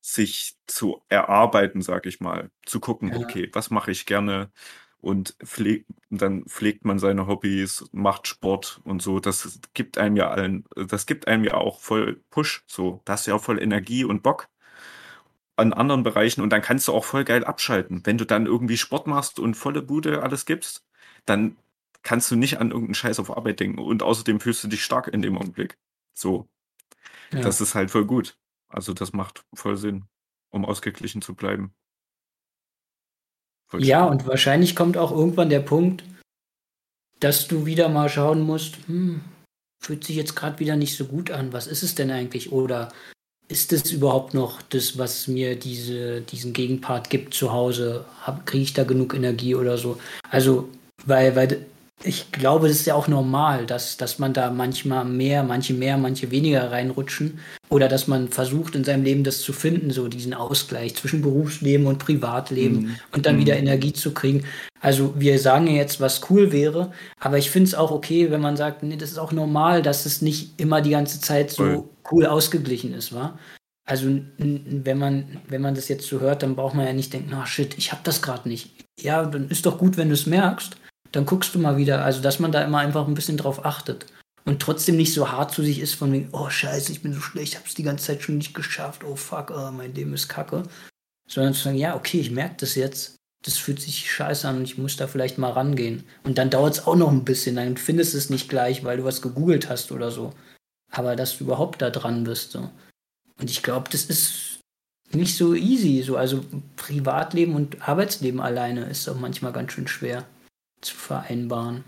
sich 0.00 0.56
zu 0.66 1.02
erarbeiten, 1.08 1.82
sag 1.82 2.06
ich 2.06 2.20
mal, 2.20 2.50
zu 2.66 2.80
gucken, 2.80 3.12
Ja. 3.12 3.18
okay, 3.18 3.50
was 3.52 3.70
mache 3.70 3.90
ich 3.90 4.06
gerne 4.06 4.50
und 5.00 5.36
pfleg, 5.44 5.86
dann 6.10 6.44
pflegt 6.46 6.84
man 6.84 6.98
seine 6.98 7.26
Hobbys, 7.26 7.86
macht 7.92 8.26
Sport 8.28 8.80
und 8.84 9.02
so. 9.02 9.20
Das 9.20 9.60
gibt 9.74 9.98
einem 9.98 10.16
ja 10.16 10.30
allen, 10.30 10.64
das 10.76 11.06
gibt 11.06 11.28
einem 11.28 11.44
ja 11.44 11.54
auch 11.54 11.80
voll 11.80 12.22
Push, 12.30 12.64
so. 12.66 13.02
Da 13.04 13.14
hast 13.14 13.26
du 13.26 13.32
ja 13.32 13.36
auch 13.36 13.44
voll 13.44 13.60
Energie 13.62 14.04
und 14.04 14.22
Bock 14.22 14.48
an 15.56 15.72
anderen 15.72 16.02
Bereichen 16.04 16.40
und 16.42 16.50
dann 16.50 16.62
kannst 16.62 16.86
du 16.88 16.92
auch 16.92 17.04
voll 17.04 17.24
geil 17.24 17.44
abschalten. 17.44 18.02
Wenn 18.04 18.18
du 18.18 18.24
dann 18.24 18.46
irgendwie 18.46 18.76
Sport 18.76 19.06
machst 19.06 19.38
und 19.40 19.54
volle 19.54 19.82
Bude 19.82 20.22
alles 20.22 20.46
gibst, 20.46 20.84
dann 21.26 21.56
kannst 22.02 22.30
du 22.30 22.36
nicht 22.36 22.58
an 22.58 22.70
irgendeinen 22.70 22.94
Scheiß 22.94 23.20
auf 23.20 23.36
Arbeit 23.36 23.60
denken 23.60 23.78
und 23.78 24.02
außerdem 24.02 24.40
fühlst 24.40 24.64
du 24.64 24.68
dich 24.68 24.84
stark 24.84 25.08
in 25.08 25.22
dem 25.22 25.36
Augenblick. 25.36 25.78
So, 26.14 26.48
ja. 27.32 27.40
das 27.40 27.60
ist 27.60 27.74
halt 27.74 27.90
voll 27.90 28.06
gut. 28.06 28.38
Also 28.68 28.92
das 28.92 29.12
macht 29.12 29.44
voll 29.54 29.76
Sinn, 29.76 30.04
um 30.50 30.64
ausgeglichen 30.64 31.22
zu 31.22 31.34
bleiben. 31.34 31.74
Voll 33.66 33.84
Ja, 33.84 34.04
schön. 34.04 34.12
und 34.12 34.26
wahrscheinlich 34.26 34.76
kommt 34.76 34.96
auch 34.96 35.10
irgendwann 35.10 35.50
der 35.50 35.60
Punkt, 35.60 36.04
dass 37.20 37.48
du 37.48 37.66
wieder 37.66 37.88
mal 37.88 38.08
schauen 38.08 38.40
musst, 38.40 38.76
hm, 38.86 39.20
fühlt 39.80 40.04
sich 40.04 40.16
jetzt 40.16 40.36
gerade 40.36 40.58
wieder 40.58 40.76
nicht 40.76 40.96
so 40.96 41.04
gut 41.06 41.30
an. 41.30 41.52
Was 41.52 41.66
ist 41.66 41.82
es 41.82 41.94
denn 41.94 42.10
eigentlich? 42.10 42.52
Oder 42.52 42.92
ist 43.48 43.72
es 43.72 43.90
überhaupt 43.90 44.34
noch 44.34 44.60
das, 44.62 44.98
was 44.98 45.26
mir 45.26 45.56
diese, 45.56 46.20
diesen 46.20 46.52
Gegenpart 46.52 47.10
gibt 47.10 47.34
zu 47.34 47.52
Hause? 47.52 48.04
Kriege 48.44 48.64
ich 48.64 48.74
da 48.74 48.84
genug 48.84 49.14
Energie 49.14 49.54
oder 49.54 49.78
so? 49.78 49.98
Also, 50.30 50.68
weil, 51.06 51.34
weil 51.34 51.66
ich 52.04 52.30
glaube, 52.32 52.68
das 52.68 52.76
ist 52.78 52.86
ja 52.86 52.94
auch 52.94 53.08
normal, 53.08 53.66
dass, 53.66 53.96
dass 53.96 54.18
man 54.18 54.32
da 54.32 54.50
manchmal 54.50 55.04
mehr, 55.04 55.42
manche 55.42 55.74
mehr, 55.74 55.96
manche 55.98 56.30
weniger 56.30 56.70
reinrutschen. 56.70 57.40
Oder 57.70 57.88
dass 57.88 58.06
man 58.06 58.28
versucht, 58.28 58.74
in 58.76 58.84
seinem 58.84 59.04
Leben 59.04 59.24
das 59.24 59.40
zu 59.40 59.52
finden, 59.52 59.90
so 59.90 60.08
diesen 60.08 60.32
Ausgleich 60.32 60.94
zwischen 60.94 61.20
Berufsleben 61.22 61.86
und 61.86 61.98
Privatleben 61.98 62.76
Mhm. 62.82 62.96
und 63.12 63.26
dann 63.26 63.38
wieder 63.38 63.54
Mhm. 63.54 63.60
Energie 63.60 63.92
zu 63.92 64.14
kriegen. 64.14 64.44
Also 64.80 65.12
wir 65.18 65.38
sagen 65.40 65.66
ja 65.66 65.74
jetzt, 65.74 66.00
was 66.00 66.30
cool 66.30 66.52
wäre, 66.52 66.92
aber 67.20 67.36
ich 67.36 67.50
finde 67.50 67.66
es 67.68 67.74
auch 67.74 67.90
okay, 67.90 68.30
wenn 68.30 68.40
man 68.40 68.56
sagt, 68.56 68.82
nee, 68.84 68.96
das 68.96 69.10
ist 69.10 69.18
auch 69.18 69.32
normal, 69.32 69.82
dass 69.82 70.06
es 70.06 70.22
nicht 70.22 70.58
immer 70.60 70.80
die 70.80 70.90
ganze 70.90 71.20
Zeit 71.20 71.50
so 71.50 71.64
Voll. 71.64 71.84
cool 72.12 72.26
ausgeglichen 72.26 72.94
ist, 72.94 73.12
wa? 73.12 73.38
Also 73.86 74.06
wenn 74.38 74.98
man, 74.98 75.24
wenn 75.48 75.62
man 75.62 75.74
das 75.74 75.88
jetzt 75.88 76.06
so 76.06 76.20
hört, 76.20 76.42
dann 76.42 76.54
braucht 76.54 76.74
man 76.74 76.86
ja 76.86 76.92
nicht 76.92 77.12
denken, 77.12 77.32
ah 77.34 77.46
shit, 77.46 77.76
ich 77.76 77.90
hab 77.90 78.04
das 78.04 78.22
gerade 78.22 78.48
nicht. 78.48 78.70
Ja, 79.00 79.24
dann 79.24 79.48
ist 79.48 79.66
doch 79.66 79.78
gut, 79.78 79.96
wenn 79.96 80.08
du 80.08 80.14
es 80.14 80.26
merkst. 80.26 80.76
Dann 81.12 81.26
guckst 81.26 81.54
du 81.54 81.58
mal 81.58 81.76
wieder, 81.76 82.04
also 82.04 82.20
dass 82.20 82.38
man 82.38 82.52
da 82.52 82.62
immer 82.62 82.78
einfach 82.78 83.06
ein 83.06 83.14
bisschen 83.14 83.36
drauf 83.36 83.64
achtet. 83.64 84.06
und 84.44 84.60
trotzdem 84.62 84.96
nicht 84.96 85.12
so 85.12 85.30
hart 85.30 85.52
zu 85.52 85.62
sich 85.62 85.78
ist 85.78 85.94
von 85.94 86.10
wegen, 86.10 86.30
oh 86.32 86.48
scheiße, 86.48 86.90
ich 86.90 87.02
bin 87.02 87.12
so 87.12 87.20
schlecht, 87.20 87.56
hab's 87.56 87.74
die 87.74 87.82
ganze 87.82 88.06
Zeit 88.06 88.22
schon 88.22 88.38
nicht 88.38 88.54
geschafft, 88.54 89.04
oh 89.04 89.14
fuck, 89.14 89.52
oh, 89.54 89.70
mein 89.70 89.94
Leben 89.94 90.14
ist 90.14 90.28
kacke. 90.28 90.62
Sondern 91.28 91.52
zu 91.52 91.64
sagen, 91.64 91.76
ja, 91.76 91.94
okay, 91.94 92.18
ich 92.20 92.30
merke 92.30 92.56
das 92.60 92.74
jetzt, 92.74 93.16
das 93.44 93.58
fühlt 93.58 93.80
sich 93.80 94.10
scheiße 94.10 94.48
an 94.48 94.56
und 94.56 94.64
ich 94.64 94.78
muss 94.78 94.96
da 94.96 95.06
vielleicht 95.06 95.36
mal 95.36 95.52
rangehen. 95.52 96.04
Und 96.24 96.38
dann 96.38 96.48
dauert 96.48 96.74
es 96.74 96.86
auch 96.86 96.96
noch 96.96 97.10
ein 97.10 97.24
bisschen, 97.24 97.56
dann 97.56 97.76
findest 97.76 98.14
du 98.14 98.18
es 98.18 98.30
nicht 98.30 98.48
gleich, 98.48 98.84
weil 98.84 98.96
du 98.96 99.04
was 99.04 99.20
gegoogelt 99.20 99.68
hast 99.68 99.92
oder 99.92 100.10
so. 100.10 100.32
Aber 100.90 101.14
dass 101.14 101.36
du 101.36 101.44
überhaupt 101.44 101.82
da 101.82 101.90
dran 101.90 102.24
bist. 102.24 102.52
So. 102.52 102.70
Und 103.38 103.50
ich 103.50 103.62
glaube, 103.62 103.90
das 103.90 104.06
ist 104.06 104.60
nicht 105.12 105.36
so 105.36 105.54
easy. 105.54 106.02
So. 106.02 106.16
Also 106.16 106.42
Privatleben 106.76 107.54
und 107.54 107.86
Arbeitsleben 107.86 108.40
alleine 108.40 108.86
ist 108.86 109.06
auch 109.08 109.18
manchmal 109.18 109.52
ganz 109.52 109.72
schön 109.72 109.86
schwer 109.86 110.24
zu 110.80 110.94
vereinbaren. 110.94 111.84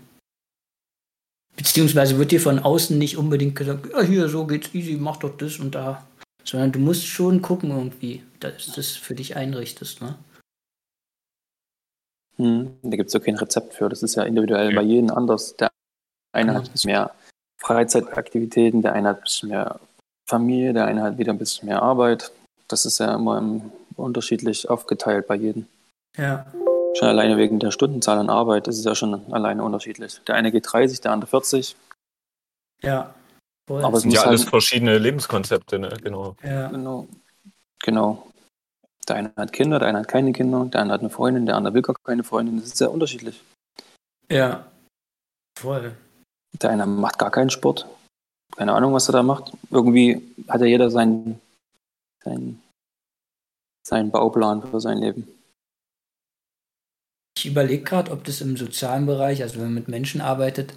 Beziehungsweise 1.55 2.17
wird 2.17 2.31
dir 2.31 2.41
von 2.41 2.59
außen 2.59 2.97
nicht 2.97 3.17
unbedingt 3.17 3.55
gesagt, 3.55 3.87
ja, 3.91 4.01
hier, 4.01 4.29
so 4.29 4.45
geht's 4.45 4.73
easy, 4.73 4.95
mach 4.95 5.17
doch 5.17 5.35
das 5.37 5.59
und 5.59 5.75
da. 5.75 6.05
Sondern 6.43 6.71
du 6.71 6.79
musst 6.79 7.05
schon 7.05 7.41
gucken 7.41 7.69
irgendwie, 7.69 8.23
dass 8.39 8.65
du 8.65 8.71
das 8.75 8.91
für 8.91 9.13
dich 9.13 9.35
einrichtest, 9.35 10.01
ne? 10.01 10.15
Hm, 12.37 12.77
da 12.81 12.97
gibt 12.97 13.07
es 13.07 13.13
ja 13.13 13.19
kein 13.19 13.35
Rezept 13.35 13.75
für. 13.75 13.89
Das 13.89 14.01
ist 14.01 14.15
ja 14.15 14.23
individuell 14.23 14.73
bei 14.73 14.81
jedem 14.81 15.11
anders. 15.11 15.55
Der 15.57 15.69
eine 16.33 16.53
ja. 16.53 16.57
hat 16.57 16.65
ein 16.65 16.71
bisschen 16.71 16.91
mehr 16.91 17.11
Freizeitaktivitäten, 17.57 18.81
der 18.81 18.93
eine 18.93 19.09
hat 19.09 19.17
ein 19.17 19.23
bisschen 19.23 19.49
mehr 19.49 19.79
Familie, 20.27 20.73
der 20.73 20.85
eine 20.85 21.03
hat 21.03 21.17
wieder 21.19 21.33
ein 21.33 21.37
bisschen 21.37 21.67
mehr 21.67 21.83
Arbeit. 21.83 22.31
Das 22.67 22.85
ist 22.85 22.99
ja 22.99 23.13
immer 23.13 23.61
unterschiedlich 23.97 24.69
aufgeteilt 24.69 25.27
bei 25.27 25.35
jedem. 25.35 25.67
Ja. 26.17 26.45
Schon 26.97 27.07
alleine 27.07 27.37
wegen 27.37 27.59
der 27.59 27.71
Stundenzahl 27.71 28.17
an 28.17 28.29
Arbeit 28.29 28.67
ist 28.67 28.77
es 28.77 28.85
ja 28.85 28.95
schon 28.95 29.31
alleine 29.33 29.63
unterschiedlich. 29.63 30.21
Der 30.27 30.35
eine 30.35 30.51
geht 30.51 30.71
30, 30.71 31.01
der 31.01 31.11
andere 31.11 31.29
40. 31.29 31.75
Ja. 32.81 33.13
Voll. 33.67 33.83
Aber 33.83 33.97
es 33.97 34.03
sind 34.03 34.11
ja 34.11 34.23
alles 34.23 34.41
halt 34.41 34.49
verschiedene 34.49 34.97
Lebenskonzepte, 34.97 35.79
ne? 35.79 35.89
Genau. 36.03 36.35
Ja. 36.43 36.67
Genau. 36.67 37.07
Genau. 37.83 38.27
Der 39.07 39.15
eine 39.15 39.31
hat 39.35 39.53
Kinder, 39.53 39.79
der 39.79 39.87
eine 39.87 39.99
hat 39.99 40.07
keine 40.07 40.33
Kinder, 40.33 40.65
der 40.65 40.81
andere 40.81 40.93
hat 40.95 41.01
eine 41.01 41.09
Freundin, 41.09 41.45
der 41.45 41.55
andere 41.55 41.73
will 41.73 41.81
gar 41.81 41.95
keine 42.03 42.23
Freundin. 42.23 42.57
Das 42.57 42.67
ist 42.67 42.77
sehr 42.77 42.91
unterschiedlich. 42.91 43.41
Ja. 44.29 44.65
Voll. 45.57 45.95
Der 46.61 46.69
eine 46.69 46.85
macht 46.85 47.17
gar 47.17 47.31
keinen 47.31 47.49
Sport. 47.49 47.87
Keine 48.55 48.73
Ahnung, 48.73 48.93
was 48.93 49.07
er 49.09 49.13
da 49.13 49.23
macht. 49.23 49.51
Irgendwie 49.69 50.21
hat 50.47 50.61
ja 50.61 50.67
jeder 50.67 50.89
seinen, 50.91 51.39
seinen, 52.23 52.61
seinen 53.87 54.11
Bauplan 54.11 54.61
für 54.61 54.81
sein 54.81 54.97
Leben. 54.97 55.27
Ich 57.37 57.45
überlege 57.45 57.83
gerade, 57.83 58.11
ob 58.11 58.23
das 58.23 58.41
im 58.41 58.57
sozialen 58.57 59.05
Bereich, 59.05 59.41
also 59.41 59.55
wenn 59.55 59.65
man 59.65 59.73
mit 59.73 59.87
Menschen 59.87 60.21
arbeitet, 60.21 60.73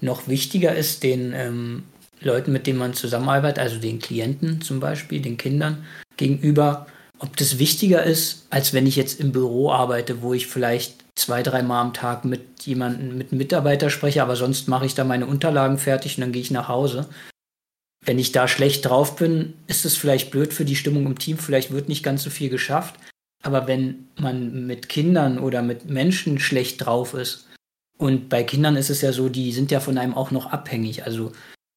noch 0.00 0.28
wichtiger 0.28 0.74
ist, 0.74 1.02
den 1.02 1.32
ähm, 1.34 1.84
Leuten, 2.20 2.52
mit 2.52 2.66
denen 2.66 2.78
man 2.78 2.94
zusammenarbeitet, 2.94 3.58
also 3.58 3.78
den 3.78 3.98
Klienten 3.98 4.60
zum 4.60 4.80
Beispiel, 4.80 5.20
den 5.20 5.36
Kindern 5.36 5.84
gegenüber, 6.16 6.86
ob 7.18 7.36
das 7.36 7.58
wichtiger 7.58 8.02
ist, 8.02 8.46
als 8.50 8.72
wenn 8.72 8.86
ich 8.86 8.96
jetzt 8.96 9.20
im 9.20 9.32
Büro 9.32 9.70
arbeite, 9.70 10.22
wo 10.22 10.34
ich 10.34 10.46
vielleicht 10.46 11.04
zwei, 11.14 11.42
dreimal 11.42 11.80
am 11.80 11.94
Tag 11.94 12.24
mit 12.24 12.42
jemandem, 12.62 13.16
mit 13.16 13.30
einem 13.30 13.38
Mitarbeiter 13.38 13.90
spreche, 13.90 14.22
aber 14.22 14.36
sonst 14.36 14.68
mache 14.68 14.86
ich 14.86 14.94
da 14.94 15.04
meine 15.04 15.26
Unterlagen 15.26 15.78
fertig 15.78 16.16
und 16.16 16.22
dann 16.22 16.32
gehe 16.32 16.42
ich 16.42 16.50
nach 16.50 16.68
Hause. 16.68 17.08
Wenn 18.04 18.18
ich 18.18 18.32
da 18.32 18.48
schlecht 18.48 18.86
drauf 18.86 19.16
bin, 19.16 19.54
ist 19.66 19.84
es 19.84 19.96
vielleicht 19.96 20.30
blöd 20.30 20.52
für 20.52 20.64
die 20.64 20.76
Stimmung 20.76 21.06
im 21.06 21.18
Team, 21.18 21.38
vielleicht 21.38 21.70
wird 21.70 21.88
nicht 21.88 22.02
ganz 22.02 22.22
so 22.22 22.30
viel 22.30 22.50
geschafft. 22.50 22.94
Aber 23.44 23.66
wenn 23.66 24.08
man 24.18 24.66
mit 24.66 24.88
Kindern 24.88 25.38
oder 25.38 25.62
mit 25.62 25.88
Menschen 25.88 26.38
schlecht 26.38 26.84
drauf 26.84 27.14
ist, 27.14 27.46
und 27.96 28.28
bei 28.28 28.42
Kindern 28.42 28.76
ist 28.76 28.90
es 28.90 29.02
ja 29.02 29.12
so, 29.12 29.28
die 29.28 29.52
sind 29.52 29.70
ja 29.70 29.78
von 29.78 29.98
einem 29.98 30.14
auch 30.14 30.30
noch 30.30 30.46
abhängig. 30.46 31.04
Also 31.04 31.32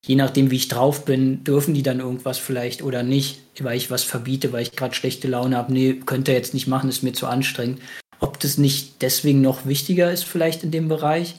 je 0.05 0.15
nachdem, 0.15 0.49
wie 0.49 0.55
ich 0.55 0.67
drauf 0.67 1.05
bin, 1.05 1.43
dürfen 1.43 1.73
die 1.73 1.83
dann 1.83 1.99
irgendwas 1.99 2.39
vielleicht 2.39 2.81
oder 2.81 3.03
nicht, 3.03 3.41
weil 3.59 3.77
ich 3.77 3.91
was 3.91 4.03
verbiete, 4.03 4.51
weil 4.51 4.63
ich 4.63 4.75
gerade 4.75 4.95
schlechte 4.95 5.27
Laune 5.27 5.55
habe. 5.57 5.71
Nee, 5.71 6.01
könnt 6.05 6.27
ihr 6.27 6.33
jetzt 6.33 6.53
nicht 6.53 6.67
machen, 6.67 6.89
ist 6.89 7.03
mir 7.03 7.13
zu 7.13 7.27
anstrengend. 7.27 7.81
Ob 8.19 8.39
das 8.39 8.57
nicht 8.57 9.01
deswegen 9.01 9.41
noch 9.41 9.67
wichtiger 9.67 10.11
ist, 10.11 10.23
vielleicht 10.23 10.63
in 10.63 10.71
dem 10.71 10.87
Bereich, 10.87 11.35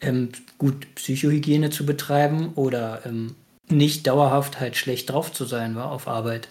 ähm, 0.00 0.28
gut 0.58 0.94
Psychohygiene 0.94 1.70
zu 1.70 1.86
betreiben 1.86 2.52
oder 2.54 3.02
ähm, 3.06 3.34
nicht 3.70 4.06
dauerhaft 4.06 4.60
halt 4.60 4.76
schlecht 4.76 5.10
drauf 5.10 5.32
zu 5.32 5.46
sein, 5.46 5.74
war 5.74 5.90
auf 5.90 6.06
Arbeit. 6.06 6.48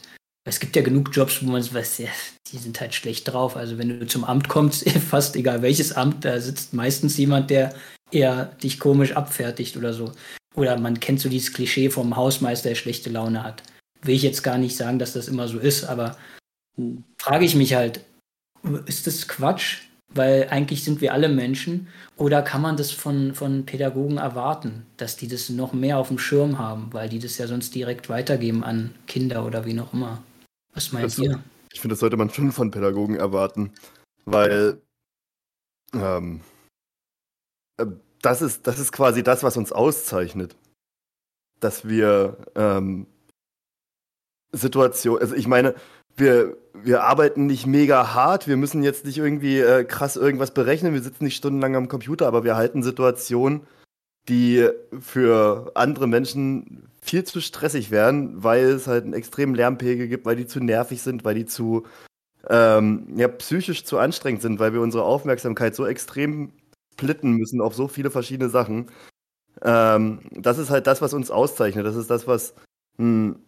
Es 0.48 0.62
gibt 0.62 0.78
ja 0.78 0.82
genug 0.82 1.10
Jobs, 1.12 1.44
wo 1.44 1.50
man 1.52 1.62
weiß, 1.62 1.98
ja, 1.98 2.08
die 2.52 2.58
sind 2.58 2.80
halt 2.80 2.96
schlecht 2.96 3.28
drauf. 3.28 3.58
Also 3.58 3.78
wenn 3.78 4.00
du 4.00 4.08
zum 4.08 4.24
Amt 4.24 4.48
kommst, 4.48 4.90
fast 5.10 5.36
egal 5.36 5.62
welches 5.62 5.92
Amt, 5.92 6.24
da 6.24 6.40
sitzt 6.40 6.74
meistens 6.74 7.18
jemand, 7.18 7.50
der 7.50 7.76
eher 8.12 8.46
dich 8.64 8.80
komisch 8.80 9.12
abfertigt 9.12 9.76
oder 9.76 9.94
so. 9.94 10.14
Oder 10.56 10.80
man 10.80 11.02
kennt 11.02 11.20
so 11.20 11.28
dieses 11.28 11.52
Klischee 11.52 11.90
vom 11.90 12.16
Hausmeister, 12.16 12.70
der 12.70 12.76
schlechte 12.76 13.10
Laune 13.10 13.44
hat. 13.44 13.62
Will 14.02 14.16
ich 14.16 14.24
jetzt 14.24 14.42
gar 14.42 14.58
nicht 14.58 14.78
sagen, 14.78 15.00
dass 15.00 15.12
das 15.12 15.28
immer 15.28 15.50
so 15.50 15.60
ist, 15.60 15.84
aber 15.84 16.16
hm. 16.78 17.04
frage 17.18 17.44
ich 17.44 17.56
mich 17.56 17.74
halt, 17.74 18.00
ist 18.86 19.06
das 19.06 19.28
Quatsch? 19.28 19.80
Weil 20.16 20.48
eigentlich 20.50 20.86
sind 20.86 21.02
wir 21.02 21.12
alle 21.12 21.28
Menschen. 21.28 21.90
Oder 22.16 22.42
kann 22.42 22.62
man 22.62 22.78
das 22.78 22.92
von, 22.92 23.36
von 23.36 23.66
Pädagogen 23.66 24.18
erwarten, 24.18 24.86
dass 24.96 25.18
die 25.18 25.28
das 25.28 25.50
noch 25.50 25.74
mehr 25.74 25.98
auf 25.98 26.08
dem 26.08 26.18
Schirm 26.18 26.58
haben, 26.58 26.88
weil 26.94 27.10
die 27.10 27.20
das 27.20 27.38
ja 27.38 27.48
sonst 27.48 27.76
direkt 27.76 28.08
weitergeben 28.08 28.64
an 28.64 28.96
Kinder 29.06 29.46
oder 29.46 29.66
wie 29.66 29.74
noch 29.74 29.94
immer? 29.94 30.24
Was 30.78 30.92
meint 30.92 31.06
das? 31.06 31.18
Ich 31.74 31.82
finde, 31.82 31.94
das 31.94 32.00
sollte 32.00 32.18
man 32.18 32.30
schon 32.30 32.52
von 32.52 32.70
Pädagogen 32.70 33.16
erwarten, 33.16 33.74
weil 34.26 34.80
ähm, 35.94 36.42
äh, 37.78 37.88
das, 38.22 38.44
ist, 38.44 38.68
das 38.68 38.78
ist 38.78 38.92
quasi 38.92 39.24
das, 39.24 39.42
was 39.42 39.58
uns 39.58 39.72
auszeichnet. 39.72 40.56
Dass 41.60 41.88
wir 41.88 42.38
ähm, 42.54 43.08
Situation, 44.52 45.20
also 45.20 45.34
ich 45.34 45.48
meine, 45.48 45.74
wir, 46.16 46.56
wir 46.74 47.04
arbeiten 47.04 47.48
nicht 47.48 47.66
mega 47.66 48.14
hart, 48.14 48.48
wir 48.48 48.58
müssen 48.58 48.84
jetzt 48.84 49.04
nicht 49.04 49.18
irgendwie 49.18 49.60
äh, 49.60 49.84
krass 49.84 50.16
irgendwas 50.16 50.54
berechnen, 50.54 50.94
wir 50.94 51.02
sitzen 51.02 51.24
nicht 51.24 51.38
stundenlang 51.38 51.76
am 51.76 51.88
Computer, 51.88 52.28
aber 52.28 52.44
wir 52.44 52.56
halten 52.56 52.84
Situationen, 52.84 53.66
die 54.30 54.70
für 55.00 55.72
andere 55.74 56.06
Menschen 56.06 56.88
viel 57.10 57.24
zu 57.24 57.42
stressig 57.42 57.92
werden, 57.92 58.44
weil 58.44 58.66
es 58.66 58.88
halt 58.88 59.04
einen 59.04 59.14
extremen 59.14 59.56
Lärmpegel 59.56 60.08
gibt, 60.08 60.26
weil 60.26 60.36
die 60.36 60.48
zu 60.48 60.60
nervig 60.60 61.02
sind, 61.02 61.24
weil 61.24 61.36
die 61.36 61.46
zu 61.46 61.86
ähm, 62.50 63.08
ja, 63.16 63.28
psychisch 63.28 63.84
zu 63.84 63.98
anstrengend 63.98 64.42
sind, 64.42 64.60
weil 64.60 64.74
wir 64.74 64.82
unsere 64.82 65.04
Aufmerksamkeit 65.04 65.76
so 65.76 65.86
extrem 65.86 66.52
splitten 66.94 67.34
müssen 67.34 67.62
auf 67.62 67.76
so 67.76 67.88
viele 67.88 68.12
verschiedene 68.12 68.50
Sachen. 68.50 68.90
Ähm, 69.62 70.22
das 70.32 70.58
ist 70.58 70.70
halt 70.70 70.88
das, 70.88 71.02
was 71.02 71.14
uns 71.14 71.32
auszeichnet. 71.32 71.86
Das 71.86 71.96
ist 71.96 72.10
das, 72.10 72.28
was 72.28 72.54
ein, 73.00 73.40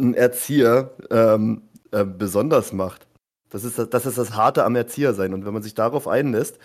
ein 0.00 0.14
Erzieher 0.14 0.94
ähm, 1.10 1.62
äh, 1.90 2.04
besonders 2.04 2.72
macht. 2.72 3.06
Das 3.50 3.64
ist 3.64 3.78
das, 3.78 3.88
das 3.90 4.06
ist 4.06 4.18
das 4.18 4.34
Harte 4.34 4.64
am 4.64 4.76
Erzieher 4.76 5.14
sein. 5.14 5.32
Und 5.32 5.46
wenn 5.46 5.54
man 5.54 5.62
sich 5.62 5.74
darauf 5.74 6.06
einlässt, 6.08 6.58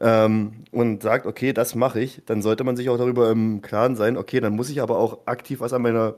ähm, 0.00 0.64
und 0.70 1.02
sagt, 1.02 1.26
okay, 1.26 1.52
das 1.52 1.74
mache 1.74 2.00
ich, 2.00 2.22
dann 2.26 2.42
sollte 2.42 2.64
man 2.64 2.76
sich 2.76 2.88
auch 2.88 2.98
darüber 2.98 3.30
im 3.30 3.62
Klaren 3.62 3.96
sein, 3.96 4.16
okay, 4.16 4.40
dann 4.40 4.54
muss 4.54 4.70
ich 4.70 4.80
aber 4.80 4.98
auch 4.98 5.26
aktiv 5.26 5.60
was 5.60 5.72
an 5.72 5.82
meiner 5.82 6.16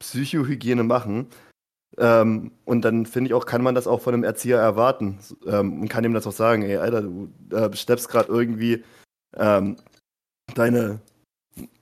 Psychohygiene 0.00 0.82
machen. 0.82 1.28
Ähm, 1.98 2.52
und 2.64 2.84
dann 2.84 3.04
finde 3.06 3.28
ich 3.28 3.34
auch, 3.34 3.44
kann 3.44 3.62
man 3.62 3.74
das 3.74 3.86
auch 3.86 4.00
von 4.00 4.14
einem 4.14 4.24
Erzieher 4.24 4.58
erwarten 4.58 5.18
ähm, 5.46 5.82
und 5.82 5.88
kann 5.88 6.04
ihm 6.04 6.14
das 6.14 6.26
auch 6.26 6.32
sagen, 6.32 6.62
ey, 6.62 6.76
Alter, 6.76 7.02
du 7.02 7.30
äh, 7.50 7.74
schleppst 7.76 8.08
gerade 8.08 8.32
irgendwie 8.32 8.82
ähm, 9.36 9.76
deine 10.54 11.00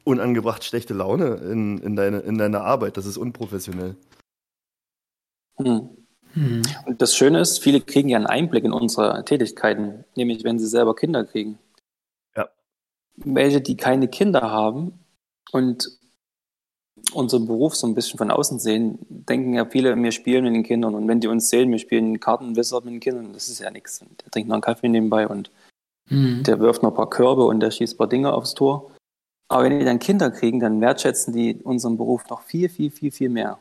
unangebracht 0.05 0.65
schlechte 0.65 0.95
Laune 0.95 1.37
in, 1.37 1.79
in, 1.79 1.95
deine, 1.95 2.21
in 2.21 2.39
deiner 2.39 2.63
Arbeit. 2.63 2.97
Das 2.97 3.07
ist 3.07 3.17
unprofessionell. 3.17 3.97
Hm. 5.59 6.00
Hm. 6.35 6.63
Und 6.87 7.03
das 7.03 7.17
Schöne 7.17 7.41
ist, 7.41 7.59
viele 7.63 7.81
kriegen 7.81 8.09
ja 8.09 8.17
einen 8.17 8.27
Einblick 8.27 8.65
in 8.65 8.73
unsere 8.73 9.25
Tätigkeiten, 9.25 10.05
nämlich 10.17 10.45
wenn 10.45 10.59
sie 10.59 10.67
selber 10.67 10.95
Kinder 10.95 11.25
kriegen. 11.25 11.59
Ja. 12.37 12.49
Welche, 13.17 13.61
die 13.61 13.77
keine 13.77 14.09
Kinder 14.09 14.43
haben 14.43 15.01
und 15.53 15.99
unseren 17.13 17.47
Beruf 17.47 17.75
so 17.75 17.87
ein 17.87 17.95
bisschen 17.95 18.19
von 18.19 18.31
außen 18.31 18.59
sehen, 18.59 18.99
denken 19.09 19.55
ja 19.55 19.65
viele, 19.65 19.97
wir 19.97 20.13
spielen 20.13 20.45
mit 20.45 20.55
den 20.55 20.63
Kindern. 20.63 20.95
Und 20.95 21.09
wenn 21.09 21.21
die 21.21 21.29
uns 21.29 21.49
sehen, 21.49 21.71
wir 21.71 21.79
spielen 21.79 22.21
Karten, 22.21 22.57
Wizard 22.57 22.85
mit 22.85 22.95
den 22.95 23.01
Kindern, 23.01 23.33
das 23.33 23.49
ist 23.49 23.61
ja 23.61 23.71
nichts. 23.71 23.99
Der 23.99 24.31
trinkt 24.31 24.49
noch 24.49 24.55
einen 24.55 24.63
Kaffee 24.63 24.89
nebenbei 24.89 25.27
und 25.27 25.51
mhm. 26.09 26.43
der 26.45 26.61
wirft 26.61 26.83
noch 26.83 26.91
ein 26.91 26.97
paar 26.97 27.11
Körbe 27.11 27.47
und 27.47 27.61
der 27.61 27.71
schießt 27.71 27.95
ein 27.95 27.99
paar 27.99 28.09
Dinge 28.09 28.33
aufs 28.33 28.55
Tor. 28.55 28.91
Aber 29.49 29.65
wenn 29.65 29.79
die 29.79 29.85
dann 29.85 29.99
Kinder 29.99 30.31
kriegen, 30.31 30.61
dann 30.61 30.81
wertschätzen 30.81 31.33
die 31.33 31.57
unseren 31.57 31.97
Beruf 31.97 32.29
noch 32.29 32.43
viel, 32.43 32.69
viel, 32.69 32.91
viel, 32.91 33.11
viel 33.11 33.31
mehr. 33.31 33.59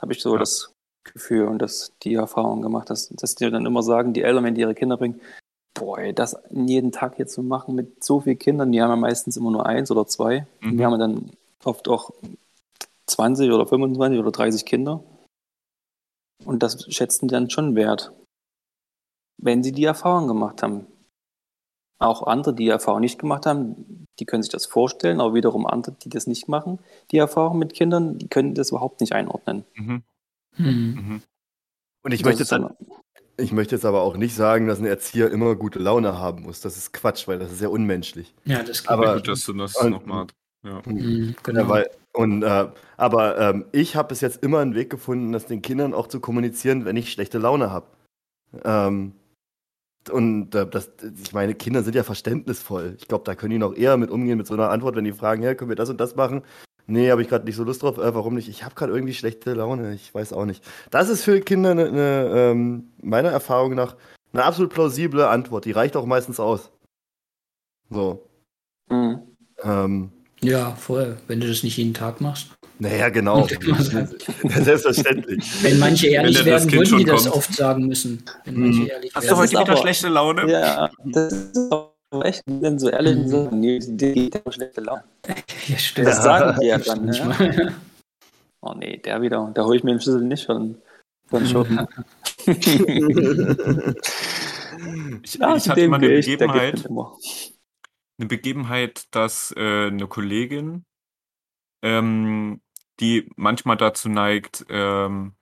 Habe 0.00 0.12
ich 0.12 0.22
so 0.22 0.32
ja. 0.32 0.38
das 0.38 0.72
Gefühl 1.12 1.46
und 1.46 1.60
das, 1.60 1.92
die 2.02 2.14
Erfahrung 2.14 2.62
gemacht, 2.62 2.90
dass, 2.90 3.08
dass 3.08 3.34
die 3.34 3.50
dann 3.50 3.66
immer 3.66 3.82
sagen, 3.82 4.12
die 4.12 4.22
Eltern, 4.22 4.44
wenn 4.44 4.54
die 4.54 4.60
ihre 4.62 4.74
Kinder 4.74 4.96
bringen, 4.96 5.20
boah, 5.74 6.00
das 6.12 6.36
jeden 6.50 6.92
Tag 6.92 7.16
hier 7.16 7.26
zu 7.26 7.42
machen 7.42 7.74
mit 7.74 8.02
so 8.02 8.20
vielen 8.20 8.38
Kindern, 8.38 8.72
die 8.72 8.82
haben 8.82 8.90
ja 8.90 8.96
meistens 8.96 9.36
immer 9.36 9.50
nur 9.50 9.66
eins 9.66 9.90
oder 9.90 10.06
zwei. 10.06 10.46
Mhm. 10.60 10.78
Wir 10.78 10.86
haben 10.86 10.98
dann 10.98 11.30
oft 11.64 11.88
auch 11.88 12.10
20 13.06 13.50
oder 13.50 13.66
25 13.66 14.18
oder 14.18 14.30
30 14.30 14.64
Kinder. 14.64 15.02
Und 16.44 16.62
das 16.62 16.92
schätzen 16.92 17.28
die 17.28 17.32
dann 17.32 17.50
schon 17.50 17.74
wert, 17.74 18.12
wenn 19.38 19.62
sie 19.62 19.72
die 19.72 19.84
Erfahrung 19.84 20.28
gemacht 20.28 20.62
haben. 20.62 20.86
Auch 22.00 22.22
andere, 22.22 22.54
die 22.54 22.64
die 22.64 22.70
Erfahrung 22.70 23.00
nicht 23.00 23.18
gemacht 23.18 23.44
haben, 23.44 24.06
die 24.20 24.24
können 24.24 24.42
sich 24.42 24.52
das 24.52 24.66
vorstellen, 24.66 25.20
aber 25.20 25.34
wiederum 25.34 25.66
andere, 25.66 25.96
die 26.00 26.08
das 26.08 26.28
nicht 26.28 26.48
machen, 26.48 26.78
die 27.10 27.18
Erfahrung 27.18 27.58
mit 27.58 27.74
Kindern, 27.74 28.18
die 28.18 28.28
können 28.28 28.54
das 28.54 28.70
überhaupt 28.70 29.00
nicht 29.00 29.14
einordnen. 29.14 29.64
Mhm. 29.74 30.02
Mhm. 30.58 30.66
Mhm. 30.66 31.22
Und 32.04 32.12
ich 32.12 32.20
Das 32.22 32.26
möchte, 32.26 32.42
jetzt, 32.42 32.52
dann- 32.52 32.70
ich 33.36 33.52
möchte 33.52 33.74
jetzt 33.74 33.84
aber 33.84 34.02
auch 34.02 34.16
nicht 34.16 34.34
sagen, 34.34 34.66
dass 34.66 34.78
ein 34.78 34.86
Erzieher 34.86 35.30
immer 35.30 35.54
gute 35.56 35.78
Laune 35.78 36.18
haben 36.18 36.42
muss. 36.42 36.60
Das 36.60 36.76
ist 36.76 36.92
Quatsch, 36.92 37.26
weil 37.28 37.38
das 37.38 37.52
ist 37.52 37.60
ja 37.60 37.68
unmenschlich. 37.68 38.34
Ja, 38.44 38.62
das 38.62 38.82
geht 38.82 38.90
Aber- 38.90 39.14
Gut, 39.16 39.28
dass 39.28 39.44
du 39.44 39.52
das 39.52 39.76
und- 39.76 39.90
nochmal. 39.90 40.26
Ja. 40.64 40.82
Mhm, 40.86 41.36
genau. 41.44 41.60
Ja, 41.60 41.68
weil, 41.68 41.90
und, 42.12 42.42
äh, 42.42 42.66
aber 42.96 43.38
ähm, 43.38 43.64
ich 43.72 43.94
habe 43.94 44.08
bis 44.08 44.20
jetzt 44.20 44.42
immer 44.42 44.58
einen 44.58 44.74
Weg 44.74 44.90
gefunden, 44.90 45.32
das 45.32 45.46
den 45.46 45.62
Kindern 45.62 45.94
auch 45.94 46.08
zu 46.08 46.18
kommunizieren, 46.18 46.84
wenn 46.84 46.96
ich 46.96 47.12
schlechte 47.12 47.38
Laune 47.38 47.70
habe. 47.70 47.86
Ähm, 48.64 49.12
und 50.10 50.54
äh, 50.54 50.66
das, 50.68 50.90
ich 51.22 51.32
meine, 51.32 51.54
Kinder 51.54 51.82
sind 51.84 51.94
ja 51.94 52.02
verständnisvoll. 52.02 52.96
Ich 52.98 53.06
glaube, 53.08 53.24
da 53.24 53.34
können 53.34 53.50
die 53.52 53.58
noch 53.58 53.74
eher 53.74 53.96
mit 53.98 54.10
umgehen 54.10 54.38
mit 54.38 54.46
so 54.46 54.54
einer 54.54 54.70
Antwort, 54.70 54.96
wenn 54.96 55.04
die 55.04 55.12
fragen, 55.12 55.42
ja, 55.42 55.54
können 55.54 55.68
wir 55.70 55.76
das 55.76 55.90
und 55.90 56.00
das 56.00 56.16
machen? 56.16 56.42
Nee, 56.90 57.10
habe 57.10 57.20
ich 57.20 57.28
gerade 57.28 57.44
nicht 57.44 57.56
so 57.56 57.64
Lust 57.64 57.82
drauf. 57.82 57.98
Äh, 57.98 58.14
warum 58.14 58.34
nicht? 58.34 58.48
Ich 58.48 58.64
habe 58.64 58.74
gerade 58.74 58.92
irgendwie 58.94 59.12
schlechte 59.14 59.52
Laune. 59.52 59.94
Ich 59.94 60.14
weiß 60.14 60.32
auch 60.32 60.46
nicht. 60.46 60.64
Das 60.90 61.10
ist 61.10 61.22
für 61.22 61.38
Kinder 61.40 61.72
eine, 61.72 61.86
eine, 61.88 62.30
ähm, 62.34 62.88
meiner 63.02 63.28
Erfahrung 63.28 63.74
nach 63.74 63.94
eine 64.32 64.44
absolut 64.44 64.72
plausible 64.72 65.28
Antwort. 65.28 65.66
Die 65.66 65.72
reicht 65.72 65.96
auch 65.96 66.06
meistens 66.06 66.40
aus. 66.40 66.70
So. 67.90 68.26
Mhm. 68.90 69.20
Ähm, 69.62 70.10
ja, 70.40 70.72
voll. 70.76 71.18
Wenn 71.26 71.40
du 71.40 71.48
das 71.48 71.62
nicht 71.62 71.76
jeden 71.76 71.92
Tag 71.94 72.20
machst. 72.22 72.48
naja, 72.78 73.08
genau. 73.10 73.46
Selbstverständlich. 74.44 75.44
Wenn 75.62 75.78
manche 75.78 76.06
ehrlich 76.08 76.38
Wenn 76.38 76.46
werden, 76.46 76.72
würden 76.72 76.84
die 76.84 76.88
schon 76.90 77.04
das 77.06 77.24
kommt. 77.24 77.34
oft 77.36 77.54
sagen 77.54 77.86
müssen. 77.86 78.22
Wenn 78.44 78.54
Mhm. 78.54 78.60
manche 78.62 78.86
ehrlich 78.92 79.14
Hast 79.14 79.24
werden. 79.24 79.36
du 79.36 79.42
heute 79.42 79.60
wieder 79.60 79.76
schlechte 79.76 80.08
Laune? 80.08 80.50
Ja, 80.50 80.90
das 81.04 81.32
ist 81.32 81.56
aber 81.72 81.87
echt, 82.22 82.42
wenn 82.46 82.78
so 82.78 82.88
ehrlich 82.88 83.16
Mhm. 83.16 83.28
sind, 83.28 83.52
nee, 83.52 83.78
die 83.80 84.12
geht 84.12 84.36
aber 84.36 84.52
schlechte 84.52 84.80
Laune. 84.80 85.04
Ja, 85.66 85.78
stimmt. 85.78 86.08
Das 86.08 86.22
sagen 86.22 86.58
die 86.60 86.66
ja 86.66 86.78
dann. 86.86 87.04
Ne? 87.06 87.74
Oh 88.60 88.74
nee, 88.74 88.96
der 88.98 89.22
wieder, 89.22 89.50
da 89.54 89.64
hole 89.64 89.76
ich 89.76 89.84
mir 89.84 89.92
den 89.92 90.00
Schlüssel 90.00 90.22
nicht 90.22 90.46
von, 90.46 90.80
von 91.28 91.46
Schuppen. 91.46 91.86
Ich, 95.22 95.34
Ja, 95.34 95.56
ich 95.56 95.68
hatte 95.68 95.88
mal 95.88 95.96
eine 95.96 96.08
Begebenheit, 96.08 96.86
eine 96.86 98.28
Begebenheit, 98.28 99.06
dass 99.14 99.52
äh, 99.56 99.88
eine 99.88 100.06
Kollegin, 100.06 100.84
ähm, 101.82 102.60
die 103.00 103.30
manchmal 103.36 103.76
dazu 103.76 104.08
neigt, 104.08 104.66
ähm, 104.68 105.34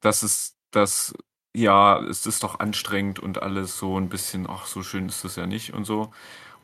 dass 0.00 0.22
es, 0.22 0.56
dass, 0.72 1.14
ja, 1.54 2.00
es 2.04 2.26
ist 2.26 2.42
doch 2.42 2.60
anstrengend 2.60 3.18
und 3.20 3.42
alles 3.42 3.78
so 3.78 3.98
ein 3.98 4.08
bisschen, 4.08 4.46
ach, 4.48 4.66
so 4.66 4.82
schön 4.82 5.08
ist 5.08 5.24
es 5.24 5.36
ja 5.36 5.46
nicht 5.46 5.74
und 5.74 5.84
so. 5.84 6.12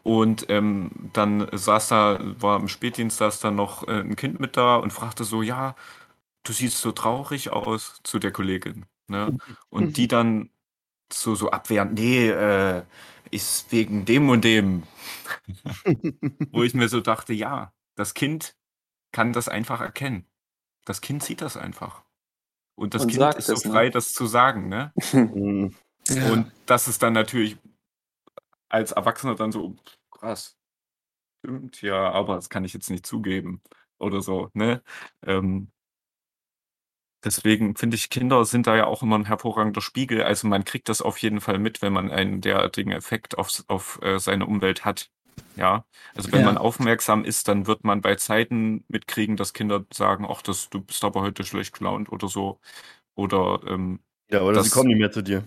Und 0.05 0.47
ähm, 0.51 0.91
dann 1.15 1.49
saß 1.53 1.89
da, 1.89 2.19
war 2.41 2.61
im 2.61 2.69
Spätdienst, 2.69 3.19
saß 3.19 3.41
da 3.41 3.51
noch 3.53 3.89
äh, 3.89 4.01
ein 4.01 4.17
Kind 4.17 4.41
mit 4.41 4.57
da 4.57 4.77
und 4.77 4.93
fragte 4.93 5.25
so, 5.25 5.43
ja, 5.43 5.77
du 6.45 6.53
siehst 6.53 6.79
so 6.81 6.93
traurig 6.93 7.51
aus 7.53 8.01
zu 8.05 8.19
der 8.19 8.33
Kollegin. 8.33 8.87
Ne? 9.09 9.37
Und 9.71 9.97
die 9.99 10.09
dann 10.09 10.51
so, 11.13 11.35
so 11.35 11.51
abwehrend, 11.51 11.95
nee, 11.95 12.29
äh, 12.31 12.85
ist 13.31 13.73
wegen 13.73 14.05
dem 14.07 14.29
und 14.31 14.45
dem. 14.45 14.85
Wo 16.53 16.63
ich 16.65 16.75
mir 16.75 16.89
so 16.89 17.01
dachte, 17.01 17.33
ja, 17.35 17.73
das 17.95 18.15
Kind 18.15 18.57
kann 19.13 19.33
das 19.33 19.49
einfach 19.49 19.81
erkennen. 19.81 20.27
Das 20.87 21.01
Kind 21.03 21.23
sieht 21.25 21.43
das 21.43 21.57
einfach. 21.59 22.05
Und 22.79 22.95
das 22.95 23.03
Und 23.03 23.11
Kind 23.11 23.35
ist 23.35 23.47
so 23.47 23.55
es, 23.55 23.65
ne? 23.65 23.73
frei, 23.73 23.91
das 23.91 24.13
zu 24.13 24.27
sagen, 24.27 24.69
ne? 24.69 24.93
Ja. 26.11 26.33
Und 26.33 26.51
das 26.65 26.89
ist 26.89 27.03
dann 27.03 27.13
natürlich 27.13 27.59
als 28.71 28.93
Erwachsener 28.93 29.35
dann 29.35 29.53
so, 29.53 29.77
krass. 30.11 30.57
Stimmt, 31.45 31.83
ja, 31.83 32.11
aber 32.13 32.37
das 32.37 32.49
kann 32.49 32.65
ich 32.65 32.73
jetzt 32.73 32.89
nicht 32.89 33.05
zugeben. 33.05 33.61
Oder 33.99 34.23
so, 34.23 34.49
ne? 34.55 34.83
Ähm, 35.27 35.71
deswegen 37.23 37.77
finde 37.77 37.97
ich, 37.97 38.09
Kinder 38.09 38.43
sind 38.47 38.67
da 38.67 38.75
ja 38.75 38.87
auch 38.87 39.03
immer 39.03 39.19
ein 39.19 39.27
hervorragender 39.27 39.83
Spiegel. 39.83 40.23
Also 40.23 40.47
man 40.49 40.65
kriegt 40.65 40.89
das 40.89 41.03
auf 41.03 41.19
jeden 41.19 41.43
Fall 41.43 41.59
mit, 41.59 41.83
wenn 41.83 41.93
man 41.93 42.11
einen 42.11 42.41
derartigen 42.41 42.93
Effekt 42.93 43.37
auf, 43.37 43.65
auf 43.67 44.01
äh, 44.01 44.19
seine 44.19 44.47
Umwelt 44.47 44.87
hat. 44.87 45.11
Ja, 45.57 45.85
also 46.15 46.31
wenn 46.33 46.41
Ja. 46.41 46.47
man 46.47 46.59
aufmerksam 46.59 47.25
ist, 47.25 47.49
dann 47.49 47.67
wird 47.67 47.85
man 47.85 48.01
bei 48.01 48.15
Zeiten 48.17 48.85
mitkriegen, 48.89 49.37
dass 49.37 49.53
Kinder 49.53 49.85
sagen, 49.93 50.27
ach, 50.29 50.43
das, 50.43 50.71
du 50.71 50.81
bist 50.81 51.05
aber 51.05 51.21
heute 51.23 51.45
schlecht 51.45 51.75
gelaunt 51.79 52.11
oder 52.13 52.29
so. 52.29 52.61
Oder 53.17 53.61
ähm, 53.67 54.01
Ja, 54.31 54.43
oder 54.43 54.55
Das- 54.55 54.67
sie 54.67 54.71
kommen 54.73 54.89
nicht 54.89 54.99
mehr 55.01 55.13
zu 55.13 55.23
dir. 55.23 55.45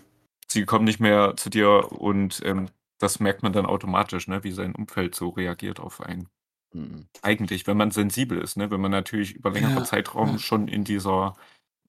sie 0.47 0.65
kommen 0.65 0.85
nicht 0.85 0.99
mehr 0.99 1.35
zu 1.37 1.49
dir 1.49 1.91
und 1.91 2.41
ähm, 2.45 2.69
das 2.99 3.19
merkt 3.19 3.43
man 3.43 3.53
dann 3.53 3.65
automatisch, 3.65 4.27
ne, 4.27 4.43
wie 4.43 4.51
sein 4.51 4.75
Umfeld 4.75 5.15
so 5.15 5.29
reagiert 5.29 5.79
auf 5.79 6.01
einen. 6.01 6.29
Mhm. 6.73 7.07
Eigentlich, 7.21 7.67
wenn 7.67 7.77
man 7.77 7.91
sensibel 7.91 8.37
ist, 8.39 8.57
ne, 8.57 8.69
wenn 8.71 8.81
man 8.81 8.91
natürlich 8.91 9.33
über 9.35 9.51
längeren 9.51 9.77
Ja, 9.77 9.83
Zeitraum 9.85 10.33
ja. 10.33 10.39
schon 10.39 10.67
in 10.67 10.83
dieser, 10.83 11.35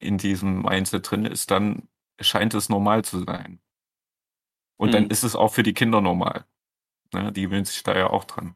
in 0.01 0.19
diesem 0.19 0.63
Mindset 0.63 1.11
drin 1.11 1.25
ist, 1.27 1.51
dann 1.51 1.89
scheint 2.21 2.55
es 2.55 2.69
normal 2.69 3.05
zu 3.05 3.25
sein. 3.25 3.61
Und 4.77 4.95
dann 4.95 5.05
Mhm. 5.05 5.11
ist 5.11 5.23
es 5.23 5.37
auch 5.37 5.53
für 5.55 5.63
die 5.63 5.75
Kinder 5.75 6.01
normal. 6.01 6.45
Ne, 7.13 7.31
die 7.33 7.43
gewöhnen 7.43 7.65
sich 7.65 7.83
da 7.83 7.97
ja 7.97 8.09
auch 8.11 8.25
dran. 8.25 8.55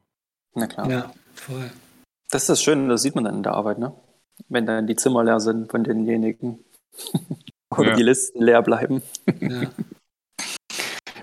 Na 0.55 0.67
klar. 0.67 0.91
ja, 0.91 1.13
voll. 1.35 1.71
Das 2.31 2.43
ist 2.43 2.49
das 2.49 2.63
Schöne, 2.63 2.89
das 2.89 3.03
sieht 3.03 3.15
man 3.15 3.25
dann 3.25 3.37
in 3.37 3.43
der 3.43 3.53
Arbeit, 3.53 3.79
ne? 3.79 3.95
Wenn 4.49 4.67
dann 4.67 4.87
die 4.87 4.97
Zimmer 4.97 5.23
leer 5.25 5.41
sind 5.41 5.71
von 5.71 5.85
denjenigen. 5.85 6.65
Oder 7.77 7.91
Ja. 7.91 7.97
die 7.97 8.03
Listen 8.03 8.43
leer 8.43 8.63
bleiben. 8.63 9.03
Ja. 9.41 9.71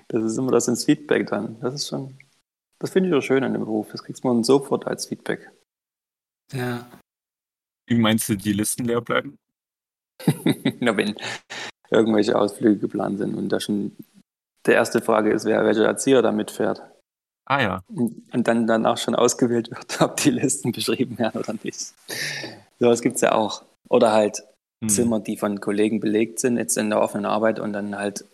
Das 0.09 0.23
ist 0.23 0.37
immer 0.37 0.51
das 0.51 0.67
ins 0.67 0.85
Feedback 0.85 1.25
dann. 1.27 1.59
Das 1.59 1.73
ist 1.73 1.87
schon, 1.87 2.15
das 2.77 2.91
finde 2.91 3.09
ich 3.09 3.15
auch 3.15 3.21
schön 3.21 3.43
an 3.43 3.53
dem 3.53 3.63
Beruf. 3.63 3.89
Das 3.91 4.03
kriegt 4.03 4.23
man 4.23 4.43
sofort 4.43 4.85
als 4.85 5.07
Feedback. 5.07 5.49
ja. 6.51 6.87
Wie 7.87 7.97
meinst 7.97 8.29
du, 8.29 8.35
die 8.35 8.53
Listen 8.53 8.85
leer 8.85 9.01
bleiben? 9.01 9.37
Na, 10.79 10.95
wenn 10.95 11.15
irgendwelche 11.89 12.37
Ausflüge 12.37 12.77
geplant 12.77 13.17
sind 13.17 13.33
und 13.35 13.49
da 13.49 13.59
schon 13.59 13.97
der 14.67 14.75
erste 14.75 15.01
Frage 15.01 15.31
ist, 15.33 15.45
wer 15.45 15.65
welcher 15.65 15.85
Erzieher 15.85 16.21
da 16.21 16.31
mitfährt. 16.31 16.83
Ah 17.45 17.61
ja. 17.61 17.83
Und, 17.89 18.47
dann 18.47 18.67
danach 18.67 18.97
schon 18.97 19.15
ausgewählt 19.15 19.69
wird, 19.69 20.01
ob 20.01 20.17
die 20.17 20.31
Listen 20.31 20.71
beschrieben 20.71 21.17
werden 21.17 21.39
oder 21.39 21.53
nicht. 21.63 21.93
Sowas 22.79 23.01
gibt 23.01 23.15
es 23.15 23.21
ja 23.21 23.33
auch. 23.33 23.63
Oder 23.89 24.13
halt 24.13 24.43
Hm. 24.83 24.89
Zimmer, 24.89 25.19
die 25.21 25.37
von 25.37 25.61
Kollegen 25.61 26.01
belegt 26.01 26.39
sind, 26.39 26.57
jetzt 26.57 26.77
in 26.77 26.89
der 26.89 27.01
offenen 27.01 27.25
Arbeit 27.25 27.59
und 27.59 27.71
dann 27.71 27.97
halt 27.97 28.25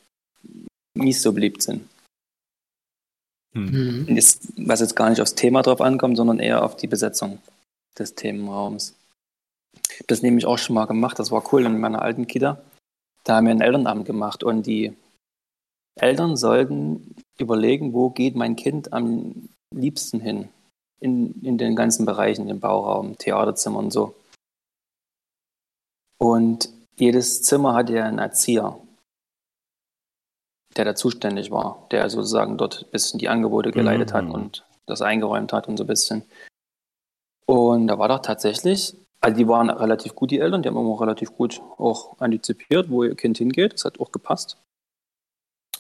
mies 0.96 1.22
so 1.22 1.32
beliebt 1.32 1.62
sind. 1.62 1.88
Hm. 3.54 4.06
Mhm. 4.08 4.18
Ist, 4.18 4.52
was 4.58 4.80
jetzt 4.80 4.96
gar 4.96 5.10
nicht 5.10 5.22
aufs 5.22 5.36
Thema 5.36 5.62
drauf 5.62 5.80
ankommt, 5.80 6.18
sondern 6.18 6.40
eher 6.40 6.64
auf 6.64 6.76
die 6.76 6.88
Besetzung 6.88 7.40
des 7.98 8.16
Themenraums. 8.16 8.96
Ich 9.92 9.98
habe 9.98 10.08
das 10.08 10.24
nämlich 10.24 10.46
auch 10.46 10.58
schon 10.58 10.74
mal 10.74 10.86
gemacht, 10.86 11.20
das 11.20 11.32
war 11.32 11.54
cool 11.54 11.66
in 11.66 11.80
meiner 11.80 12.02
alten 12.02 12.26
Kita. 12.26 12.62
Da 13.24 13.36
haben 13.36 13.46
wir 13.46 13.52
ein 13.52 13.62
Elternamt 13.62 14.06
gemacht 14.06 14.44
und 14.44 14.66
die 14.66 14.94
Eltern 16.00 16.36
sollten 16.36 17.16
überlegen, 17.40 17.94
wo 17.94 18.10
geht 18.10 18.36
mein 18.36 18.56
Kind 18.56 18.94
am 18.94 19.50
liebsten 19.74 20.20
hin. 20.20 20.50
In, 21.02 21.42
in 21.44 21.58
den 21.58 21.78
ganzen 21.78 22.06
Bereichen, 22.06 22.50
im 22.50 22.60
Bauraum, 22.60 23.18
Theaterzimmer 23.18 23.80
und 23.80 23.92
so. 23.92 24.16
Und 26.22 26.70
jedes 26.98 27.42
Zimmer 27.44 27.74
hatte 27.74 27.94
ja 27.94 28.06
einen 28.06 28.20
Erzieher, 28.20 28.78
der 30.76 30.84
da 30.84 30.96
zuständig 30.96 31.52
war, 31.52 31.88
der 31.92 32.10
sozusagen 32.10 32.58
dort 32.58 32.84
ein 32.84 32.92
bisschen 32.92 33.18
die 33.20 33.30
Angebote 33.30 33.72
geleitet 33.72 34.14
hat 34.14 34.26
Mhm. 34.26 34.32
und 34.32 34.66
das 34.88 35.02
eingeräumt 35.02 35.54
hat 35.54 35.70
und 35.70 35.78
so 35.78 35.86
ein 35.86 35.88
bisschen. 35.88 36.24
Und 37.46 37.88
da 37.88 37.98
war 37.98 38.10
doch 38.10 38.20
tatsächlich, 38.20 38.94
also 39.22 39.38
die 39.38 39.48
waren 39.48 39.70
relativ 39.70 40.16
gut, 40.16 40.32
die 40.32 40.40
Eltern, 40.40 40.62
die 40.62 40.68
haben 40.70 40.78
immer 40.78 41.00
relativ 41.00 41.34
gut 41.36 41.62
auch 41.78 42.20
antizipiert, 42.20 42.90
wo 42.90 43.04
ihr 43.04 43.16
Kind 43.16 43.38
hingeht. 43.38 43.74
Das 43.74 43.86
hat 43.86 44.00
auch 44.02 44.12
gepasst. 44.12 44.58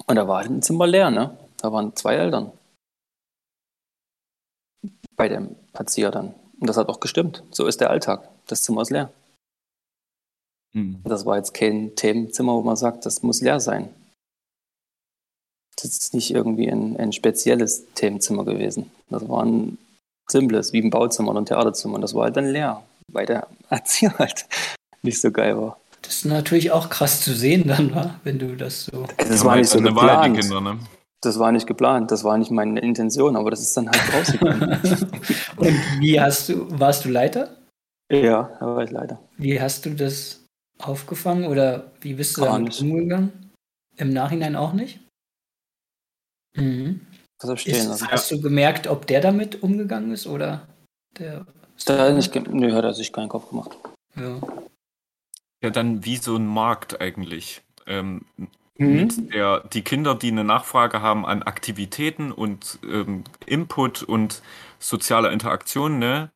Und 0.07 0.16
da 0.16 0.28
war 0.30 0.38
halt 0.38 0.49
ein 0.49 0.62
Zimmer 0.62 0.88
leer, 0.88 1.12
ne? 1.12 1.38
Da 1.62 1.72
waren 1.72 1.95
zwei 1.95 2.16
Eltern. 2.16 2.51
Bei 5.16 5.28
dem 5.28 5.55
Erzieher 5.74 6.12
dann. 6.12 6.34
Und 6.60 6.68
das 6.68 6.78
hat 6.78 6.89
auch 6.89 6.99
gestimmt. 6.99 7.43
So 7.51 7.68
ist 7.68 7.82
der 7.82 7.89
Alltag. 7.89 8.28
Das 8.47 8.64
Zimmer 8.64 8.82
ist 8.82 8.89
leer. 8.91 9.12
Hm. 10.74 11.01
Das 11.03 11.26
war 11.26 11.38
jetzt 11.38 11.53
kein 11.53 11.95
Themenzimmer, 11.95 12.53
wo 12.53 12.62
man 12.62 12.76
sagt, 12.76 13.05
das 13.05 13.24
muss 13.24 13.41
leer 13.41 13.60
sein. 13.60 13.93
Das 15.76 15.86
ist 15.86 16.14
nicht 16.14 16.32
irgendwie 16.32 16.70
ein, 16.70 16.97
ein 16.97 17.14
spezielles 17.14 17.86
Themenzimmer 17.93 18.43
gewesen. 18.45 18.91
Das 19.10 19.28
war 19.28 19.45
ein 19.45 19.78
simples, 20.30 20.74
wie 20.74 20.82
ein 20.82 20.89
Bauzimmer 20.89 21.32
oder 21.32 21.41
ein 21.41 21.45
Theaterzimmer. 21.45 21.95
Und 21.95 22.01
das 22.01 22.14
war 22.14 22.26
halt 22.26 22.38
dann 22.38 22.51
leer, 22.51 22.84
weil 23.12 23.26
der 23.26 23.47
Erzieher 23.70 24.18
halt 24.18 24.45
nicht 25.01 25.20
so 25.20 25.32
geil 25.32 25.57
war. 25.57 25.80
Das 26.01 26.16
ist 26.18 26.26
natürlich 26.26 26.72
auch 26.72 26.89
krass 26.89 27.22
zu 27.22 27.34
sehen 27.34 27.68
dann, 27.68 27.93
wa? 27.93 28.20
wenn 28.24 28.39
du 28.39 28.55
das 28.55 28.86
so. 28.86 29.03
Also 29.03 29.16
das 29.18 29.39
Ja, 29.39 29.45
war 29.45 29.55
nicht 29.57 29.70
so 29.70 29.80
die 29.80 29.86
geplant. 29.86 30.39
Kinder, 30.39 30.62
ne? 30.62 30.80
Das 31.22 31.38
war 31.38 31.51
nicht 31.51 31.67
geplant. 31.67 32.11
Das 32.11 32.24
war 32.24 32.38
nicht 32.38 32.51
meine 32.51 32.80
Intention, 32.80 33.36
aber 33.36 33.51
das 33.51 33.61
ist 33.61 33.76
dann 33.76 33.89
halt 33.89 34.13
rausgekommen. 34.13 34.61
Und 35.57 35.76
wie 35.99 36.20
hast 36.20 36.49
du, 36.49 36.67
warst 36.80 37.05
du 37.05 37.09
Leiter? 37.09 37.55
ja, 38.11 38.55
da 38.59 38.65
war 38.65 38.84
ich 38.84 38.89
leider. 38.89 39.20
Wie 39.38 39.61
hast 39.61 39.86
du 39.86 39.93
das 39.93 40.45
aufgefangen 40.80 41.45
oder 41.45 41.91
wie 42.01 42.13
bist 42.13 42.38
du 42.38 42.41
damit 42.41 42.80
umgegangen? 42.82 43.51
Im 43.97 44.09
Nachhinein 44.11 44.55
auch 44.55 44.74
nicht? 44.74 44.99
Mhm. 46.55 47.05
Ist, 47.41 47.88
lassen. 47.88 48.07
hast 48.07 48.32
du 48.32 48.41
gemerkt, 48.41 48.88
ob 48.88 49.07
der 49.07 49.22
damit 49.22 49.63
umgegangen 49.63 50.11
ist 50.11 50.28
oder 50.28 50.67
der? 51.17 51.45
Da 51.86 52.07
hat, 52.07 52.15
nicht, 52.15 52.36
nö, 52.36 52.74
hat 52.74 52.84
er 52.84 52.93
sich 52.93 53.13
keinen 53.13 53.30
Kopf 53.30 53.49
gemacht. 53.49 53.78
Ja. 54.15 54.41
Ja, 55.61 55.70
dann 55.70 56.03
wie 56.03 56.17
so 56.17 56.36
ein 56.36 56.47
Markt 56.47 56.99
eigentlich. 56.99 57.61
Ähm, 57.86 58.26
Mhm. 58.80 59.30
der, 59.30 59.59
die 59.67 59.82
Kinder, 59.82 60.15
die 60.15 60.32
eine 60.32 60.45
Nachfrage 60.45 61.01
haben 61.01 61.25
an 61.25 61.43
Aktivitäten 61.43 62.32
und 62.32 62.80
ähm, 62.89 63.25
Input 63.45 64.03
und 64.03 64.41
soziale 64.80 65.32
Interaktion, 65.32 65.99
ne? 65.99 66.32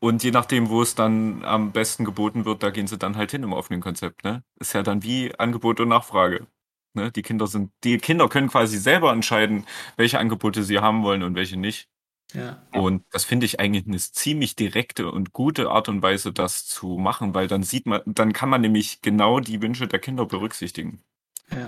Und 0.00 0.24
je 0.24 0.32
nachdem, 0.32 0.68
wo 0.70 0.82
es 0.82 0.94
dann 0.96 1.44
am 1.44 1.70
besten 1.72 2.04
geboten 2.04 2.44
wird, 2.44 2.62
da 2.62 2.70
gehen 2.70 2.86
sie 2.88 2.98
dann 2.98 3.16
halt 3.16 3.30
hin 3.30 3.42
im 3.44 3.52
offenen 3.52 3.80
Konzept, 3.82 4.24
ne? 4.24 4.42
Ist 4.58 4.72
ja 4.72 4.82
dann 4.82 5.02
wie 5.02 5.38
Angebot 5.38 5.80
und 5.80 5.88
Nachfrage. 5.88 6.46
Ne? 6.94 7.12
Die 7.12 7.22
Kinder 7.22 7.46
sind, 7.46 7.72
die 7.84 7.98
Kinder 7.98 8.28
können 8.28 8.48
quasi 8.48 8.78
selber 8.78 9.12
entscheiden, 9.12 9.66
welche 9.96 10.18
Angebote 10.18 10.62
sie 10.62 10.78
haben 10.80 11.02
wollen 11.04 11.22
und 11.22 11.34
welche 11.34 11.58
nicht. 11.58 11.88
Ja. 12.34 12.62
Und 12.72 13.04
das 13.10 13.24
finde 13.24 13.46
ich 13.46 13.60
eigentlich 13.60 13.86
eine 13.86 13.98
ziemlich 13.98 14.56
direkte 14.56 15.10
und 15.10 15.32
gute 15.32 15.70
Art 15.70 15.88
und 15.88 16.02
Weise, 16.02 16.32
das 16.32 16.66
zu 16.66 16.98
machen, 16.98 17.34
weil 17.34 17.46
dann 17.48 17.62
sieht 17.62 17.86
man, 17.86 18.00
dann 18.06 18.32
kann 18.32 18.48
man 18.48 18.62
nämlich 18.62 19.02
genau 19.02 19.40
die 19.40 19.60
Wünsche 19.62 19.86
der 19.86 19.98
Kinder 19.98 20.24
berücksichtigen 20.26 21.02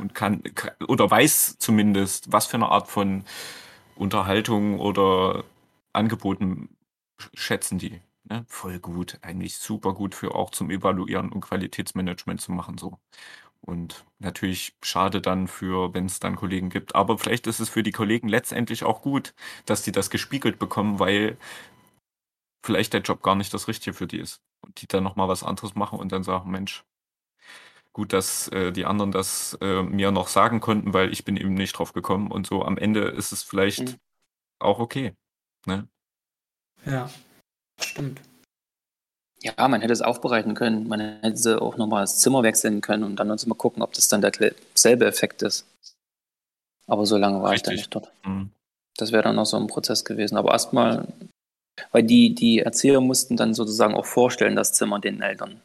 und 0.01 0.15
kann 0.15 0.43
oder 0.89 1.11
weiß 1.11 1.59
zumindest, 1.59 2.33
was 2.33 2.47
für 2.47 2.57
eine 2.57 2.69
Art 2.69 2.89
von 2.89 3.25
Unterhaltung 3.97 4.81
oder 4.81 5.45
Angeboten 5.93 6.77
schätzen 7.35 7.79
die. 7.79 8.01
Ne? 8.25 8.45
Voll 8.49 8.79
gut, 8.79 9.19
eigentlich 9.23 9.59
super 9.59 9.93
gut 9.95 10.15
für 10.15 10.35
auch 10.35 10.51
zum 10.51 10.71
Evaluieren 10.71 11.31
und 11.31 11.43
Qualitätsmanagement 11.43 12.41
zu 12.41 12.53
machen 12.53 12.79
so. 12.79 12.99
Und 13.61 14.05
natürlich 14.19 14.77
schade 14.83 15.21
dann 15.23 15.49
für, 15.49 15.95
wenn 15.95 16.07
es 16.07 16.21
dann 16.21 16.37
Kollegen 16.37 16.69
gibt. 16.69 16.95
Aber 16.95 17.19
vielleicht 17.19 17.47
ist 17.47 17.61
es 17.61 17.71
für 17.71 17.83
die 17.83 17.93
Kollegen 17.93 18.29
letztendlich 18.29 18.85
auch 18.85 19.01
gut, 19.01 19.35
dass 19.65 19.83
die 19.83 19.93
das 19.93 20.11
gespiegelt 20.11 20.59
bekommen, 20.59 20.99
weil 20.99 21.39
vielleicht 22.65 22.93
der 22.93 23.01
Job 23.03 23.23
gar 23.23 23.35
nicht 23.37 23.55
das 23.55 23.69
Richtige 23.69 23.95
für 23.95 24.07
die 24.07 24.19
ist. 24.19 24.43
Und 24.61 24.81
die 24.83 24.87
dann 24.87 25.05
nochmal 25.05 25.29
was 25.29 25.45
anderes 25.45 25.75
machen 25.75 25.99
und 25.99 26.13
dann 26.13 26.25
sagen, 26.25 26.51
Mensch, 26.51 26.85
gut, 27.95 28.13
dass 28.13 28.49
äh, 28.49 28.73
die 28.73 28.85
anderen 28.85 29.13
das 29.13 29.57
äh, 29.63 29.83
mir 29.83 30.11
noch 30.11 30.29
sagen 30.29 30.61
konnten, 30.61 30.93
weil 30.93 31.11
ich 31.13 31.25
bin 31.25 31.39
eben 31.39 31.55
nicht 31.55 31.73
drauf 31.73 31.95
gekommen. 31.95 32.31
Und 32.31 32.47
so 32.47 32.63
am 32.63 32.77
Ende 32.77 33.05
ist 33.05 33.33
es 33.33 33.43
vielleicht 33.43 33.81
Mhm. 33.81 33.99
auch 34.59 34.79
okay. 34.81 35.15
Ne? 35.65 35.89
ja. 36.85 37.09
Stimmt. 37.81 38.21
Ja, 39.43 39.69
man 39.69 39.81
hätte 39.81 39.93
es 39.93 40.01
aufbereiten 40.03 40.55
können. 40.55 40.89
Man 40.89 41.01
hätte 41.01 41.61
auch 41.61 41.77
nochmal 41.77 42.03
das 42.03 42.21
Zimmer 42.21 42.43
wechseln 42.43 42.81
können 42.81 43.05
und 43.05 43.17
dann 43.17 43.31
uns 43.31 43.47
mal 43.47 43.55
gucken, 43.55 43.83
ob 43.83 43.93
das 43.93 44.09
dann 44.09 44.21
derselbe 44.23 45.07
Effekt 45.07 45.43
ist. 45.43 45.67
Aber 46.87 47.05
so 47.05 47.17
lange 47.17 47.43
war 47.43 47.55
ich 47.55 47.63
da 47.63 47.71
Richtig. 47.71 47.87
nicht 47.87 47.95
dort. 47.95 48.13
Mhm. 48.25 48.51
Das 48.97 49.13
wäre 49.13 49.23
dann 49.23 49.37
noch 49.37 49.47
so 49.47 49.57
ein 49.57 49.67
Prozess 49.67 50.05
gewesen. 50.05 50.37
Aber 50.37 50.53
erstmal, 50.53 51.09
weil 51.93 52.05
die, 52.05 52.35
die 52.35 52.61
Erzieher 52.61 53.01
mussten 53.01 53.37
dann 53.37 53.55
sozusagen 53.55 53.95
auch 53.95 54.07
vorstellen, 54.07 54.57
das 54.57 54.73
Zimmer 54.73 55.01
den 55.01 55.21
Eltern. 55.21 55.61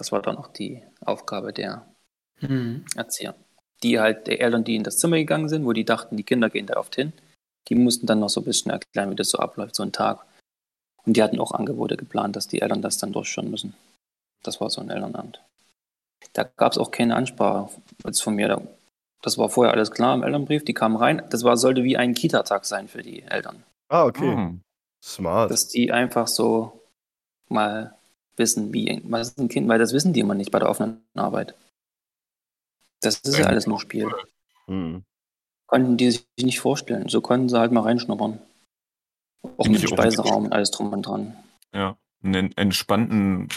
Das 0.00 0.12
war 0.12 0.22
dann 0.22 0.38
auch 0.38 0.48
die 0.48 0.82
Aufgabe 1.04 1.52
der 1.52 1.86
Mhm. 2.40 2.86
Erzieher. 2.96 3.34
Die 3.82 4.00
halt, 4.00 4.26
der 4.26 4.40
Eltern, 4.40 4.64
die 4.64 4.74
in 4.76 4.82
das 4.82 4.96
Zimmer 4.96 5.16
gegangen 5.18 5.50
sind, 5.50 5.66
wo 5.66 5.74
die 5.74 5.84
dachten, 5.84 6.16
die 6.16 6.22
Kinder 6.24 6.48
gehen 6.48 6.66
da 6.66 6.78
oft 6.78 6.94
hin, 6.96 7.12
die 7.68 7.74
mussten 7.74 8.06
dann 8.06 8.20
noch 8.20 8.30
so 8.30 8.40
ein 8.40 8.44
bisschen 8.44 8.70
erklären, 8.70 9.10
wie 9.10 9.14
das 9.16 9.28
so 9.28 9.38
abläuft, 9.38 9.74
so 9.76 9.82
ein 9.82 9.92
Tag. 9.92 10.24
Und 11.04 11.18
die 11.18 11.22
hatten 11.22 11.38
auch 11.38 11.52
Angebote 11.52 11.98
geplant, 11.98 12.34
dass 12.36 12.48
die 12.48 12.62
Eltern 12.62 12.80
das 12.80 12.96
dann 12.96 13.12
durchführen 13.12 13.50
müssen. 13.50 13.74
Das 14.42 14.58
war 14.58 14.70
so 14.70 14.80
ein 14.80 14.88
Elternamt. 14.88 15.42
Da 16.32 16.44
gab 16.44 16.72
es 16.72 16.78
auch 16.78 16.90
keine 16.90 17.14
Ansprache 17.14 17.70
jetzt 18.06 18.22
von 18.22 18.34
mir. 18.34 18.48
Da- 18.48 18.62
Das 19.22 19.36
war 19.36 19.50
vorher 19.50 19.74
alles 19.74 19.90
klar 19.90 20.14
im 20.14 20.22
Elternbrief, 20.22 20.64
die 20.64 20.72
kamen 20.72 20.96
rein. 20.96 21.22
Das 21.28 21.44
war, 21.44 21.58
sollte 21.58 21.84
wie 21.84 21.98
ein 21.98 22.14
Kita-Tag 22.14 22.64
sein 22.64 22.88
für 22.88 23.02
die 23.02 23.20
Eltern. 23.20 23.62
Ah, 23.90 24.06
okay. 24.06 24.34
Mhm. 24.34 24.62
Smart. 25.04 25.50
Dass 25.50 25.68
die 25.68 25.92
einfach 25.92 26.26
so 26.26 26.80
mal 27.50 27.94
wissen, 28.40 28.74
wie, 28.74 29.00
was 29.04 29.28
ist 29.28 29.38
ein 29.38 29.48
Kind, 29.48 29.68
weil 29.68 29.78
das 29.78 29.92
wissen 29.92 30.12
die 30.12 30.20
immer 30.20 30.34
nicht 30.34 30.50
bei 30.50 30.58
der 30.58 30.68
offenen 30.68 31.00
Arbeit. 31.14 31.54
Das 33.00 33.20
ist 33.20 33.38
ja 33.38 33.46
alles 33.46 33.68
nur 33.68 33.78
Spiel. 33.78 34.08
Mhm. 34.66 35.04
Konnten 35.66 35.96
die 35.96 36.10
sich 36.10 36.26
nicht 36.42 36.58
vorstellen. 36.58 37.08
So 37.08 37.20
konnten 37.20 37.48
sie 37.48 37.58
halt 37.58 37.70
mal 37.70 37.82
reinschnuppern. 37.82 38.40
Auch 39.56 39.68
mit 39.68 39.84
auch 39.84 39.88
Speiseraum 39.88 40.46
und 40.46 40.52
alles 40.52 40.72
drum 40.72 40.92
und 40.92 41.06
dran. 41.06 41.36
Ja, 41.72 41.96
einen 42.22 42.52
entspannten 42.56 43.48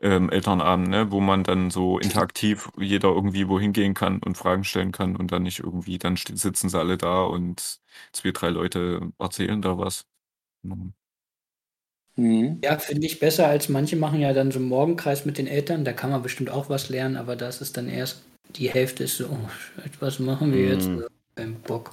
ähm, 0.00 0.30
Elternabend, 0.30 0.88
ne, 0.88 1.10
wo 1.12 1.20
man 1.20 1.44
dann 1.44 1.70
so 1.70 1.98
interaktiv 1.98 2.70
jeder 2.78 3.10
irgendwie 3.10 3.48
wohin 3.48 3.72
gehen 3.72 3.94
kann 3.94 4.18
und 4.18 4.36
Fragen 4.36 4.64
stellen 4.64 4.90
kann 4.90 5.16
und 5.16 5.30
dann 5.30 5.44
nicht 5.44 5.60
irgendwie, 5.60 5.98
dann 5.98 6.16
sitzen 6.16 6.68
sie 6.68 6.78
alle 6.78 6.96
da 6.96 7.22
und 7.22 7.80
zwei, 8.12 8.32
drei 8.32 8.48
Leute 8.48 9.12
erzählen 9.18 9.62
da 9.62 9.78
was. 9.78 10.06
Mhm. 10.62 10.94
Mhm. 12.16 12.58
Ja, 12.62 12.78
finde 12.78 13.06
ich 13.06 13.20
besser 13.20 13.46
als 13.48 13.68
manche 13.68 13.96
machen 13.96 14.20
ja 14.20 14.32
dann 14.32 14.50
so 14.52 14.58
einen 14.58 14.68
Morgenkreis 14.68 15.24
mit 15.24 15.38
den 15.38 15.46
Eltern. 15.46 15.84
Da 15.84 15.92
kann 15.92 16.10
man 16.10 16.22
bestimmt 16.22 16.50
auch 16.50 16.68
was 16.68 16.88
lernen, 16.90 17.16
aber 17.16 17.36
das 17.36 17.60
ist 17.60 17.76
dann 17.76 17.88
erst 17.88 18.22
die 18.56 18.68
Hälfte 18.70 19.04
ist 19.04 19.16
so, 19.16 19.26
oh, 19.26 19.48
was 20.00 20.18
machen 20.18 20.52
wir 20.52 20.68
jetzt? 20.68 20.86
Mhm. 20.88 21.06
Kein 21.36 21.54
Bock. 21.62 21.90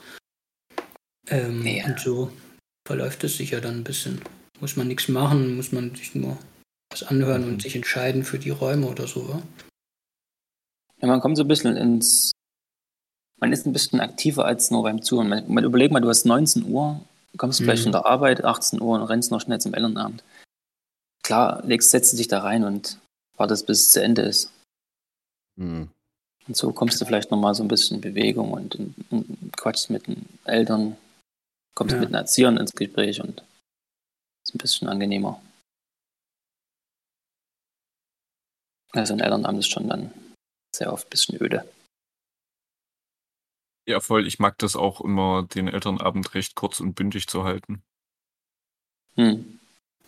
Ähm, 1.30 1.66
Ja. 1.66 1.86
Und 1.86 2.00
so 2.00 2.32
verläuft 2.86 3.24
es 3.24 3.38
sich 3.38 3.52
ja 3.52 3.62
dann 3.62 3.78
ein 3.78 3.84
bisschen. 3.84 4.22
Muss 4.60 4.76
man 4.76 4.88
nichts 4.90 5.08
machen, 5.08 5.56
muss 5.56 5.72
man 5.72 5.96
sich 5.96 6.16
nur 6.16 6.38
was 6.92 7.04
anhören 7.04 7.44
Mhm. 7.44 7.48
und 7.54 7.62
sich 7.62 7.76
entscheiden 7.76 8.24
für 8.26 8.40
die 8.40 8.50
Räume 8.50 8.88
oder 8.88 9.08
so. 9.08 9.30
wa? 9.30 9.42
Ja, 11.02 11.08
man 11.08 11.22
kommt 11.22 11.38
so 11.38 11.44
ein 11.44 11.48
bisschen 11.48 11.78
ins. 11.78 12.32
Man 13.40 13.54
ist 13.54 13.66
ein 13.66 13.72
bisschen 13.72 14.02
aktiver 14.02 14.44
als 14.44 14.70
nur 14.70 14.84
beim 14.84 15.02
Zuhören. 15.02 15.30
Man, 15.30 15.50
man 15.54 15.64
überleg 15.64 15.92
mal, 15.92 16.02
du 16.02 16.10
hast 16.10 16.26
19 16.26 16.66
Uhr, 16.66 17.00
kommst 17.38 17.60
Mhm. 17.60 17.66
vielleicht 17.66 17.84
von 17.84 17.92
der 17.92 18.06
Arbeit, 18.06 18.44
18 18.44 18.82
Uhr 18.82 19.00
und 19.00 19.04
rennst 19.08 19.32
noch 19.32 19.42
schnell 19.42 19.60
zum 19.62 19.74
Elternabend. 19.74 20.24
Klar, 21.24 21.64
legst, 21.66 21.92
setzt 21.92 22.18
dich 22.18 22.28
da 22.28 22.42
rein 22.42 22.64
und 22.64 23.00
wartest, 23.38 23.68
bis 23.68 23.82
es 23.82 23.90
zu 23.90 24.02
Ende 24.02 24.24
ist. 24.24 24.52
Mhm. 25.58 25.90
Und 26.48 26.58
so 26.58 26.74
kommst 26.74 27.00
du 27.00 27.06
vielleicht 27.06 27.30
nochmal 27.32 27.54
so 27.54 27.64
ein 27.64 27.68
bisschen 27.68 27.96
in 27.96 28.02
Bewegung 28.02 28.52
und, 28.54 28.76
und, 28.76 28.96
und 29.12 29.56
quatschst 29.56 29.90
mit 29.92 30.08
den 30.08 30.28
Eltern, 30.46 30.98
kommst 31.76 31.94
Ja. 31.94 32.00
mit 32.00 32.10
den 32.10 32.16
Erziehern 32.16 32.58
ins 32.58 32.72
Gespräch 32.72 33.22
und 33.22 33.44
ist 34.44 34.56
ein 34.56 34.58
bisschen 34.58 34.88
angenehmer. 34.90 35.42
Also 38.94 39.14
ein 39.14 39.20
Elternabend 39.20 39.60
ist 39.60 39.70
schon 39.70 39.88
dann 39.88 40.12
sehr 40.76 40.92
oft 40.92 41.06
ein 41.08 41.10
bisschen 41.12 41.42
öde. 41.42 41.68
Ja, 43.90 44.00
voll. 44.02 44.28
Ich 44.28 44.38
mag 44.38 44.56
das 44.60 44.76
auch 44.76 45.02
immer, 45.02 45.48
den 45.56 45.68
Elternabend 45.68 46.36
recht 46.36 46.54
kurz 46.54 46.80
und 46.80 46.94
bündig 46.94 47.26
zu 47.26 47.44
halten. 47.44 47.82
Hm. 49.16 49.60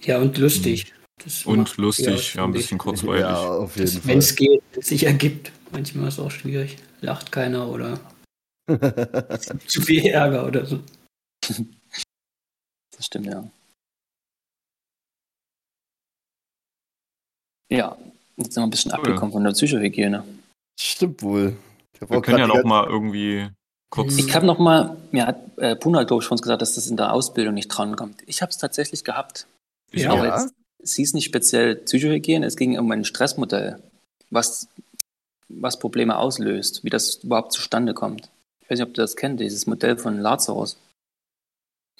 Ja, 0.01 0.19
und 0.19 0.37
lustig. 0.37 0.93
Das 1.17 1.47
Und 1.47 1.77
lustig, 1.77 2.35
ja, 2.35 2.43
ein 2.43 2.51
bisschen 2.51 2.77
kurzweilig. 2.77 3.21
Ja, 3.21 3.57
auf 3.57 3.75
jeden 3.77 4.05
Wenn 4.05 4.19
es 4.19 4.35
geht, 4.35 4.61
es 4.77 4.89
sich 4.89 5.05
ergibt. 5.05 5.51
Manchmal 5.71 6.09
ist 6.09 6.13
es 6.13 6.19
auch 6.19 6.29
schwierig. 6.29 6.77
Lacht 6.99 7.31
keiner 7.31 7.69
oder 7.69 7.99
zu 9.65 9.81
viel 9.81 10.05
Ärger 10.05 10.45
oder 10.45 10.63
so. 10.63 10.79
Das 11.41 13.05
stimmt, 13.07 13.25
ja. 13.25 13.49
Ja, 17.71 17.97
jetzt 18.37 18.53
sind 18.53 18.61
wir 18.61 18.67
ein 18.67 18.69
bisschen 18.69 18.91
Cool. 18.91 18.99
abgekommen 18.99 19.31
von 19.31 19.43
der 19.43 19.53
Psychohygiene. 19.53 20.23
Stimmt 20.79 21.23
wohl. 21.23 21.57
Wir 21.99 22.21
können 22.21 22.37
ja 22.37 22.47
noch 22.47 22.63
mal 22.63 22.85
irgendwie 22.85 23.49
kurz. 23.91 24.17
Ich 24.17 24.33
habe 24.33 24.47
noch 24.47 24.57
mal, 24.57 24.97
mir 25.11 25.27
hat 25.27 25.57
äh, 25.57 25.75
Puna, 25.75 26.03
glaube 26.03 26.23
ich, 26.23 26.27
schon 26.27 26.37
gesagt, 26.37 26.63
dass 26.63 26.73
das 26.73 26.87
in 26.87 26.97
der 26.97 27.13
Ausbildung 27.13 27.53
nicht 27.53 27.67
drankommt. 27.67 28.23
Ich 28.25 28.41
habe 28.41 28.49
es 28.49 28.57
tatsächlich 28.57 29.03
gehabt. 29.03 29.45
Ich 29.91 30.03
Ja. 30.03 30.13
Aber 30.13 30.25
jetzt, 30.25 30.55
es 30.79 30.95
hieß 30.95 31.13
nicht 31.13 31.25
speziell 31.25 31.75
Psychohygiene, 31.75 32.45
es 32.45 32.57
ging 32.57 32.79
um 32.79 32.89
ein 32.91 33.05
Stressmodell, 33.05 33.79
was, 34.31 34.67
was 35.49 35.77
Probleme 35.77 36.17
auslöst, 36.17 36.83
wie 36.83 36.89
das 36.89 37.15
überhaupt 37.17 37.53
zustande 37.53 37.93
kommt. 37.93 38.31
Ich 38.61 38.69
weiß 38.71 38.79
nicht, 38.79 38.87
ob 38.87 38.93
du 38.93 39.01
das 39.01 39.15
kennt, 39.15 39.39
dieses 39.39 39.67
Modell 39.67 39.97
von 39.97 40.17
Lazarus. 40.17 40.77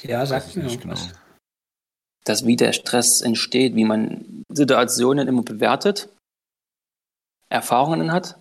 Ja, 0.02 0.26
sagt 0.26 0.50
ich 0.50 0.56
mir 0.56 0.64
nicht 0.64 0.82
genau. 0.82 0.96
dass 2.24 2.46
wie 2.46 2.56
der 2.56 2.74
Stress 2.74 3.22
entsteht, 3.22 3.76
wie 3.76 3.84
man 3.84 4.44
Situationen 4.50 5.28
immer 5.28 5.44
bewertet, 5.44 6.10
Erfahrungen 7.50 8.12
hat, 8.12 8.38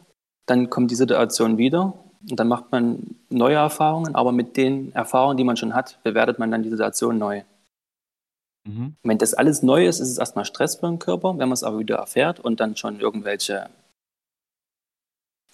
dann 0.46 0.70
kommt 0.70 0.90
die 0.90 0.96
Situation 0.96 1.58
wieder 1.58 1.92
und 2.28 2.38
dann 2.38 2.48
macht 2.48 2.70
man 2.72 3.16
neue 3.30 3.56
Erfahrungen, 3.56 4.14
aber 4.14 4.32
mit 4.32 4.56
den 4.56 4.92
Erfahrungen, 4.92 5.36
die 5.36 5.44
man 5.44 5.56
schon 5.56 5.74
hat, 5.74 6.02
bewertet 6.02 6.38
man 6.38 6.50
dann 6.50 6.62
die 6.62 6.70
Situation 6.70 7.18
neu. 7.18 7.42
Mhm. 8.68 8.94
Wenn 9.02 9.18
das 9.18 9.32
alles 9.34 9.62
neu 9.62 9.86
ist, 9.86 10.00
ist 10.00 10.10
es 10.10 10.18
erstmal 10.18 10.44
Stress 10.44 10.76
für 10.76 10.86
den 10.86 10.98
Körper. 10.98 11.30
Wenn 11.30 11.48
man 11.48 11.52
es 11.52 11.62
aber 11.62 11.78
wieder 11.78 11.96
erfährt 11.96 12.40
und 12.40 12.60
dann 12.60 12.76
schon 12.76 13.00
irgendwelche 13.00 13.70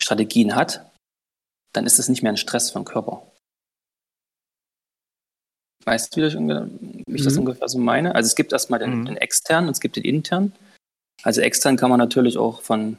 Strategien 0.01 0.57
hat, 0.57 0.91
dann 1.73 1.87
ist 1.87 1.99
es 1.99 2.09
nicht 2.09 2.23
mehr 2.23 2.33
ein 2.33 2.37
Stress 2.37 2.71
für 2.71 2.81
den 2.81 2.85
Körper. 2.85 3.23
Weißt 5.85 6.17
du, 6.17 6.21
wie 6.21 6.27
ich, 7.14 7.23
das 7.25 7.35
Mhm. 7.35 7.41
ungefähr 7.41 7.69
so 7.69 7.79
meine? 7.79 8.14
Also 8.14 8.27
es 8.27 8.35
gibt 8.35 8.53
erstmal 8.53 8.81
den, 8.81 9.01
Mhm. 9.01 9.07
den 9.07 9.17
externen 9.19 9.69
und 9.69 9.73
es 9.73 9.81
gibt 9.81 9.95
den 9.97 10.05
internen. 10.05 10.53
Also 11.23 11.41
extern 11.43 11.77
kann 11.77 11.91
man 11.91 11.99
natürlich 11.99 12.39
auch 12.39 12.61
von 12.61 12.99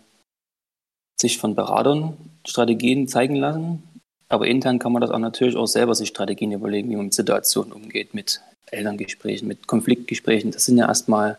sich 1.19 1.37
von 1.37 1.53
Beratern 1.55 2.15
Strategien 2.47 3.07
zeigen 3.07 3.35
lassen, 3.35 3.83
Aber 4.29 4.47
intern 4.47 4.79
kann 4.79 4.91
man 4.91 5.01
das 5.01 5.11
auch 5.11 5.19
natürlich 5.19 5.55
auch 5.55 5.67
selber 5.67 5.95
sich 5.95 6.09
Strategien 6.09 6.51
überlegen, 6.51 6.89
wie 6.89 6.95
man 6.95 7.05
mit 7.05 7.13
Situationen 7.13 7.71
umgeht, 7.71 8.13
mit 8.13 8.41
Elterngesprächen, 8.71 9.47
mit 9.47 9.67
Konfliktgesprächen. 9.67 10.51
Das 10.51 10.65
sind 10.65 10.77
ja 10.77 10.87
erstmal 10.87 11.37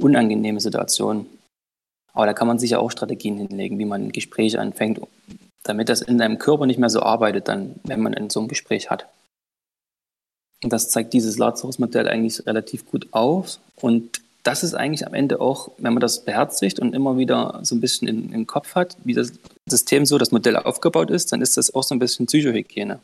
unangenehme 0.00 0.60
Situationen. 0.60 1.26
Aber 2.12 2.26
da 2.26 2.32
kann 2.32 2.48
man 2.48 2.58
sich 2.58 2.70
ja 2.70 2.78
auch 2.78 2.90
Strategien 2.90 3.36
hinlegen, 3.36 3.78
wie 3.78 3.84
man 3.84 4.12
Gespräche 4.12 4.60
anfängt, 4.60 5.00
damit 5.64 5.88
das 5.88 6.02
in 6.02 6.18
deinem 6.18 6.38
Körper 6.38 6.66
nicht 6.66 6.78
mehr 6.78 6.90
so 6.90 7.00
arbeitet, 7.00 7.48
dann, 7.48 7.76
wenn 7.84 8.00
man 8.00 8.12
in 8.12 8.30
so 8.30 8.40
einem 8.40 8.48
Gespräch 8.48 8.90
hat. 8.90 9.06
Und 10.62 10.72
das 10.72 10.90
zeigt 10.90 11.12
dieses 11.14 11.38
Lazarus-Modell 11.38 12.08
eigentlich 12.08 12.46
relativ 12.46 12.86
gut 12.86 13.08
auf. 13.12 13.58
Und 13.76 14.20
das 14.42 14.62
ist 14.62 14.74
eigentlich 14.74 15.06
am 15.06 15.14
Ende 15.14 15.40
auch, 15.40 15.70
wenn 15.78 15.92
man 15.92 16.00
das 16.00 16.24
beherzigt 16.24 16.80
und 16.80 16.94
immer 16.94 17.18
wieder 17.18 17.60
so 17.62 17.74
ein 17.74 17.80
bisschen 17.80 18.08
in, 18.08 18.32
im 18.32 18.46
Kopf 18.46 18.74
hat, 18.74 18.96
wie 19.04 19.14
das 19.14 19.32
System 19.68 20.06
so, 20.06 20.18
das 20.18 20.32
Modell 20.32 20.56
aufgebaut 20.56 21.10
ist, 21.10 21.32
dann 21.32 21.42
ist 21.42 21.56
das 21.56 21.74
auch 21.74 21.82
so 21.82 21.94
ein 21.94 21.98
bisschen 21.98 22.26
Psychohygiene. 22.26 23.00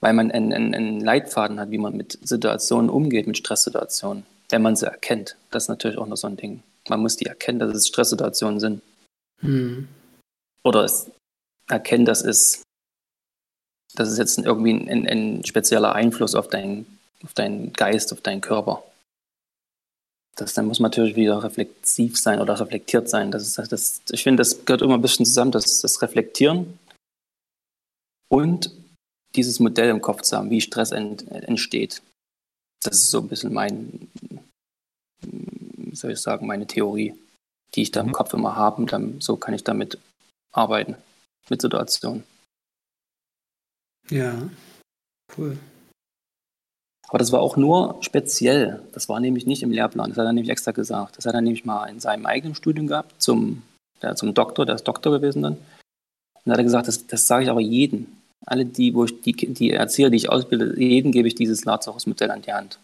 Weil 0.00 0.14
man 0.14 0.32
einen, 0.32 0.52
einen, 0.52 0.74
einen 0.74 1.00
Leitfaden 1.00 1.60
hat, 1.60 1.70
wie 1.70 1.78
man 1.78 1.96
mit 1.96 2.18
Situationen 2.22 2.90
umgeht, 2.90 3.28
mit 3.28 3.38
Stresssituationen, 3.38 4.24
wenn 4.50 4.62
man 4.62 4.74
sie 4.74 4.86
erkennt. 4.86 5.36
Das 5.52 5.64
ist 5.64 5.68
natürlich 5.68 5.98
auch 5.98 6.06
noch 6.06 6.16
so 6.16 6.26
ein 6.26 6.36
Ding. 6.36 6.62
Man 6.88 7.00
muss 7.00 7.16
die 7.16 7.26
erkennen, 7.26 7.60
dass 7.60 7.74
es 7.74 7.86
Stresssituationen 7.86 8.58
sind. 8.58 8.82
Hm. 9.40 9.86
Oder 10.64 10.84
es 10.84 11.08
erkennen, 11.68 12.04
dass 12.04 12.22
es, 12.22 12.62
dass 13.94 14.08
es 14.08 14.18
jetzt 14.18 14.38
irgendwie 14.38 14.72
ein, 14.72 15.06
ein 15.06 15.44
spezieller 15.44 15.94
Einfluss 15.94 16.34
auf 16.34 16.48
deinen, 16.48 16.98
auf 17.22 17.32
deinen 17.34 17.72
Geist, 17.72 18.12
auf 18.12 18.20
deinen 18.20 18.40
Körper 18.40 18.82
das, 20.36 20.54
dann 20.54 20.66
muss 20.66 20.80
man 20.80 20.90
natürlich 20.90 21.16
wieder 21.16 21.42
reflexiv 21.42 22.18
sein 22.18 22.40
oder 22.40 22.58
reflektiert 22.58 23.08
sein. 23.08 23.30
Das 23.30 23.46
ist, 23.46 23.72
das, 23.72 24.00
ich 24.10 24.22
finde, 24.22 24.40
das 24.40 24.64
gehört 24.64 24.82
immer 24.82 24.94
ein 24.94 25.02
bisschen 25.02 25.26
zusammen, 25.26 25.52
das, 25.52 25.80
das 25.80 26.00
Reflektieren 26.02 26.78
und 28.30 28.70
dieses 29.34 29.60
Modell 29.60 29.90
im 29.90 30.00
Kopf 30.00 30.22
zu 30.22 30.36
haben, 30.36 30.50
wie 30.50 30.60
Stress 30.60 30.90
ent, 30.90 31.30
entsteht. 31.30 32.02
Das 32.82 32.96
ist 32.96 33.10
so 33.10 33.20
ein 33.20 33.28
bisschen 33.28 33.52
mein, 33.52 34.10
soll 35.92 36.12
ich 36.12 36.20
sagen, 36.20 36.46
meine 36.46 36.66
Theorie, 36.66 37.14
die 37.74 37.82
ich 37.82 37.90
da 37.90 38.00
im 38.00 38.08
mhm. 38.08 38.12
Kopf 38.12 38.34
immer 38.34 38.56
habe. 38.56 38.82
Und 38.82 38.92
dann, 38.92 39.20
so 39.20 39.36
kann 39.36 39.54
ich 39.54 39.64
damit 39.64 39.98
arbeiten, 40.52 40.96
mit 41.48 41.62
Situationen. 41.62 42.24
Ja, 44.10 44.50
cool. 45.36 45.58
Aber 47.08 47.18
das 47.18 47.32
war 47.32 47.40
auch 47.40 47.56
nur 47.56 47.98
speziell. 48.00 48.82
Das 48.92 49.08
war 49.08 49.20
nämlich 49.20 49.46
nicht 49.46 49.62
im 49.62 49.70
Lehrplan. 49.70 50.10
Das 50.10 50.18
hat 50.18 50.26
er 50.26 50.32
nämlich 50.32 50.50
extra 50.50 50.72
gesagt. 50.72 51.18
Das 51.18 51.26
hat 51.26 51.34
er 51.34 51.40
nämlich 51.40 51.64
mal 51.64 51.86
in 51.86 52.00
seinem 52.00 52.26
eigenen 52.26 52.54
Studium 52.54 52.86
gehabt, 52.86 53.20
zum, 53.20 53.62
der, 54.00 54.16
zum 54.16 54.34
Doktor, 54.34 54.64
der 54.64 54.76
ist 54.76 54.84
Doktor 54.84 55.12
gewesen 55.12 55.42
dann. 55.42 55.52
Und 55.54 55.60
dann 56.44 56.52
hat 56.52 56.60
er 56.60 56.64
gesagt, 56.64 56.88
das, 56.88 57.06
das 57.06 57.26
sage 57.26 57.44
ich 57.44 57.50
aber 57.50 57.60
jedem. 57.60 58.06
Alle, 58.44 58.64
die, 58.64 58.94
wo 58.94 59.04
ich, 59.04 59.20
die, 59.20 59.32
die 59.32 59.70
Erzieher, 59.70 60.10
die 60.10 60.16
ich 60.16 60.30
ausbilde, 60.30 60.80
jedem 60.80 61.12
gebe 61.12 61.28
ich 61.28 61.34
dieses 61.34 61.64
Lazarus-Modell 61.64 62.30
an 62.30 62.42
die 62.42 62.52
Hand. 62.52 62.78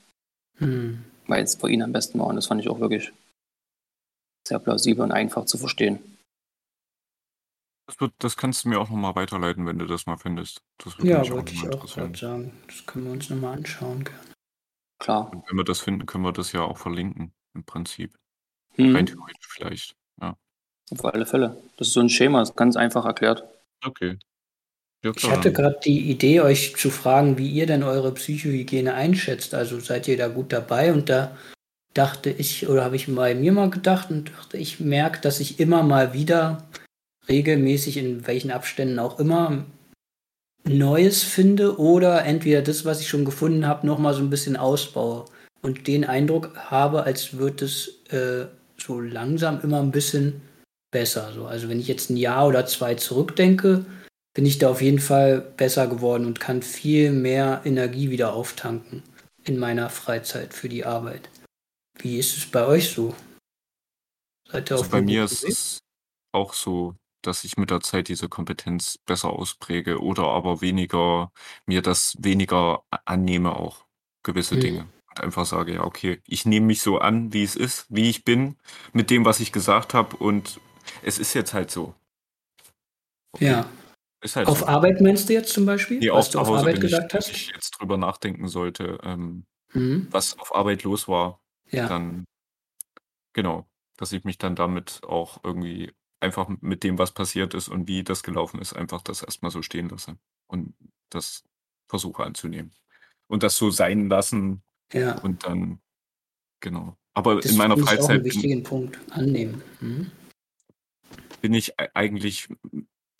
Hm. 0.58 1.02
Weil 1.26 1.42
es 1.42 1.56
für 1.56 1.68
ihn 1.68 1.82
am 1.82 1.92
besten 1.92 2.18
war. 2.18 2.26
Und 2.26 2.36
das 2.36 2.46
fand 2.46 2.60
ich 2.60 2.68
auch 2.68 2.80
wirklich 2.80 3.12
sehr 4.46 4.58
plausibel 4.58 5.02
und 5.02 5.12
einfach 5.12 5.46
zu 5.46 5.58
verstehen. 5.58 5.98
Das, 7.88 7.98
wird, 8.00 8.12
das 8.18 8.36
kannst 8.36 8.64
du 8.64 8.68
mir 8.68 8.78
auch 8.78 8.90
nochmal 8.90 9.16
weiterleiten, 9.16 9.66
wenn 9.66 9.78
du 9.78 9.86
das 9.86 10.04
mal 10.04 10.18
findest. 10.18 10.60
Das 10.76 10.94
ja, 11.02 11.26
wollte 11.30 11.54
ich 11.54 11.66
auch 11.66 11.86
gerade 11.86 12.16
sagen. 12.16 12.52
Das 12.66 12.84
können 12.84 13.06
wir 13.06 13.12
uns 13.12 13.30
nochmal 13.30 13.56
anschauen. 13.56 14.04
Gerne. 14.04 14.20
Klar. 14.98 15.32
Und 15.32 15.48
wenn 15.48 15.56
wir 15.56 15.64
das 15.64 15.80
finden, 15.80 16.04
können 16.04 16.24
wir 16.24 16.32
das 16.32 16.52
ja 16.52 16.60
auch 16.60 16.76
verlinken, 16.76 17.32
im 17.54 17.64
Prinzip. 17.64 18.14
Hm. 18.74 18.94
Rein 18.94 19.06
theoretisch 19.06 19.48
vielleicht. 19.48 19.96
Ja. 20.20 20.36
Auf 20.90 21.04
alle 21.06 21.24
Fälle. 21.24 21.56
Das 21.78 21.88
ist 21.88 21.94
so 21.94 22.00
ein 22.00 22.10
Schema, 22.10 22.42
ist 22.42 22.56
ganz 22.56 22.76
einfach 22.76 23.06
erklärt. 23.06 23.44
Okay. 23.82 24.18
Ja, 25.02 25.12
ich 25.16 25.30
hatte 25.30 25.52
gerade 25.52 25.80
die 25.82 26.10
Idee, 26.10 26.42
euch 26.42 26.76
zu 26.76 26.90
fragen, 26.90 27.38
wie 27.38 27.48
ihr 27.48 27.66
denn 27.66 27.84
eure 27.84 28.12
Psychohygiene 28.12 28.92
einschätzt. 28.92 29.54
Also 29.54 29.80
seid 29.80 30.08
ihr 30.08 30.18
da 30.18 30.28
gut 30.28 30.52
dabei? 30.52 30.92
Und 30.92 31.08
da 31.08 31.38
dachte 31.94 32.28
ich, 32.28 32.68
oder 32.68 32.84
habe 32.84 32.96
ich 32.96 33.06
bei 33.14 33.34
mir 33.34 33.52
mal 33.52 33.70
gedacht 33.70 34.10
und 34.10 34.30
dachte, 34.30 34.58
ich 34.58 34.78
merke, 34.78 35.22
dass 35.22 35.40
ich 35.40 35.58
immer 35.58 35.82
mal 35.82 36.12
wieder 36.12 36.68
regelmäßig 37.28 37.96
in 37.96 38.26
welchen 38.26 38.50
Abständen 38.50 38.98
auch 38.98 39.18
immer 39.18 39.66
Neues 40.64 41.22
finde 41.22 41.78
oder 41.78 42.24
entweder 42.24 42.62
das, 42.62 42.84
was 42.84 43.00
ich 43.00 43.08
schon 43.08 43.24
gefunden 43.24 43.66
habe, 43.66 43.86
nochmal 43.86 44.14
so 44.14 44.20
ein 44.20 44.30
bisschen 44.30 44.56
ausbaue 44.56 45.24
und 45.62 45.86
den 45.86 46.04
Eindruck 46.04 46.56
habe, 46.56 47.04
als 47.04 47.34
würde 47.34 47.64
es 47.64 48.04
äh, 48.10 48.46
so 48.76 49.00
langsam 49.00 49.60
immer 49.60 49.80
ein 49.80 49.90
bisschen 49.90 50.42
besser. 50.90 51.32
So. 51.32 51.46
Also 51.46 51.68
wenn 51.68 51.80
ich 51.80 51.88
jetzt 51.88 52.10
ein 52.10 52.16
Jahr 52.16 52.46
oder 52.46 52.66
zwei 52.66 52.94
zurückdenke, 52.94 53.84
bin 54.34 54.46
ich 54.46 54.58
da 54.58 54.70
auf 54.70 54.82
jeden 54.82 55.00
Fall 55.00 55.40
besser 55.40 55.86
geworden 55.86 56.26
und 56.26 56.40
kann 56.40 56.62
viel 56.62 57.12
mehr 57.12 57.62
Energie 57.64 58.10
wieder 58.10 58.34
auftanken 58.34 59.02
in 59.44 59.58
meiner 59.58 59.90
Freizeit 59.90 60.54
für 60.54 60.68
die 60.68 60.84
Arbeit. 60.84 61.30
Wie 61.98 62.18
ist 62.18 62.36
es 62.36 62.46
bei 62.46 62.66
euch 62.66 62.90
so? 62.90 63.14
Seid 64.50 64.70
ihr 64.70 64.76
also 64.76 64.90
bei 64.90 65.02
mir 65.02 65.24
ist 65.24 65.44
es 65.44 65.78
auch 66.32 66.54
so, 66.54 66.94
dass 67.28 67.44
ich 67.44 67.56
mit 67.58 67.70
der 67.70 67.80
Zeit 67.80 68.08
diese 68.08 68.28
Kompetenz 68.28 68.98
besser 69.06 69.30
auspräge 69.30 70.00
oder 70.02 70.24
aber 70.24 70.60
weniger 70.62 71.32
mir 71.66 71.82
das 71.82 72.16
weniger 72.20 72.82
annehme 73.04 73.56
auch, 73.56 73.84
gewisse 74.24 74.56
Mhm. 74.56 74.60
Dinge. 74.60 74.88
Und 75.10 75.20
einfach 75.22 75.46
sage: 75.46 75.74
„Ja, 75.74 75.84
okay, 75.84 76.20
ich 76.26 76.46
nehme 76.46 76.66
mich 76.66 76.82
so 76.82 76.98
an, 76.98 77.32
wie 77.32 77.44
es 77.44 77.56
ist, 77.56 77.86
wie 77.90 78.10
ich 78.10 78.24
bin, 78.24 78.56
mit 78.92 79.10
dem, 79.10 79.24
was 79.24 79.40
ich 79.40 79.52
gesagt 79.52 79.94
habe 79.94 80.16
und 80.16 80.60
es 81.02 81.18
ist 81.18 81.34
jetzt 81.34 81.54
halt 81.54 81.70
so.“ 81.70 81.94
Okay. 83.34 83.44
Ja. 83.44 83.70
Halt 84.34 84.48
Auf 84.48 84.60
so. 84.60 84.66
Arbeit 84.66 85.00
meinst 85.00 85.28
du 85.28 85.32
jetzt 85.34 85.52
zum 85.52 85.64
Beispiel, 85.64 86.00
Ne, 86.00 86.12
was 86.12 86.30
du 86.30 86.40
auf 86.40 86.48
Arbeit 86.48 86.74
wenn 86.76 86.82
ich 86.86 86.92
gesagt 86.92 87.14
wenn 87.14 87.20
hast? 87.20 87.30
ich 87.30 87.50
jetzt 87.54 87.70
drüber 87.78 87.96
nachdenken 87.96 88.48
sollte, 88.48 88.98
ähm, 89.04 89.44
Mhm. 89.74 90.08
was 90.10 90.38
auf 90.38 90.54
Arbeit 90.54 90.82
los 90.82 91.08
war, 91.08 91.40
Ja. 91.70 91.88
dann 91.88 92.24
genau, 93.32 93.66
dass 93.96 94.12
ich 94.12 94.24
mich 94.24 94.38
dann 94.38 94.54
damit 94.56 95.00
auch 95.04 95.40
irgendwie 95.44 95.92
einfach 96.20 96.48
mit 96.60 96.82
dem, 96.84 96.98
was 96.98 97.12
passiert 97.12 97.54
ist 97.54 97.68
und 97.68 97.88
wie 97.88 98.02
das 98.04 98.22
gelaufen 98.22 98.60
ist, 98.60 98.74
einfach 98.74 99.02
das 99.02 99.22
erstmal 99.22 99.50
so 99.50 99.62
stehen 99.62 99.88
lasse 99.88 100.18
und 100.46 100.74
das 101.10 101.44
versuche 101.88 102.24
anzunehmen. 102.24 102.72
Und 103.28 103.42
das 103.42 103.56
so 103.56 103.70
sein 103.70 104.08
lassen 104.08 104.62
Ja. 104.92 105.18
und 105.20 105.44
dann 105.44 105.80
genau. 106.60 106.96
Aber 107.14 107.36
Das 107.36 107.50
in 107.50 107.56
meiner 107.58 107.76
ich 107.76 107.82
auch 107.82 107.86
'n 107.86 107.88
Freizeit 107.88 108.22
bin 108.22 108.32
wichtigen 108.32 108.62
Punkt, 108.62 108.98
annehmen. 109.10 109.62
Mhm. 109.80 110.10
bin 111.40 111.54
ich 111.54 111.74
eigentlich 111.94 112.48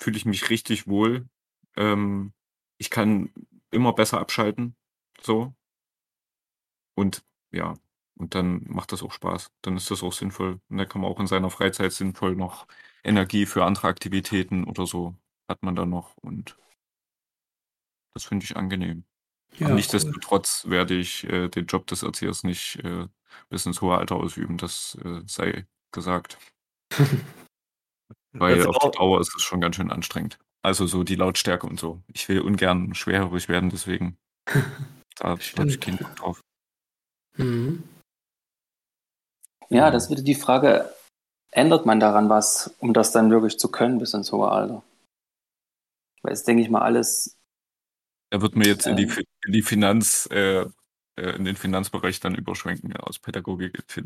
fühle 0.00 0.16
ich 0.16 0.24
mich 0.24 0.50
richtig 0.50 0.86
wohl. 0.88 1.28
Ähm, 1.76 2.32
ich 2.78 2.90
kann 2.90 3.32
immer 3.70 3.92
besser 3.92 4.18
abschalten, 4.20 4.76
so. 5.22 5.54
Und 6.96 7.22
ja, 7.52 7.74
und 8.16 8.34
dann 8.34 8.64
macht 8.68 8.90
das 8.92 9.02
auch 9.02 9.12
Spaß. 9.12 9.50
Dann 9.62 9.76
ist 9.76 9.90
das 9.90 10.02
auch 10.02 10.12
sinnvoll. 10.12 10.60
Und 10.68 10.78
dann 10.78 10.88
kann 10.88 11.00
man 11.02 11.10
auch 11.10 11.20
in 11.20 11.26
seiner 11.28 11.50
Freizeit 11.50 11.92
sinnvoll 11.92 12.34
noch 12.34 12.66
Energie 13.04 13.46
für 13.46 13.64
andere 13.64 13.88
Aktivitäten 13.88 14.64
oder 14.64 14.86
so 14.86 15.14
hat 15.48 15.62
man 15.62 15.76
dann 15.76 15.90
noch 15.90 16.16
und 16.18 16.56
das 18.14 18.24
finde 18.24 18.44
ich 18.44 18.56
angenehm. 18.56 19.04
Ja, 19.58 19.70
nichtsdestotrotz 19.70 20.62
cool. 20.64 20.72
werde 20.72 20.94
ich 20.94 21.24
äh, 21.24 21.48
den 21.48 21.66
Job 21.66 21.86
des 21.86 22.02
Erziehers 22.02 22.44
nicht 22.44 22.76
äh, 22.84 23.06
bis 23.48 23.66
ins 23.66 23.80
hohe 23.80 23.96
Alter 23.96 24.16
ausüben, 24.16 24.58
das 24.58 24.98
äh, 25.04 25.22
sei 25.26 25.66
gesagt. 25.92 26.38
Weil 28.32 28.66
auf 28.66 28.78
die 28.78 28.90
Dauer 28.90 29.20
ist 29.20 29.34
es 29.34 29.42
schon 29.42 29.60
ganz 29.60 29.76
schön 29.76 29.90
anstrengend. 29.90 30.38
Also 30.62 30.86
so 30.86 31.02
die 31.02 31.14
Lautstärke 31.14 31.66
und 31.66 31.80
so. 31.80 32.02
Ich 32.12 32.28
will 32.28 32.40
ungern 32.40 32.94
schwerhörig 32.94 33.48
werden, 33.48 33.70
deswegen 33.70 34.18
da 35.16 35.28
habe 35.28 35.40
ich 35.40 35.54
keinen 35.54 35.98
Bock 35.98 36.16
drauf. 36.16 36.40
Mhm. 37.36 37.84
Ja, 39.70 39.90
das 39.90 40.10
wieder 40.10 40.22
die 40.22 40.34
Frage, 40.34 40.92
ändert 41.50 41.86
man 41.86 42.00
daran 42.00 42.28
was, 42.28 42.74
um 42.78 42.92
das 42.92 43.12
dann 43.12 43.30
wirklich 43.30 43.58
zu 43.58 43.70
können 43.70 43.98
bis 43.98 44.14
ins 44.14 44.32
hohe 44.32 44.50
Alter? 44.50 44.82
Weil 46.22 46.32
es, 46.32 46.44
denke 46.44 46.62
ich 46.62 46.70
mal, 46.70 46.82
alles. 46.82 47.36
Er 48.30 48.42
wird 48.42 48.56
mir 48.56 48.66
jetzt 48.66 48.86
äh, 48.86 48.90
in, 48.90 48.96
die, 48.96 49.04
ähm. 49.04 49.24
in 49.46 49.52
die 49.52 49.62
Finanz, 49.62 50.28
äh, 50.30 50.60
äh, 50.60 50.66
in 51.36 51.44
den 51.44 51.56
Finanzbereich 51.56 52.20
dann 52.20 52.34
überschwenken, 52.34 52.90
ja, 52.90 53.00
aus 53.00 53.18
Pädagogik 53.18 53.82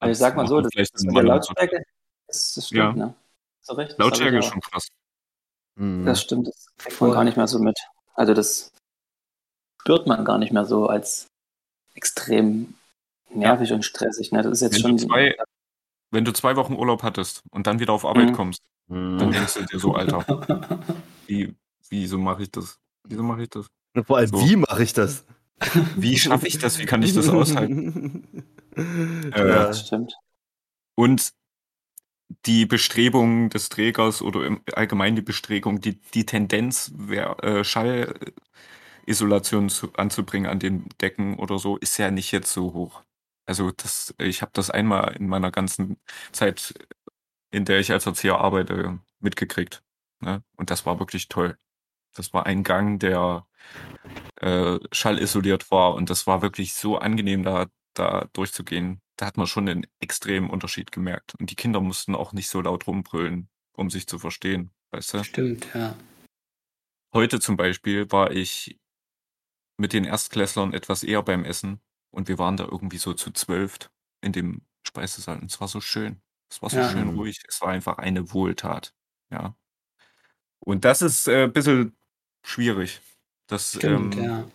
also 0.00 0.12
ich 0.12 0.18
sag 0.18 0.36
mal 0.36 0.46
so, 0.46 0.60
das, 0.60 0.72
das 0.74 1.02
mit 1.02 1.16
der 1.16 1.22
Lautstärke, 1.22 1.84
das, 2.26 2.54
das 2.54 2.66
stimmt, 2.66 2.96
ja. 2.96 3.06
ne? 3.06 3.14
So 3.62 3.74
recht, 3.74 3.98
Lautstärke 3.98 4.38
ist 4.38 4.46
schon 4.46 4.60
krass. 4.60 4.88
Mhm. 5.76 6.04
Das 6.04 6.20
stimmt, 6.20 6.48
das 6.48 6.66
kriegt 6.76 7.00
man 7.00 7.12
gar 7.12 7.24
nicht 7.24 7.36
mehr 7.36 7.48
so 7.48 7.58
mit. 7.58 7.78
Also 8.14 8.34
das 8.34 8.70
spürt 9.80 10.06
man 10.06 10.24
gar 10.24 10.38
nicht 10.38 10.52
mehr 10.52 10.66
so 10.66 10.86
als 10.86 11.28
extrem 11.94 12.74
nervig 13.30 13.70
ja. 13.70 13.76
und 13.76 13.84
stressig. 13.84 14.32
Ne? 14.32 14.42
Das 14.42 14.52
ist 14.52 14.60
jetzt 14.60 14.74
wenn 14.74 14.80
schon. 14.80 14.96
Du 14.98 15.06
zwei, 15.06 15.36
wenn 16.14 16.24
du 16.24 16.32
zwei 16.32 16.56
Wochen 16.56 16.74
Urlaub 16.74 17.02
hattest 17.02 17.42
und 17.50 17.66
dann 17.66 17.80
wieder 17.80 17.92
auf 17.92 18.04
Arbeit 18.04 18.30
mhm. 18.30 18.34
kommst, 18.34 18.62
mhm. 18.88 19.18
dann 19.18 19.32
denkst 19.32 19.54
du 19.54 19.66
dir 19.66 19.78
so, 19.78 19.94
Alter, 19.94 20.80
wie, 21.26 21.54
wieso 21.90 22.18
mache 22.18 22.44
ich 22.44 22.50
das? 22.50 22.78
Wieso 23.06 23.22
mache 23.22 23.42
ich 23.42 23.50
das? 23.50 23.66
Und 23.94 24.06
vor 24.06 24.18
allem, 24.18 24.28
so. 24.28 24.40
wie 24.40 24.56
mache 24.56 24.82
ich 24.82 24.92
das? 24.92 25.24
Wie 25.96 26.18
schaffe 26.18 26.48
ich 26.48 26.58
das? 26.58 26.78
Wie 26.78 26.86
kann 26.86 27.02
ich 27.02 27.14
das 27.14 27.28
aushalten? 27.28 28.44
ja, 28.76 28.82
äh, 28.82 29.46
das 29.46 29.86
stimmt. 29.86 30.14
Und 30.94 31.32
die 32.46 32.66
Bestrebung 32.66 33.50
des 33.50 33.68
Trägers 33.68 34.22
oder 34.22 34.46
im 34.46 34.60
allgemein 34.74 35.16
die 35.16 35.22
Bestrebung, 35.22 35.80
die, 35.80 36.00
die 36.00 36.26
Tendenz, 36.26 36.92
wer, 36.96 37.42
äh, 37.44 37.64
Schallisolation 37.64 39.68
zu, 39.68 39.92
anzubringen 39.94 40.50
an 40.50 40.58
den 40.58 40.88
Decken 41.00 41.38
oder 41.38 41.58
so, 41.58 41.76
ist 41.76 41.98
ja 41.98 42.10
nicht 42.10 42.32
jetzt 42.32 42.52
so 42.52 42.72
hoch. 42.72 43.02
Also 43.46 43.70
das, 43.70 44.14
ich 44.18 44.42
habe 44.42 44.52
das 44.54 44.70
einmal 44.70 45.16
in 45.16 45.28
meiner 45.28 45.50
ganzen 45.50 45.98
Zeit, 46.32 46.74
in 47.50 47.64
der 47.64 47.78
ich 47.78 47.92
als 47.92 48.06
Erzieher 48.06 48.38
arbeite, 48.38 48.98
mitgekriegt. 49.20 49.82
Ne? 50.20 50.42
Und 50.56 50.70
das 50.70 50.86
war 50.86 50.98
wirklich 50.98 51.28
toll. 51.28 51.58
Das 52.14 52.32
war 52.32 52.46
ein 52.46 52.62
Gang, 52.62 52.98
der 53.00 53.46
äh, 54.40 54.78
schallisoliert 54.92 55.70
war 55.70 55.94
und 55.94 56.10
das 56.10 56.26
war 56.26 56.42
wirklich 56.42 56.74
so 56.74 56.98
angenehm, 56.98 57.42
da, 57.42 57.66
da 57.94 58.28
durchzugehen. 58.32 59.00
Da 59.16 59.26
hat 59.26 59.36
man 59.36 59.46
schon 59.46 59.68
einen 59.68 59.86
extremen 60.00 60.50
Unterschied 60.50 60.90
gemerkt. 60.90 61.34
Und 61.38 61.50
die 61.50 61.56
Kinder 61.56 61.80
mussten 61.80 62.14
auch 62.14 62.32
nicht 62.32 62.48
so 62.48 62.60
laut 62.60 62.86
rumbrüllen, 62.86 63.48
um 63.72 63.90
sich 63.90 64.06
zu 64.06 64.18
verstehen, 64.18 64.72
weißt 64.90 65.14
du? 65.14 65.24
Stimmt, 65.24 65.68
ja. 65.74 65.96
Heute 67.12 67.38
zum 67.38 67.56
Beispiel 67.56 68.10
war 68.10 68.32
ich 68.32 68.80
mit 69.76 69.92
den 69.92 70.04
Erstklässlern 70.04 70.72
etwas 70.72 71.02
eher 71.02 71.22
beim 71.22 71.44
Essen 71.44 71.80
und 72.14 72.28
wir 72.28 72.38
waren 72.38 72.56
da 72.56 72.64
irgendwie 72.64 72.98
so 72.98 73.12
zu 73.12 73.30
zwölf 73.32 73.76
in 74.22 74.32
dem 74.32 74.62
Speisesaal 74.86 75.38
und 75.38 75.50
es 75.50 75.60
war 75.60 75.68
so 75.68 75.80
schön. 75.80 76.20
Es 76.50 76.62
war 76.62 76.70
so 76.70 76.78
Ja. 76.78 76.88
schön 76.88 77.08
ruhig. 77.10 77.42
Es 77.48 77.60
war 77.60 77.68
einfach 77.68 77.98
eine 77.98 78.32
Wohltat. 78.32 78.94
Ja. 79.30 79.56
Und 80.60 80.84
das 80.84 81.02
ist 81.02 81.26
äh, 81.26 81.44
ein 81.44 81.52
bisschen 81.52 81.96
schwierig. 82.46 83.00
Das, 83.48 83.74
Stimmt, 83.74 84.16
ähm, 84.16 84.24
ja. 84.24 84.50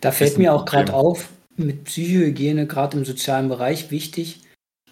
Da 0.00 0.12
fällt 0.12 0.38
mir 0.38 0.52
auch 0.52 0.64
gerade 0.64 0.92
auf, 0.92 1.30
mit 1.56 1.84
Psychohygiene, 1.84 2.66
gerade 2.66 2.98
im 2.98 3.04
sozialen 3.04 3.48
Bereich, 3.48 3.90
wichtig. 3.90 4.42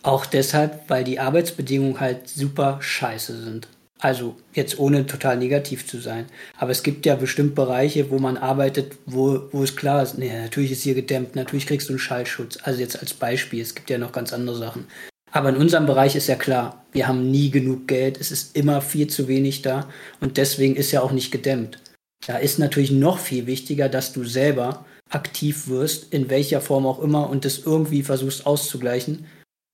Auch 0.03 0.25
deshalb, 0.27 0.89
weil 0.89 1.05
die 1.05 1.19
Arbeitsbedingungen 1.21 2.01
halt 2.01 2.29
super 2.29 2.81
scheiße 2.81 3.43
sind. 3.43 3.69
Also 4.05 4.37
jetzt 4.53 4.79
ohne 4.79 5.07
total 5.07 5.39
negativ 5.39 5.87
zu 5.87 5.99
sein. 5.99 6.27
Aber 6.59 6.71
es 6.71 6.83
gibt 6.83 7.07
ja 7.07 7.15
bestimmt 7.15 7.55
Bereiche, 7.55 8.11
wo 8.11 8.19
man 8.19 8.37
arbeitet, 8.37 8.93
wo, 9.07 9.49
wo 9.51 9.63
es 9.63 9.77
klar 9.77 10.03
ist, 10.03 10.19
nee, 10.19 10.31
natürlich 10.31 10.73
ist 10.73 10.83
hier 10.83 10.95
gedämmt, 10.95 11.35
natürlich 11.35 11.67
kriegst 11.67 11.89
du 11.89 11.95
einen 11.95 11.99
Schallschutz. 11.99 12.59
Also 12.63 12.81
jetzt 12.81 13.01
als 13.01 13.15
Beispiel, 13.15 13.63
es 13.63 13.75
gibt 13.75 13.89
ja 13.89 13.97
noch 13.97 14.13
ganz 14.13 14.35
andere 14.35 14.59
Sachen. 14.59 14.89
Aber 15.33 15.49
in 15.49 15.57
unserem 15.57 15.87
Bereich 15.87 16.17
ist 16.17 16.27
ja 16.27 16.35
klar, 16.35 16.85
wir 16.93 17.09
haben 17.09 17.31
nie 17.31 17.51
genug 17.51 17.89
Geld, 17.89 18.21
es 18.21 18.31
ist 18.31 18.55
immer 18.55 18.83
viel 18.83 19.07
zu 19.07 19.27
wenig 19.27 19.63
da 19.63 19.89
und 20.21 20.37
deswegen 20.37 20.77
ist 20.77 20.93
ja 20.93 21.01
auch 21.01 21.13
nicht 21.13 21.31
gedämmt. 21.31 21.79
Da 22.27 22.37
ist 22.37 22.59
natürlich 22.59 22.91
noch 22.91 23.19
viel 23.19 23.47
wichtiger, 23.47 23.89
dass 23.89 24.13
du 24.13 24.25
selber 24.25 24.85
aktiv 25.09 25.67
wirst, 25.69 26.13
in 26.13 26.29
welcher 26.29 26.61
Form 26.61 26.85
auch 26.85 27.03
immer, 27.03 27.31
und 27.31 27.47
das 27.47 27.61
irgendwie 27.61 28.03
versuchst 28.03 28.45
auszugleichen, 28.45 29.25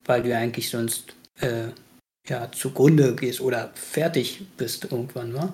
weil 0.05 0.23
du 0.23 0.29
ja 0.29 0.37
eigentlich 0.37 0.69
sonst 0.69 1.15
äh, 1.41 1.73
ja, 2.31 2.49
zugrunde 2.51 3.13
gehst 3.13 3.41
oder 3.41 3.71
fertig 3.75 4.41
bist 4.55 4.85
irgendwann, 4.85 5.33
wa? 5.33 5.53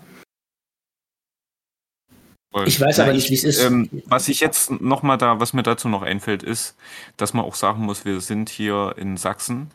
Ich 2.65 2.79
weiß 2.79 2.99
aber 2.99 3.13
nicht, 3.13 3.29
wie 3.29 3.33
es 3.33 3.43
ist. 3.43 3.63
Ähm, 3.63 3.89
was 4.05 4.29
ich 4.29 4.39
jetzt 4.39 4.71
noch 4.71 5.03
mal 5.03 5.17
da, 5.17 5.39
was 5.39 5.53
mir 5.53 5.63
dazu 5.63 5.89
noch 5.89 6.01
einfällt, 6.01 6.43
ist, 6.43 6.75
dass 7.17 7.33
man 7.33 7.45
auch 7.45 7.55
sagen 7.55 7.83
muss, 7.83 8.05
wir 8.05 8.21
sind 8.21 8.49
hier 8.49 8.95
in 8.97 9.17
Sachsen, 9.17 9.71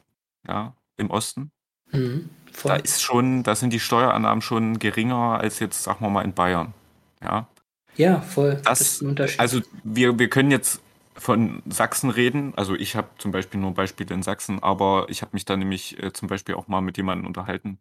ja, 0.46 0.74
im 0.96 1.10
Osten. 1.10 1.50
Mhm, 1.90 2.30
Da 2.62 2.76
ist 2.76 3.02
schon, 3.02 3.42
da 3.42 3.54
sind 3.54 3.72
die 3.72 3.80
Steuerannahmen 3.80 4.40
schon 4.40 4.78
geringer 4.78 5.38
als 5.40 5.58
jetzt, 5.58 5.82
sagen 5.82 6.04
wir 6.04 6.10
mal, 6.10 6.24
in 6.24 6.32
Bayern. 6.32 6.72
Ja, 7.22 7.46
Ja, 7.96 8.20
voll. 8.20 8.54
Das, 8.54 8.64
das, 8.64 8.80
ist 8.80 9.02
ein 9.02 9.08
Unterschied. 9.08 9.40
also 9.40 9.60
wir, 9.84 10.18
wir 10.18 10.28
können 10.28 10.50
jetzt 10.50 10.80
von 11.14 11.62
Sachsen 11.66 12.10
reden. 12.10 12.54
Also 12.56 12.74
ich 12.74 12.96
habe 12.96 13.08
zum 13.18 13.32
Beispiel 13.32 13.60
nur 13.60 13.74
Beispiele 13.74 14.14
in 14.14 14.22
Sachsen, 14.22 14.62
aber 14.62 15.06
ich 15.08 15.22
habe 15.22 15.30
mich 15.34 15.44
da 15.44 15.56
nämlich 15.56 16.02
äh, 16.02 16.12
zum 16.12 16.28
Beispiel 16.28 16.54
auch 16.54 16.68
mal 16.68 16.80
mit 16.80 16.96
jemandem 16.96 17.26
unterhalten 17.26 17.78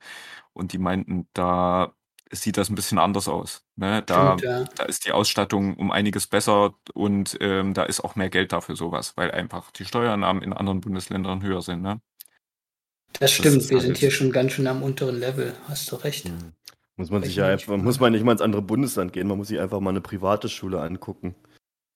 und 0.53 0.73
die 0.73 0.77
meinten, 0.77 1.27
da 1.33 1.93
sieht 2.31 2.57
das 2.57 2.69
ein 2.69 2.75
bisschen 2.75 2.97
anders 2.97 3.27
aus. 3.27 3.65
Ne? 3.75 4.03
Da, 4.05 4.37
Stimmt, 4.37 4.51
ja. 4.51 4.63
da 4.75 4.83
ist 4.83 5.05
die 5.05 5.11
Ausstattung 5.11 5.75
um 5.75 5.91
einiges 5.91 6.27
besser 6.27 6.75
und 6.93 7.37
ähm, 7.41 7.73
da 7.73 7.83
ist 7.83 8.01
auch 8.01 8.15
mehr 8.15 8.29
Geld 8.29 8.53
dafür 8.53 8.75
sowas, 8.75 9.13
weil 9.17 9.31
einfach 9.31 9.71
die 9.71 9.85
Steuernahmen 9.85 10.41
in 10.41 10.53
anderen 10.53 10.81
Bundesländern 10.81 11.41
höher 11.43 11.61
sind. 11.61 11.81
Ne? 11.81 11.99
Das 13.19 13.31
stimmt, 13.31 13.57
ist 13.57 13.69
wir 13.69 13.81
sind 13.81 13.97
hier 13.97 14.11
schon 14.11 14.31
ganz 14.31 14.53
schön 14.53 14.67
am 14.67 14.83
unteren 14.83 15.19
Level, 15.19 15.53
hast 15.67 15.91
du 15.91 15.97
recht. 15.97 16.29
Mhm. 16.29 16.53
Muss 16.95 17.09
man 17.09 17.21
sich 17.21 17.31
Ich 17.31 17.37
ja 17.37 17.47
einfach, 17.47 17.77
muss 17.77 17.99
man 17.99 18.11
nicht 18.11 18.23
mal 18.23 18.33
ins 18.33 18.41
andere 18.41 18.61
Bundesland 18.61 19.13
gehen, 19.13 19.27
man 19.27 19.37
muss 19.37 19.47
sich 19.47 19.59
einfach 19.59 19.79
mal 19.79 19.89
eine 19.89 20.01
private 20.01 20.49
Schule 20.49 20.81
angucken. 20.81 21.35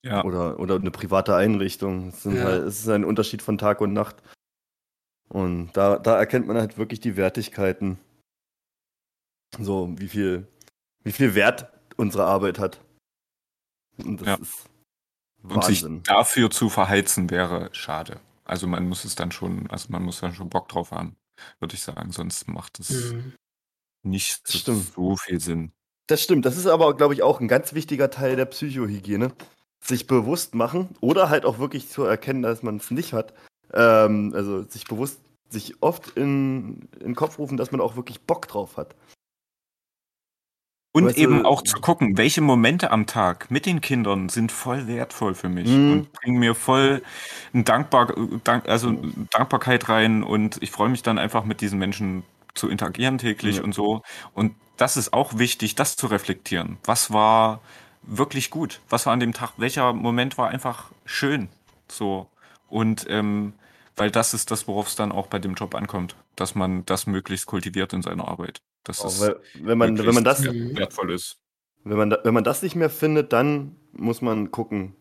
Ja, 0.05 0.23
Oder, 0.23 0.59
oder 0.59 0.75
eine 0.75 0.91
private 0.91 1.35
Einrichtung. 1.35 2.09
Es, 2.09 2.23
sind 2.23 2.35
Ja. 2.35 2.43
halt, 2.43 2.63
es 2.63 2.79
ist 2.79 2.89
ein 2.89 3.03
Unterschied 3.03 3.41
von 3.41 3.57
Tag 3.57 3.81
und 3.81 3.91
Nacht. 3.91 4.17
Und 5.29 5.71
da, 5.73 5.97
da 5.97 6.17
erkennt 6.17 6.45
man 6.45 6.57
halt 6.57 6.77
wirklich 6.77 6.99
die 6.99 7.17
Wertigkeiten. 7.17 7.97
So, 9.57 9.93
wie 9.97 10.07
viel, 10.07 10.47
wie 11.03 11.11
viel 11.11 11.33
Wert 11.33 11.71
unsere 11.97 12.25
Arbeit 12.25 12.59
hat. 12.59 12.81
Und 13.97 14.21
das 14.21 14.27
Ja. 14.27 14.35
ist 14.35 14.69
und 15.41 15.63
sich 15.63 15.83
Wahnsinn. 15.83 16.03
dafür 16.03 16.49
zu 16.51 16.69
verheizen 16.69 17.29
wäre 17.29 17.69
schade. 17.73 18.19
Also 18.43 18.67
man 18.67 18.87
muss 18.87 19.05
es 19.05 19.15
dann 19.15 19.31
schon, 19.31 19.67
also 19.71 19.87
man 19.91 20.03
muss 20.03 20.19
dann 20.19 20.33
schon 20.33 20.49
Bock 20.49 20.69
drauf 20.69 20.91
haben, 20.91 21.15
würde 21.59 21.73
ich 21.75 21.81
sagen, 21.81 22.11
sonst 22.11 22.47
macht 22.47 22.79
es 22.79 23.11
Mhm. 23.13 23.33
nicht 24.03 24.47
stimmt. 24.47 24.93
so 24.93 25.15
viel 25.17 25.39
Sinn. 25.39 25.71
Das 26.07 26.21
stimmt. 26.21 26.45
Das 26.45 26.57
ist 26.57 26.67
aber, 26.67 26.95
glaube 26.95 27.13
ich, 27.15 27.23
auch 27.23 27.39
ein 27.39 27.47
ganz 27.47 27.73
wichtiger 27.73 28.11
Teil 28.11 28.35
der 28.35 28.45
Psychohygiene. 28.45 29.33
Sich 29.85 30.07
bewusst 30.07 30.55
machen 30.55 30.89
oder 30.99 31.29
halt 31.29 31.45
auch 31.45 31.59
wirklich 31.59 31.89
zu 31.89 32.03
erkennen, 32.03 32.41
dass 32.41 32.63
man 32.63 32.77
es 32.77 32.89
nicht 32.89 33.13
hat. 33.13 33.33
Ähm, 33.73 34.31
also 34.35 34.63
sich 34.63 34.85
bewusst, 34.85 35.19
sich 35.49 35.75
oft 35.81 36.09
in, 36.17 36.87
in 36.99 37.07
den 37.09 37.15
Kopf 37.15 37.37
rufen, 37.37 37.55
dass 37.57 37.71
man 37.71 37.81
auch 37.81 37.95
wirklich 37.95 38.21
Bock 38.21 38.47
drauf 38.47 38.77
hat. 38.77 38.95
Und 40.93 41.05
Weißt 41.07 41.17
du- 41.17 41.21
eben 41.21 41.45
auch 41.45 41.61
zu 41.61 41.79
gucken, 41.81 42.17
welche 42.17 42.39
Momente 42.41 42.89
am 42.89 43.05
Tag 43.05 43.51
mit 43.51 43.65
den 43.65 43.81
Kindern 43.81 44.29
sind 44.29 44.51
voll 44.51 44.87
wertvoll 44.87 45.35
für 45.35 45.49
mich 45.49 45.67
Mhm. 45.67 45.91
und 45.91 46.13
bringen 46.13 46.39
mir 46.39 46.55
voll 46.55 47.01
ein 47.53 47.65
Dankbar, 47.65 48.13
Dank, 48.45 48.69
also 48.69 48.93
Dankbarkeit 49.31 49.89
rein 49.89 50.23
und 50.23 50.57
ich 50.63 50.71
freue 50.71 50.87
mich 50.89 51.03
dann 51.03 51.17
einfach 51.17 51.43
mit 51.43 51.59
diesen 51.59 51.79
Menschen 51.79 52.23
zu 52.53 52.69
interagieren 52.69 53.17
täglich 53.17 53.57
Ja. 53.57 53.63
und 53.63 53.73
so. 53.75 54.03
Und 54.33 54.55
das 54.77 54.95
ist 54.95 55.11
auch 55.11 55.37
wichtig, 55.37 55.75
das 55.75 55.97
zu 55.97 56.07
reflektieren. 56.07 56.77
Was 56.85 57.11
war 57.11 57.59
wirklich 58.07 58.49
gut? 58.49 58.81
Was 58.89 59.05
war 59.05 59.13
an 59.13 59.19
dem 59.19 59.33
Tag? 59.33 59.53
Welcher 59.57 59.93
Moment 59.93 60.37
war 60.37 60.49
einfach 60.49 60.91
schön? 61.05 61.49
So. 61.89 62.27
Und 62.67 63.05
ähm, 63.09 63.53
weil 63.95 64.11
das 64.11 64.33
ist 64.33 64.51
das, 64.51 64.67
worauf 64.67 64.87
es 64.87 64.95
dann 64.95 65.11
auch 65.11 65.27
bei 65.27 65.39
dem 65.39 65.53
Job 65.53 65.75
ankommt, 65.75 66.15
dass 66.35 66.55
man 66.55 66.85
das 66.85 67.07
möglichst 67.07 67.45
kultiviert 67.45 67.93
in 67.93 68.01
seiner 68.01 68.27
Arbeit. 68.27 68.61
Das 68.83 69.01
Auch 69.01 69.07
ist 69.07 69.21
weil, 69.21 69.39
wenn, 69.55 69.77
man, 69.77 69.97
wenn, 69.97 70.13
man 70.13 70.23
das, 70.23 70.43
wertvoll 70.43 71.13
ist. 71.13 71.37
wenn, 71.83 71.97
man, 71.97 72.09
da- 72.09 72.19
wenn 72.23 72.33
man 72.33 72.43
das 72.43 72.61
nicht 72.61 72.75
mehr 72.75 72.89
findet, 72.89 73.33
dann 73.33 73.75
muss 73.93 74.21
man 74.21 74.51
gucken. 74.51 74.95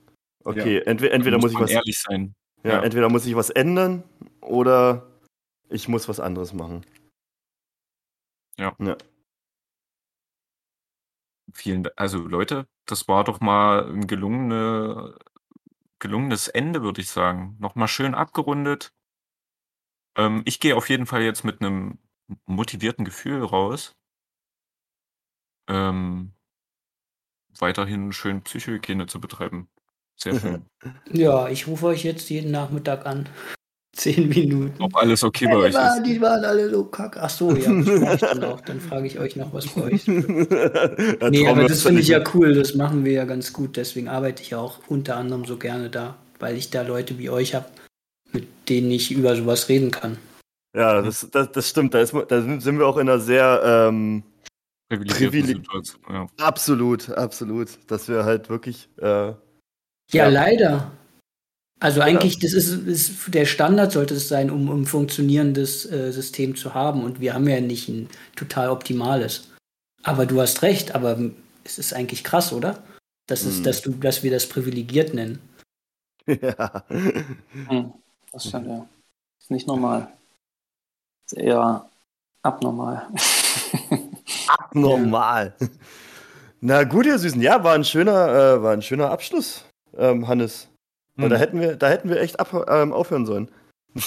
Okay, 0.44 0.78
entweder, 0.84 1.12
entweder 1.14 1.38
muss 1.38 1.50
ich 1.50 1.54
man 1.54 1.64
was, 1.64 1.70
ehrlich 1.70 1.98
sein. 1.98 2.34
ja, 2.62 2.74
ja. 2.74 2.82
entweder 2.82 3.08
muss 3.08 3.26
ich 3.26 3.34
was 3.34 3.50
ändern 3.50 4.04
oder 4.40 5.06
ich 5.68 5.88
muss 5.88 6.08
was 6.08 6.20
anderes 6.20 6.52
machen. 6.52 6.84
Ja. 8.56 8.74
Ja. 8.78 8.96
Vielen. 11.54 11.86
Also 11.96 12.18
Leute, 12.18 12.66
das 12.84 13.06
war 13.06 13.22
doch 13.22 13.40
mal 13.40 13.88
ein 13.88 14.06
gelungene, 14.08 15.16
gelungenes 16.00 16.48
Ende, 16.48 16.82
würde 16.82 17.00
ich 17.00 17.08
sagen. 17.08 17.56
Nochmal 17.60 17.88
schön 17.88 18.14
abgerundet. 18.14 18.92
Ähm, 20.16 20.42
ich 20.46 20.58
gehe 20.58 20.76
auf 20.76 20.88
jeden 20.88 21.06
Fall 21.06 21.22
jetzt 21.22 21.44
mit 21.44 21.60
einem 21.60 21.98
motivierten 22.46 23.04
Gefühl 23.04 23.44
raus. 23.44 23.96
Ähm, 25.68 26.34
weiterhin 27.58 28.12
schön 28.12 28.42
Psychohygiene 28.42 29.06
zu 29.06 29.20
betreiben. 29.20 29.68
Sehr 30.16 30.38
schön. 30.38 30.66
Ja, 31.10 31.48
ich 31.48 31.66
rufe 31.66 31.86
euch 31.86 32.04
jetzt 32.04 32.28
jeden 32.28 32.50
Nachmittag 32.50 33.06
an. 33.06 33.28
Zehn 33.94 34.28
Minuten. 34.28 34.82
Ob 34.82 34.96
alles 34.96 35.22
okay 35.22 35.46
bei 35.46 35.52
Ja, 35.52 35.58
euch 35.58 35.70
die, 35.70 35.74
waren, 35.76 36.02
ist. 36.02 36.06
die 36.10 36.20
waren 36.20 36.44
alle 36.44 36.68
so 36.70 36.84
kacke. 36.84 37.22
Ach 37.22 37.30
so, 37.30 37.50
ja, 37.54 37.72
das 37.72 38.00
mache 38.00 38.14
ich 38.14 38.20
dann 38.20 38.44
auch. 38.44 38.60
Dann 38.62 38.80
frage 38.80 39.06
ich 39.06 39.18
euch 39.18 39.36
noch, 39.36 39.52
was 39.52 39.66
bei 39.68 39.82
euch 39.82 40.06
Nee, 40.08 41.48
aber 41.48 41.68
das 41.68 41.82
finde 41.82 42.00
ich 42.00 42.08
ja 42.08 42.22
cool. 42.34 42.54
Das 42.54 42.74
machen 42.74 43.04
wir 43.04 43.12
ja 43.12 43.24
ganz 43.24 43.52
gut. 43.52 43.76
Deswegen 43.76 44.08
arbeite 44.08 44.42
ich 44.42 44.50
ja 44.50 44.58
auch 44.58 44.80
unter 44.88 45.16
anderem 45.16 45.44
so 45.44 45.56
gerne 45.58 45.90
da, 45.90 46.16
weil 46.40 46.56
ich 46.56 46.70
da 46.70 46.82
Leute 46.82 47.18
wie 47.18 47.30
euch 47.30 47.54
habe, 47.54 47.66
mit 48.32 48.46
denen 48.68 48.90
ich 48.90 49.12
über 49.12 49.36
sowas 49.36 49.68
reden 49.68 49.90
kann. 49.90 50.18
Ja, 50.76 51.00
das, 51.00 51.28
das, 51.30 51.52
das 51.52 51.68
stimmt. 51.68 51.94
Da, 51.94 52.00
ist, 52.00 52.12
da 52.28 52.42
sind 52.42 52.78
wir 52.78 52.86
auch 52.86 52.96
in 52.96 53.08
einer 53.08 53.20
sehr 53.20 53.62
ähm, 53.64 54.24
Privilegierte 54.88 55.24
Privile- 55.38 55.46
Situation. 55.46 56.02
Ja. 56.10 56.26
absolut, 56.38 57.10
absolut, 57.10 57.68
dass 57.86 58.08
wir 58.08 58.24
halt 58.24 58.50
wirklich 58.50 58.88
äh, 59.00 59.04
Ja, 59.28 59.34
Ja. 60.12 60.28
leider. 60.28 60.90
Also 61.84 62.00
eigentlich, 62.00 62.38
das 62.38 62.54
ist, 62.54 62.70
ist 62.86 63.34
der 63.34 63.44
Standard 63.44 63.92
sollte 63.92 64.14
es 64.14 64.26
sein, 64.26 64.50
um 64.50 64.70
um 64.70 64.80
ein 64.80 64.86
funktionierendes 64.86 65.84
äh, 65.84 66.12
System 66.12 66.56
zu 66.56 66.72
haben. 66.72 67.04
Und 67.04 67.20
wir 67.20 67.34
haben 67.34 67.46
ja 67.46 67.60
nicht 67.60 67.90
ein 67.90 68.08
total 68.36 68.70
optimales. 68.70 69.50
Aber 70.02 70.24
du 70.24 70.40
hast 70.40 70.62
recht, 70.62 70.94
aber 70.94 71.18
es 71.62 71.78
ist 71.78 71.92
eigentlich 71.92 72.24
krass, 72.24 72.54
oder? 72.54 72.82
Das 73.26 73.44
ist, 73.44 73.58
Mhm. 73.58 73.64
dass 73.64 73.82
du, 73.82 73.90
dass 73.90 74.22
wir 74.22 74.30
das 74.30 74.48
privilegiert 74.48 75.12
nennen. 75.12 75.40
ja. 76.26 76.84
Hm, 76.88 77.92
das 78.32 78.48
stimmt, 78.48 78.66
ja. 78.66 78.86
Ist 79.38 79.50
nicht 79.50 79.66
normal. 79.66 80.08
eher 81.32 81.86
abnormal. 82.42 83.08
Abnormal. 84.48 85.54
Na 86.62 86.84
gut, 86.84 87.04
ihr 87.04 87.18
Süßen. 87.18 87.42
Ja, 87.42 87.62
war 87.62 87.74
ein 87.74 87.84
schöner, 87.84 88.28
äh, 88.28 88.62
war 88.62 88.72
ein 88.72 88.80
schöner 88.80 89.10
Abschluss, 89.10 89.66
ähm, 89.98 90.26
Hannes. 90.26 90.68
Hm. 91.16 91.28
Da, 91.30 91.36
hätten 91.36 91.60
wir, 91.60 91.76
da 91.76 91.88
hätten 91.88 92.08
wir 92.08 92.20
echt 92.20 92.40
ab, 92.40 92.66
ähm, 92.68 92.92
aufhören 92.92 93.26
sollen. 93.26 93.50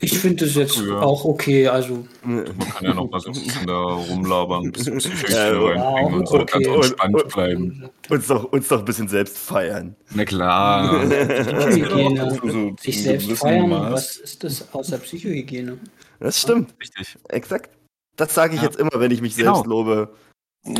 Ich 0.00 0.18
finde 0.20 0.46
das 0.46 0.54
jetzt 0.54 0.78
Ja. 0.80 1.00
auch 1.00 1.24
okay. 1.26 1.68
Also, 1.68 2.06
Man 2.22 2.44
kann 2.46 2.84
ja 2.86 2.94
noch 2.94 3.10
mal 3.10 3.20
so 3.20 3.28
ein 3.28 3.32
bisschen 3.34 3.66
da 3.66 3.76
rumlabern, 3.76 4.64
ein 4.66 4.72
bisschen 4.72 4.96
Psychologie 4.98 5.32
Ja, 5.76 5.90
reinbringen 5.90 6.14
und 6.20 6.28
so 6.28 6.38
okay. 6.40 6.62
ganz 6.62 6.86
entspannt 6.86 7.28
bleiben. 7.34 7.90
Uns 8.08 8.26
doch, 8.28 8.44
uns 8.44 8.68
doch 8.68 8.78
ein 8.78 8.84
bisschen 8.86 9.08
selbst 9.08 9.36
feiern. 9.36 9.96
Na 10.14 10.24
klar. 10.24 11.00
Psychohygiene. 11.08 12.38
So- 12.42 12.76
sich 12.80 13.02
selbst 13.02 13.30
feiern, 13.38 13.68
Maß. 13.68 13.92
was 13.92 14.16
ist 14.16 14.44
das 14.44 14.72
außer 14.72 14.96
Psychohygiene? 14.98 15.78
Das 16.20 16.40
stimmt, 16.40 16.74
Richtig. 16.80 17.18
exakt. 17.28 17.70
Das 18.16 18.32
sage 18.34 18.54
ich 18.54 18.62
Ja. 18.62 18.68
jetzt 18.68 18.78
immer, 18.78 18.92
wenn 18.94 19.10
ich 19.10 19.20
mich 19.20 19.36
Genau. 19.36 19.56
selbst 19.56 19.68
lobe. 19.68 20.14
Oh. 20.68 20.72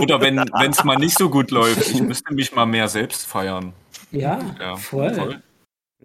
Oder 0.00 0.20
wenn 0.20 0.38
es 0.70 0.82
mal 0.82 0.96
nicht 0.96 1.16
so 1.16 1.28
gut 1.30 1.50
läuft, 1.52 1.88
ich 1.90 2.02
müsste 2.02 2.34
mich 2.34 2.52
mal 2.54 2.66
mehr 2.66 2.88
selbst 2.88 3.26
feiern. 3.26 3.74
Ja, 4.12 4.38
Ja, 4.60 4.76
voll. 4.76 5.42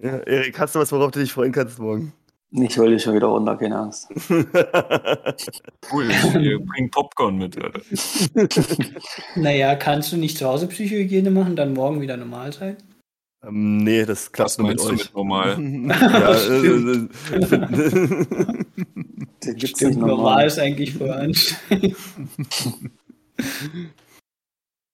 Ja, 0.02 0.18
Erik, 0.20 0.60
hast 0.60 0.76
du 0.76 0.80
was, 0.80 0.92
worauf 0.92 1.12
du 1.12 1.20
dich 1.20 1.32
freuen 1.32 1.52
kannst 1.52 1.80
morgen? 1.80 2.14
Ich 2.52 2.78
wollte 2.78 2.98
schon 3.00 3.14
wieder 3.16 3.28
runter, 3.28 3.58
keine 3.58 3.78
Angst. 3.78 4.08
Cool, 5.92 6.10
ich 6.10 6.66
bring 6.66 6.90
Popcorn 6.92 7.38
mit. 7.38 7.62
Alter. 7.62 7.82
Naja, 9.36 9.76
kannst 9.76 10.12
du 10.12 10.18
nicht 10.18 10.38
zu 10.38 10.46
Hause 10.46 10.68
Psychohygiene 10.68 11.32
machen, 11.32 11.56
dann 11.56 11.74
morgen 11.74 12.02
wieder 12.02 12.18
normal 12.18 12.52
sein? 12.54 12.78
ähm, 13.46 13.78
nee, 13.78 14.04
das 14.06 14.32
klappt 14.32 14.52
Was 14.52 14.58
nur 14.58 14.68
mit 14.70 14.82
euch. 14.82 14.92
mit 14.92 15.14
normal? 15.14 15.50
ja, 15.60 16.34
äh, 16.34 17.08
nicht 19.54 19.82
normal 19.82 19.96
normal. 19.96 20.48
ist 20.48 20.60
eigentlich 20.60 20.94
voll 20.94 21.12
anstrengend. 21.12 21.96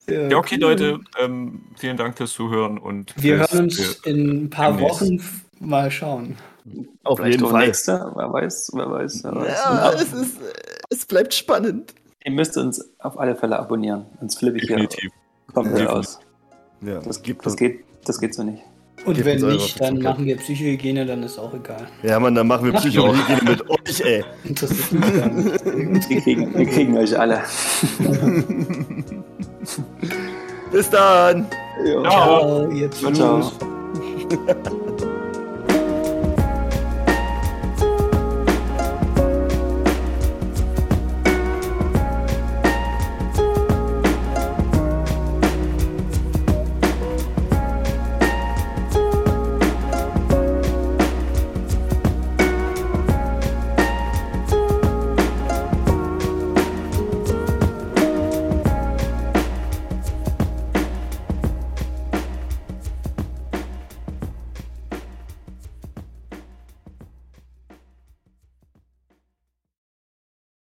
Ja, 0.09 0.37
okay, 0.37 0.55
Leute, 0.57 0.99
ähm, 1.19 1.61
vielen 1.77 1.95
Dank 1.97 2.17
fürs 2.17 2.33
Zuhören 2.33 2.77
und 2.77 3.13
Wir 3.15 3.37
hören 3.39 3.59
uns 3.65 3.79
in 4.05 4.45
ein 4.45 4.49
paar. 4.49 4.79
Wochen 4.79 5.21
mal 5.59 5.89
schauen. 5.89 6.35
auf 7.03 7.19
Vielleicht 7.19 7.39
jeden 7.39 7.49
Fall. 7.49 7.67
nächste, 7.67 8.11
wer 8.15 8.33
weiß, 8.33 8.71
wer 8.73 8.91
weiß. 8.91 9.23
Wer 9.23 9.35
weiß. 9.35 9.47
Ja, 9.63 9.89
Und 9.89 9.95
es, 10.01 10.13
ist, 10.13 10.37
es 10.89 11.05
bleibt 11.05 11.33
spannend. 11.33 11.93
Ihr 12.25 12.31
müsst 12.31 12.57
uns 12.57 12.83
auf 12.99 13.17
alle 13.19 13.35
Fälle 13.35 13.57
abonnieren, 13.59 14.05
sonst 14.19 14.39
flippe 14.39 14.57
ich 14.57 14.63
hier 14.63 14.75
Definitiv. 14.77 15.11
komplett 15.53 15.79
Ja. 15.83 15.89
aus. 15.89 16.19
Ja, 16.81 16.99
Das, 16.99 17.21
gibt 17.21 17.45
das, 17.45 17.55
geht, 17.55 17.83
das 18.05 18.19
geht 18.19 18.33
so 18.33 18.43
nicht. 18.43 18.61
Und 19.05 19.15
Gebt 19.15 19.25
wenn 19.25 19.41
nicht, 19.41 19.79
dann 19.81 19.99
machen 19.99 20.25
wir 20.25 20.37
Psychohygiene, 20.37 21.05
dann 21.05 21.23
ist 21.23 21.37
auch 21.37 21.53
egal. 21.53 21.87
Ja, 22.03 22.19
Mann, 22.19 22.35
dann 22.35 22.47
machen 22.47 22.65
wir 22.67 22.73
Ach, 22.75 22.79
Psychologie 22.81 23.21
mit 23.43 23.69
euch, 23.69 24.01
ey. 24.01 24.23
Interessiert 24.45 24.91
mich 24.93 25.15
gar 25.17 25.29
nicht. 25.29 25.65
Wir 26.09 26.21
kriegen, 26.21 26.53
wir 26.57 26.65
kriegen 26.65 26.97
euch 26.97 27.17
alle. 27.19 27.41
Bis 30.71 30.89
dann. 30.89 31.47
Ja. 31.85 32.01
Ciao. 32.03 32.69
Ciao, 32.69 32.71
ihr 32.71 32.91
Ciao. 32.91 33.51